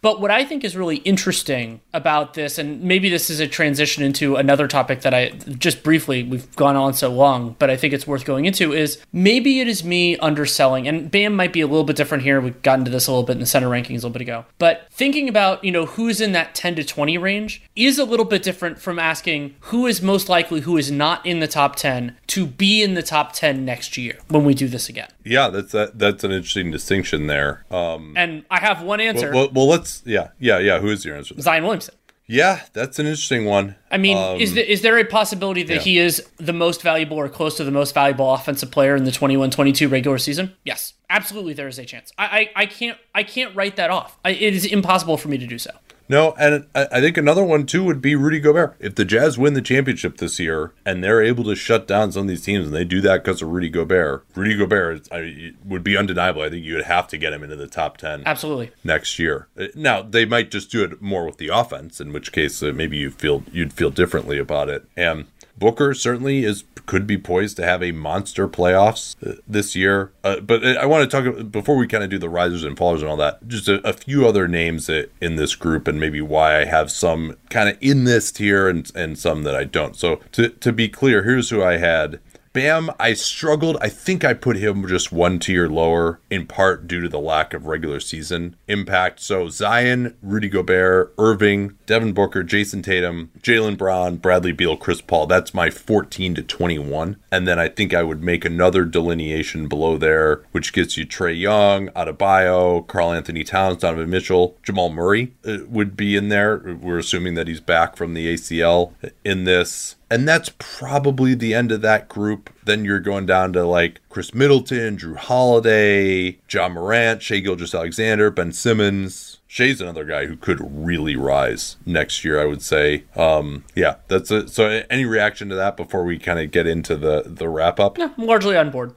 [0.00, 4.02] But what I think is really interesting about this, and maybe this is a transition
[4.02, 7.94] into another topic that I just briefly, we've gone on so long, but I think
[7.94, 11.66] it's worth going into, is maybe it is me underselling, and Bam might be a
[11.66, 12.40] little bit different here.
[12.40, 14.44] We've gotten to this a little bit in the center rankings a little bit ago.
[14.58, 18.26] But thinking about, you know, who's in that 10 to 20 range is a little
[18.26, 22.16] bit different from asking who is most likely who is not in the top 10
[22.28, 25.08] to be in the top 10 next year when we do this again.
[25.24, 27.64] Yeah, that's that, that's an interesting distinction there.
[27.70, 30.78] Um, And I have one answer well, well, let's yeah, yeah, yeah.
[30.80, 31.34] Who is your answer?
[31.40, 31.94] Zion Williamson.
[32.30, 33.74] Yeah, that's an interesting one.
[33.90, 35.80] I mean, is, there, is there a possibility that yeah.
[35.80, 39.10] he is the most valuable or close to the most valuable offensive player in the
[39.10, 40.54] 21-22 regular season?
[40.64, 41.54] Yes, absolutely.
[41.54, 42.12] There is a chance.
[42.16, 42.24] I,
[42.54, 44.16] I, I can't I can't write that off.
[44.24, 45.72] I, it is impossible for me to do so.
[46.10, 48.74] No, and I, I think another one too would be Rudy Gobert.
[48.80, 52.22] If the Jazz win the championship this year and they're able to shut down some
[52.22, 55.84] of these teams, and they do that because of Rudy Gobert, Rudy Gobert I, would
[55.84, 56.42] be undeniable.
[56.42, 58.72] I think you would have to get him into the top ten Absolutely.
[58.82, 59.46] next year.
[59.56, 62.72] Uh, Now they might just do it more with the offense, in which case uh,
[62.74, 64.84] maybe you feel you'd feel differently about it.
[64.96, 65.26] And
[65.60, 70.10] Booker certainly is could be poised to have a monster playoffs uh, this year.
[70.24, 72.76] Uh, but uh, I want to talk before we kind of do the risers and
[72.76, 73.46] fallers and all that.
[73.46, 76.90] Just a, a few other names that, in this group, and maybe why I have
[76.90, 79.94] some kind of in this tier and and some that I don't.
[79.94, 82.18] So to to be clear, here's who I had.
[82.52, 83.76] Bam, I struggled.
[83.80, 87.54] I think I put him just one tier lower, in part due to the lack
[87.54, 89.20] of regular season impact.
[89.20, 95.28] So Zion, Rudy Gobert, Irving, Devin Booker, Jayson Tatum, Jaylen Brown, Bradley Beal, Chris Paul.
[95.28, 97.16] That's my 14 to 21.
[97.30, 101.38] And then I think I would make another delineation below there, which gets you Trae
[101.38, 106.58] Young, Adebayo, Karl-Anthony Towns, Donovan Mitchell, Jamal Murray uh, would be in there.
[106.58, 108.92] We're assuming that he's back from the ACL
[109.24, 109.94] in this.
[110.10, 112.50] And that's probably the end of that group.
[112.64, 118.52] Then you're going down to like Khris Middleton, Jrue Holiday, Ja Morant, Shai Gilgeous-Alexander, Ben
[118.52, 119.38] Simmons.
[119.46, 123.04] Shai's another guy who could really rise next year, I would say.
[123.16, 124.50] Um, yeah, that's it.
[124.50, 127.98] So, any reaction to that before we kind of get into the the wrap up?
[127.98, 128.94] I'm largely on board.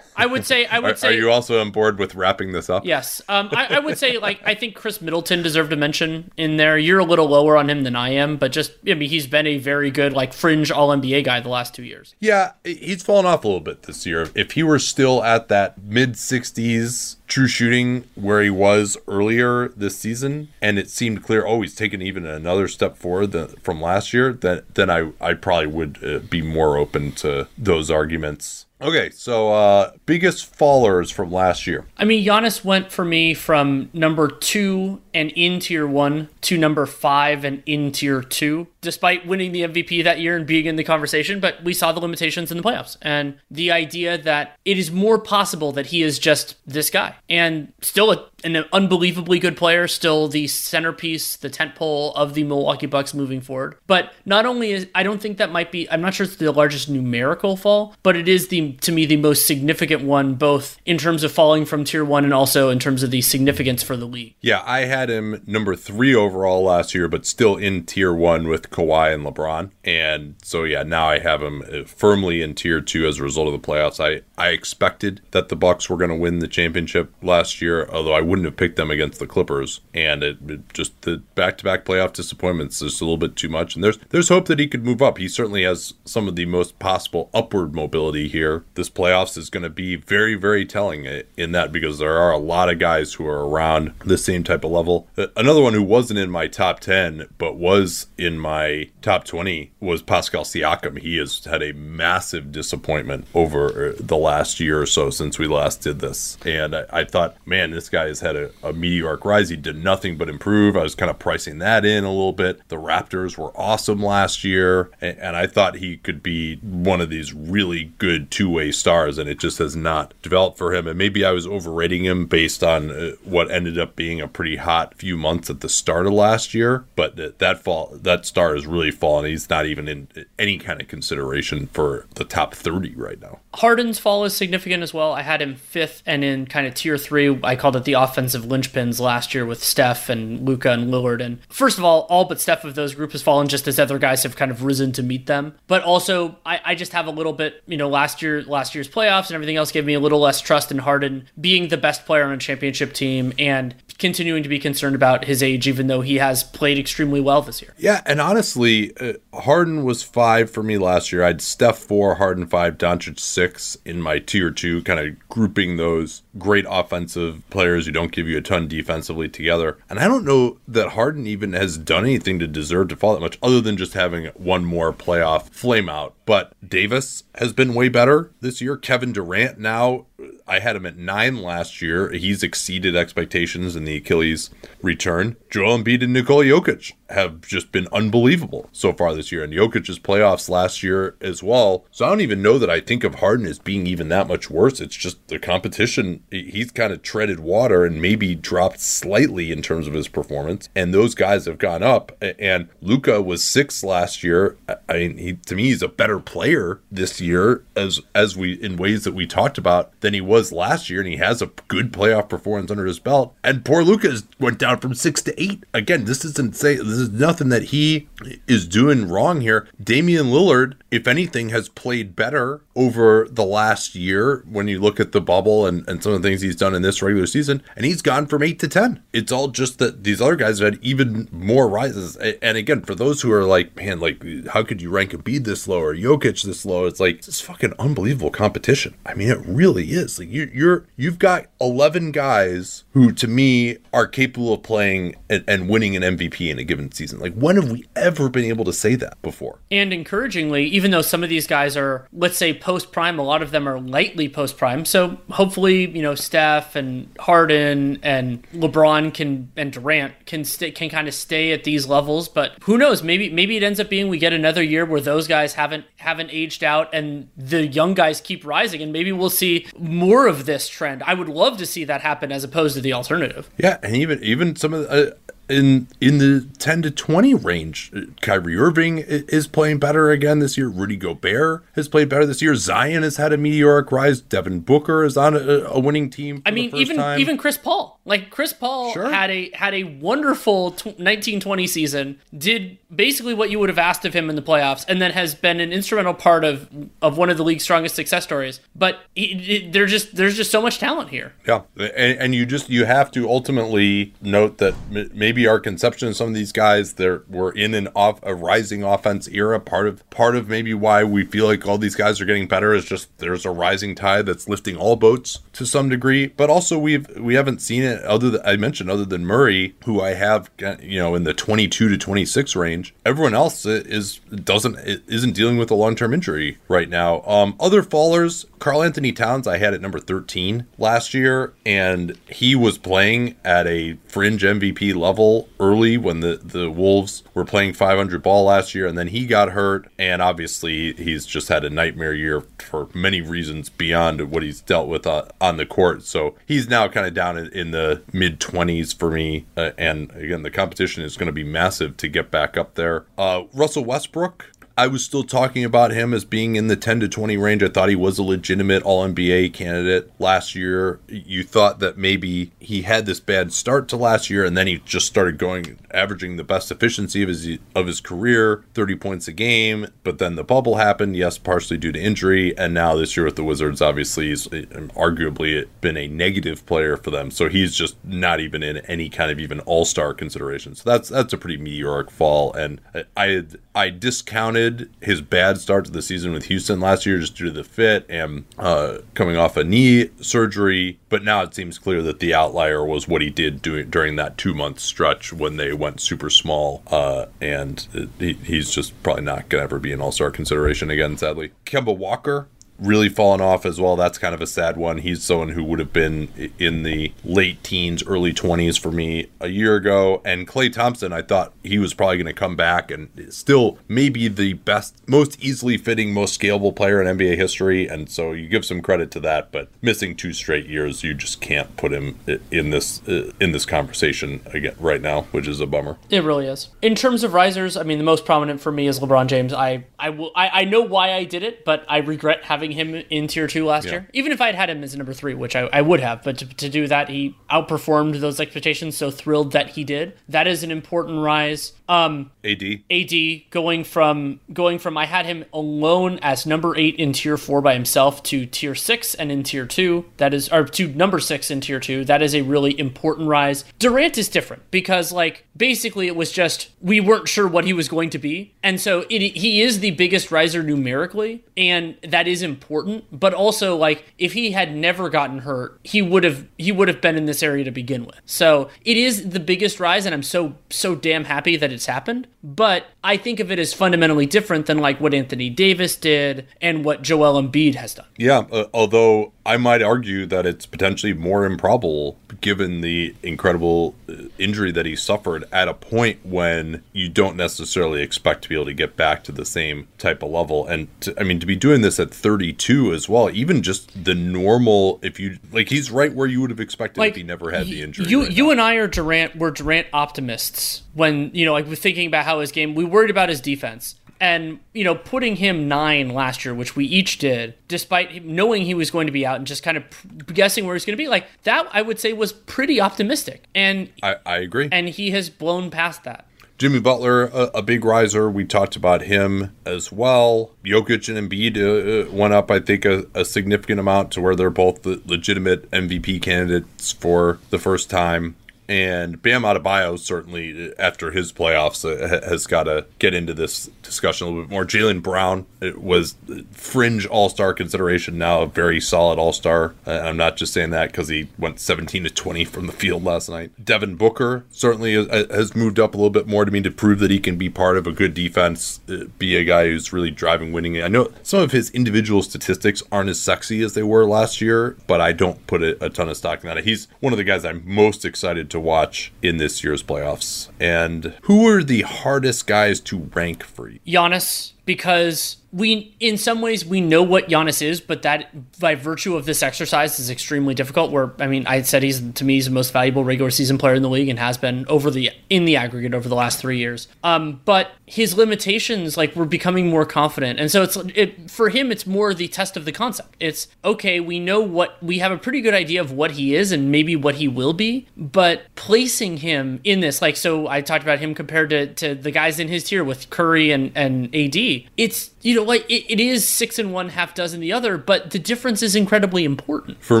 [0.18, 0.66] I would say.
[0.66, 1.08] I would Are, say.
[1.08, 2.84] are you also on board with wrapping this up?
[2.84, 3.22] Yes.
[3.28, 6.76] Um, I, I would say, like, I think Khris Middleton deserved a mention in there.
[6.76, 9.46] You're a little lower on him than I am, but just, I mean, he's been
[9.46, 12.14] a very good, like, fringe All NBA guy the last two years.
[12.20, 14.28] Yeah, he's fallen off a little bit this year.
[14.34, 19.96] If he were still at that mid 60s true shooting where he was earlier this
[19.98, 24.12] season, and it seemed clear, oh, he's taken even another step forward than, from last
[24.12, 28.66] year, then then I I probably would uh, be more open to those arguments.
[28.80, 31.86] Okay, so uh biggest fallers from last year.
[31.96, 36.86] I mean, Giannis went for me from number two and in tier one to number
[36.86, 40.84] five and in tier two, despite winning the MVP that year and being in the
[40.84, 41.40] conversation.
[41.40, 45.18] But we saw the limitations in the playoffs and the idea that it is more
[45.18, 50.28] possible that he is just this guy and still a, an unbelievably good player, still
[50.28, 53.76] the centerpiece, the tent pole of the Milwaukee Bucks moving forward.
[53.86, 56.52] But not only is, I don't think that might be, I'm not sure it's the
[56.52, 60.98] largest numerical fall, but it is the, to me, the most significant one, both in
[60.98, 64.06] terms of falling from tier one and also in terms of the significance for the
[64.06, 64.34] league.
[64.40, 68.70] Yeah, I had him number three overall last year, but still in tier one with
[68.70, 69.70] Kawhi and LeBron.
[69.84, 73.52] And so, yeah, now I have him uh, firmly in tier two as a result
[73.52, 73.98] of the playoffs.
[73.98, 78.14] I, I expected that the Bucks were going to win the championship last year, although
[78.14, 79.80] I wouldn't have picked them against the Clippers.
[79.94, 83.74] And it, it just the back-to-back playoff disappointments is a little bit too much.
[83.74, 85.18] And there's there's hope that he could move up.
[85.18, 88.64] He certainly has some of the most possible upward mobility here.
[88.74, 91.06] This playoffs is going to be very very telling
[91.36, 94.64] in that because there are a lot of guys who are around the same type
[94.64, 95.08] of level.
[95.36, 100.02] Another one who wasn't in my top 10 but was in my top 20 was
[100.02, 100.98] Pascal Siakam.
[100.98, 105.46] He has had a massive disappointment over uh, the last year or so since we
[105.46, 106.38] last did this.
[106.44, 109.48] And I, I thought, man, this guy had a, a meteoric rise.
[109.48, 110.76] He did nothing but improve.
[110.76, 112.66] I was kind of pricing that in a little bit.
[112.68, 117.10] The Raptors were awesome last year, and, and I thought he could be one of
[117.10, 120.86] these really good two way stars, and it just has not developed for him.
[120.86, 124.56] And maybe I was overrating him based on uh, what ended up being a pretty
[124.56, 126.84] hot few months at the start of last year.
[126.96, 129.26] But that, that fall, that star has really fallen.
[129.26, 130.08] He's not even in
[130.38, 133.40] any kind of consideration for the top 30 right now.
[133.54, 135.12] Harden's fall is significant as well.
[135.12, 137.38] I had him fifth and in kind of tier three.
[137.42, 141.24] I called it the offensive linchpins last year with Steph and Luka and Lillard.
[141.24, 143.98] And first of all, all but Steph of those group has fallen just as other
[143.98, 145.54] guys have kind of risen to meet them.
[145.66, 148.88] But also, I, I just have a little bit, you know, last year, last year's
[148.88, 152.04] playoffs and everything else gave me a little less trust in Harden being the best
[152.04, 156.00] player on a championship team and continuing to be concerned about his age, even though
[156.00, 157.74] he has played extremely well this year.
[157.76, 161.24] Yeah, and honestly, uh, Harden was five for me last year.
[161.24, 165.76] I had Steph four, Harden five, Doncic six in my tier two, kind of grouping
[165.76, 169.78] those great offensive players who don't give you a ton defensively together.
[169.90, 173.20] And I don't know that Harden even has done anything to deserve to fall that
[173.20, 176.14] much, other than just having one more playoff flame out.
[176.24, 178.76] But Davis has been way better this year.
[178.76, 180.06] Kevin Durant now
[180.48, 182.10] I had him at nine last year.
[182.10, 184.50] He's exceeded expectations in the Achilles
[184.82, 185.36] return.
[185.50, 189.42] Joel Embiid and Nikola Jokic have just been unbelievable so far this year.
[189.42, 191.84] And Jokic's playoffs last year as well.
[191.90, 194.50] So I don't even know that I think of Harden as being even that much
[194.50, 194.80] worse.
[194.80, 196.22] It's just the competition.
[196.30, 200.68] He's kind of treaded water and maybe dropped slightly in terms of his performance.
[200.74, 202.12] And those guys have gone up.
[202.22, 204.56] And Luka was six last year.
[204.88, 208.76] I mean, he, to me, he's a better player this year as as we in
[208.76, 211.00] ways that we talked about than he was last year.
[211.00, 213.34] And he has a good playoff performance under his belt.
[213.42, 215.64] And poor Luka went down from six to eight.
[215.72, 218.08] Again, this isn't say this is nothing that he
[218.46, 219.68] is doing wrong here.
[219.82, 225.12] Damian Lillard, if anything, has played better over the last year when you look at
[225.12, 227.84] the bubble and, and some of the things he's done in this regular season, and
[227.84, 229.02] he's gone from eight to 10.
[229.12, 232.16] It's all just that these other guys have had even more rises.
[232.16, 235.66] And again, for those who are like, man, like, how could you rank Embiid this
[235.66, 236.86] low or Jokic this low?
[236.86, 238.94] It's like, it's fucking unbelievable competition.
[239.04, 240.18] I mean, it really is.
[240.18, 245.44] Like, you, you're, you've got 11 guys who, to me, are capable of playing and,
[245.48, 247.18] and winning an MVP in a given season.
[247.18, 249.58] Like, when have we ever been able to say that before?
[249.70, 253.42] And encouragingly, even though some of these guys are, let's say, post prime, a lot
[253.42, 254.84] of them are lightly post prime.
[254.84, 260.88] So hopefully, you know, Steph and Harden and LeBron can and Durant can st- can
[260.88, 262.28] kind of stay at these levels.
[262.28, 263.02] But who knows?
[263.02, 266.30] Maybe maybe it ends up being we get another year where those guys haven't haven't
[266.30, 270.68] aged out and the young guys keep rising, and maybe we'll see more of this
[270.68, 271.02] trend.
[271.04, 273.50] I would love to see that happen as opposed to the alternative.
[273.58, 277.90] Yeah, and even even some of the, uh, in in the 10 to 20 range.
[277.94, 280.68] Uh, Kyrie Irving is playing better again this year.
[280.68, 282.54] Rudy Gobert has played better this year.
[282.54, 284.20] Zion has had a meteoric rise.
[284.20, 286.42] Devin Booker is on a, a winning team.
[286.44, 287.20] I mean, even time.
[287.20, 287.98] even Chris Paul.
[288.04, 289.10] Like Chris Paul sure.
[289.10, 292.20] had a had a wonderful 1920 season.
[292.36, 295.34] Did basically what you would have asked of him in the playoffs, and then has
[295.34, 296.68] been an instrumental part of
[297.02, 298.60] of one of the league's strongest success stories.
[298.74, 301.34] But there's just there's just so much talent here.
[301.46, 304.74] Yeah, and, and you just you have to ultimately note that
[305.14, 308.82] maybe our conception of some of these guys they're we're in an off a rising
[308.82, 309.60] offense era.
[309.60, 312.74] Part of part of maybe why we feel like all these guys are getting better
[312.74, 316.28] is just there's a rising tide that's lifting all boats to some degree.
[316.28, 320.00] But also we've we haven't seen it other than I mentioned other than Murray, who
[320.00, 320.50] I have
[320.80, 322.94] you know in the 22 to 26 range.
[323.04, 327.22] Everyone else is doesn't isn't dealing with a long term injury right now.
[327.22, 332.78] Um, other fallers, Karl-Anthony Towns, I had at number 13 last year, and he was
[332.78, 338.44] playing at a fringe MVP level early when the the Wolves were playing 500 ball
[338.44, 342.44] last year, and then he got hurt, and obviously he's just had a nightmare year
[342.58, 346.02] for many reasons beyond what he's dealt with uh, on the court.
[346.02, 349.46] So he's now kind of down in, in the the mid 20s for me.
[349.56, 353.06] Uh, and again, the competition is going to be massive to get back up there.
[353.16, 357.08] Uh, Russell Westbrook, I was still talking about him as being in the 10 to
[357.08, 357.64] 20 range.
[357.64, 361.00] I thought he was a legitimate All NBA candidate last year.
[361.08, 364.78] You thought that maybe he had this bad start to last year and then he
[364.84, 369.32] just started going averaging the best efficiency of his of his career, 30 points a
[369.32, 373.24] game, but then the bubble happened, yes, partially due to injury, and now this year
[373.24, 377.32] with the Wizards obviously he's arguably been a negative player for them.
[377.32, 380.76] So he's just not even in any kind of even All-Star consideration.
[380.76, 382.80] So that's that's a pretty meteoric fall and
[383.16, 383.44] I
[383.74, 384.67] I discounted
[385.00, 388.06] his bad start to the season with Houston last year just due to the fit
[388.08, 390.98] and uh, coming off a knee surgery.
[391.08, 394.38] But now it seems clear that the outlier was what he did doing during that
[394.38, 396.82] two month stretch when they went super small.
[396.86, 397.86] Uh, and
[398.18, 401.52] he, he's just probably not going to ever be an all star consideration again, sadly.
[401.64, 402.48] Kemba Walker
[402.78, 403.96] really fallen off as well.
[403.96, 404.98] That's kind of a sad one.
[404.98, 409.48] He's someone who would have been in the late teens, early 20s for me a
[409.48, 410.22] year ago.
[410.24, 414.28] And Klay Thompson, I thought he was probably going to come back and still maybe
[414.28, 417.86] the best, most easily fitting, most scalable player in NBA history.
[417.86, 421.40] And so you give some credit to that, but missing two straight years, you just
[421.40, 422.18] can't put him
[422.50, 425.96] in this uh, in this conversation again right now, which is a bummer.
[426.10, 426.68] It really is.
[426.82, 429.52] In terms of risers, I mean, the most prominent for me is LeBron James.
[429.52, 432.94] I I will I, I know why I did it, but I regret having having
[432.94, 433.92] him in tier two last yeah.
[433.92, 434.08] year.
[434.12, 436.38] Even if I had had him as number three, which I, I would have, but
[436.38, 438.96] to, to, do that, he outperformed those expectations.
[438.96, 440.14] So thrilled that he did.
[440.28, 441.72] That is an important rise.
[441.88, 442.62] Um, AD.
[442.90, 447.62] AD going from going from I had him alone as number eight in tier four
[447.62, 450.04] by himself to tier six and in tier two.
[450.18, 452.04] That is or to number six in tier two.
[452.04, 453.64] That is a really important rise.
[453.78, 457.88] Durant is different because like basically it was just we weren't sure what he was
[457.88, 462.42] going to be, and so it, he is the biggest riser numerically, and that is
[462.42, 462.57] important.
[462.58, 466.88] Important, but also like if he had never gotten hurt, he would have he would
[466.88, 468.20] have been in this area to begin with.
[468.26, 472.26] So it is the biggest rise, and I'm so so damn happy that it's happened,
[472.42, 476.84] but I think of it as fundamentally different than like what Anthony Davis did and
[476.84, 478.06] what Joel Embiid has done.
[478.16, 484.24] Yeah, uh, although I might argue that it's potentially more improbable given the incredible uh,
[484.38, 488.66] injury that he suffered at a point when you don't necessarily expect to be able
[488.66, 490.66] to get back to the same type of level.
[490.66, 494.14] And to, I mean, to be doing this at 32 as well, even just the
[494.14, 497.50] normal, if you like, he's right where you would have expected like, if he never
[497.50, 498.04] had the injury.
[498.06, 501.74] You, right you and I are Durant, we're Durant optimists when, you know, like we're
[501.74, 505.68] thinking about how his game, we worried about his defense and you know putting him
[505.68, 509.36] nine last year which we each did despite knowing he was going to be out
[509.36, 509.84] and just kind of
[510.32, 513.90] guessing where he's going to be like that i would say was pretty optimistic and
[514.02, 516.24] i, I agree and he has blown past that
[516.58, 518.28] Jimmy Butler, a, a, big riser.
[518.28, 520.50] We talked about him as well.
[520.64, 524.34] Jokic and Embiid uh, uh went up, I think, a, a, significant amount to where
[524.34, 528.34] they're both the legitimate MVP candidates for the first time
[528.68, 534.26] and Bam Adebayo certainly after his playoffs uh, has got to get into this discussion
[534.26, 534.64] a little bit more.
[534.64, 535.46] Jaylen Brown
[535.76, 536.14] was
[536.52, 539.74] fringe All Star consideration now, a very solid All Star.
[539.86, 543.04] Uh, I'm not just saying that because he went 17 to 20 from the field
[543.04, 543.52] last night.
[543.64, 547.10] Devin Booker certainly has moved up a little bit more to me to prove that
[547.10, 550.52] he can be part of a good defense, uh, be a guy who's really driving
[550.52, 550.80] winning.
[550.82, 554.76] I know some of his individual statistics aren't as sexy as they were last year,
[554.86, 556.64] but I don't put a ton of stock in that.
[556.64, 560.48] He's one of the guys I'm most excited to to watch in this year's playoffs.
[560.60, 563.78] And who are the hardest guys to rank for you?
[563.86, 569.16] Giannis, because we in some ways we know what Giannis is, but that by virtue
[569.16, 570.90] of this exercise is extremely difficult.
[570.90, 573.74] Where I mean, I said he's to me he's the most valuable regular season player
[573.74, 576.58] in the league and has been over the in the aggregate over the last three
[576.58, 576.88] years.
[577.02, 581.72] Um, but his limitations, like we're becoming more confident, and so it's it for him.
[581.72, 583.16] It's more the test of the concept.
[583.18, 584.00] It's okay.
[584.00, 586.94] We know what we have a pretty good idea of what he is and maybe
[586.94, 591.14] what he will be, but placing him in this, like so, I talked about him
[591.14, 594.36] compared to to the guys in his tier with Curry and and AD.
[594.76, 598.10] It's you know, like it, it is six and one, half dozen the other, but
[598.10, 599.82] the difference is incredibly important.
[599.82, 600.00] For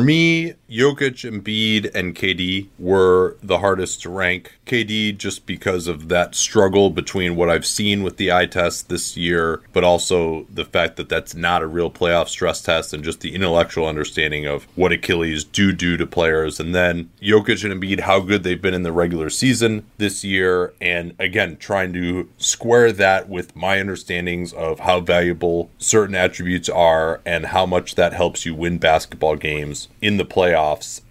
[0.00, 4.58] me, Jokic, Embiid, and KD were the hardest to rank.
[4.66, 9.16] KD just because of that struggle between what I've seen with the eye test this
[9.16, 13.20] year, but also the fact that that's not a real playoff stress test and just
[13.20, 16.60] the intellectual understanding of what Achilles do do to players.
[16.60, 20.74] And then Jokic and Embiid, how good they've been in the regular season this year.
[20.82, 27.22] And again, trying to square that with my understandings of how valuable certain attributes are
[27.24, 30.57] and how much that helps you win basketball games in the playoffs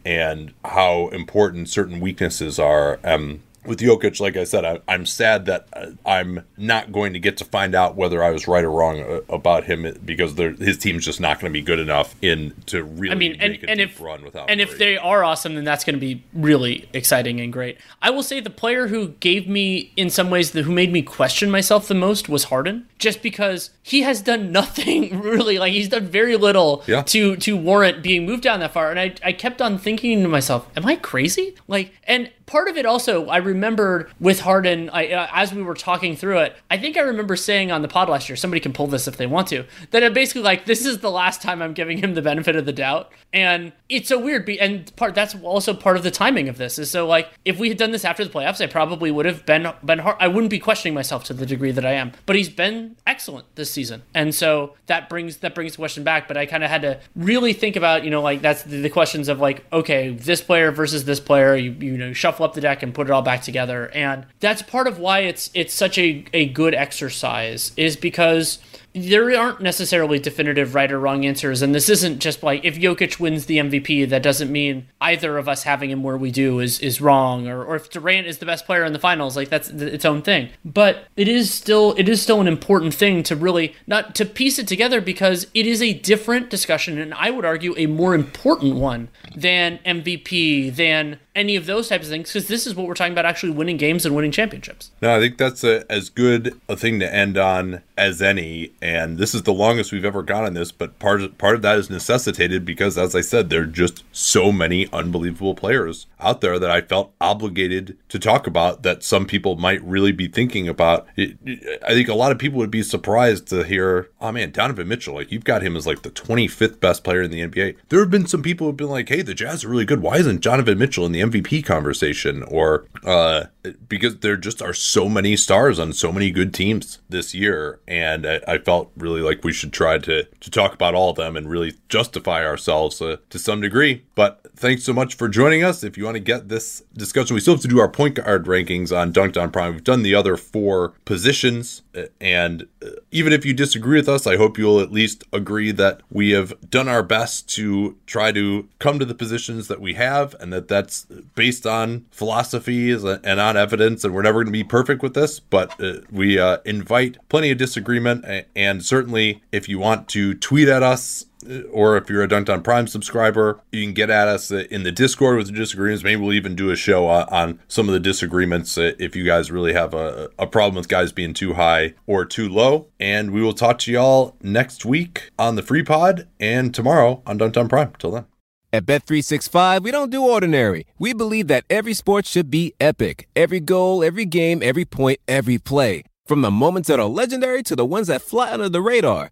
[0.06, 2.99] and how important certain weaknesses are.
[3.03, 7.19] Um, with Jokic, like I said, I, am sad that uh, I'm not going to
[7.19, 10.78] get to find out whether I was right or wrong uh, about him because his
[10.78, 13.82] team's just not going to be good enough in to really I mean, and, and
[13.82, 14.49] if, run without.
[14.49, 17.78] And if they are awesome, then that's going to be really exciting and great.
[18.02, 21.02] I will say the player who gave me, in some ways, the, who made me
[21.02, 25.60] question myself the most was Harden, just because he has done nothing really.
[25.60, 27.03] Like he's done very little yeah.
[27.03, 28.91] to to warrant being moved down that far.
[28.91, 31.56] And I I kept on thinking to myself, am I crazy?
[31.68, 35.76] Like, and part of it also, I remembered with Harden, I, uh, as we were
[35.76, 38.74] talking through it, I think I remember saying on the pod last year, somebody can
[38.74, 41.61] pull this if they want to, that it basically like, this is the last time
[41.61, 43.11] I'm giving him the benefit of the doubt.
[43.34, 44.45] And it's so weird.
[44.45, 47.60] Be- And part that's also part of the timing of this is so like, if
[47.60, 50.15] we had done this after the playoffs, I probably would have been, been hard.
[50.19, 53.55] I wouldn't be questioning myself to the degree that I am, but he's been excellent
[53.55, 54.03] this season.
[54.14, 56.27] And so that brings, that brings the question back.
[56.27, 58.89] But I kind of had to really think about, you know, like that's the, the
[58.89, 62.61] questions of like, okay, this player versus this player, you, you know, shuffle up the
[62.61, 63.89] deck and put it all back together.
[63.93, 68.59] And that's part of why it's it's such a, a good exercise is because
[68.98, 71.61] there aren't necessarily definitive right or wrong answers.
[71.61, 75.48] And this isn't just like if Jokic wins the MVP, that doesn't mean either of
[75.48, 77.48] us having him where we do is, is wrong.
[77.48, 80.22] Or, or if Durant is the best player in the finals, like that's its own
[80.22, 80.49] thing.
[80.64, 84.60] But it is still it is still an important thing to really not to piece
[84.60, 88.76] it together because it is a different discussion and I would argue a more important
[88.76, 92.95] one than MVP, than any of those types of things because this is what we're
[92.95, 94.91] talking about actually winning games and winning championships.
[95.01, 99.18] No, I think that's a, as good a thing to end on as any and
[99.18, 101.77] this is the longest we've ever gone on this but part of, part of that
[101.77, 106.59] is necessitated because as I said there are just so many unbelievable players out there
[106.59, 111.07] that I felt obligated to talk about that some people might really be thinking about.
[111.18, 115.15] I think a lot of people would be surprised to hear, oh man, Donovan Mitchell,
[115.15, 117.76] like you've got him as like the 25th best player in the NBA.
[117.89, 120.01] There have been some people who've been like, hey, the Jazz are really good.
[120.01, 122.43] Why isn't Donovan Mitchell in the MVP conversation?
[122.43, 123.45] Or uh,
[123.87, 127.79] because there just are so many stars on so many good teams this year.
[127.87, 131.17] And I, I felt really like we should try to, to talk about all of
[131.17, 134.03] them and really justify ourselves uh, to some degree.
[134.15, 135.84] But thanks so much for joining us.
[135.84, 138.45] If you want to get this discussion, we still have to do our point guard
[138.45, 139.73] rankings on Dunc'd On Prime.
[139.73, 141.84] We've done the other four positions.
[142.19, 146.01] And uh, even if you disagree with us, I hope you'll at least agree that
[146.09, 150.35] we have done our best to try to come to the positions that we have
[150.39, 151.05] and that that's
[151.35, 154.03] based on philosophies and on evidence.
[154.03, 157.51] And we're never going to be perfect with this, but uh, we uh, invite plenty
[157.51, 158.25] of disagreement.
[158.55, 161.25] And certainly, if you want to tweet at us,
[161.72, 164.91] or if you're a Dunc'd On Prime subscriber, you can get at us in the
[164.91, 166.03] Discord with the disagreements.
[166.03, 169.52] Maybe we'll even do a show on some of the disagreements uh, if you guys
[169.52, 172.88] really have a, a problem with guys being too high or too low.
[172.99, 177.38] And we will talk to y'all next week on the free pod and tomorrow on
[177.38, 177.94] Dunc'd On Prime.
[177.98, 178.26] Till then.
[178.74, 180.86] At Bet365, we don't do ordinary.
[180.99, 183.30] We believe that every sport should be epic.
[183.34, 186.03] Every goal, every game, every point, every play.
[186.26, 189.32] From the moments that are legendary to the ones that fly under the radar.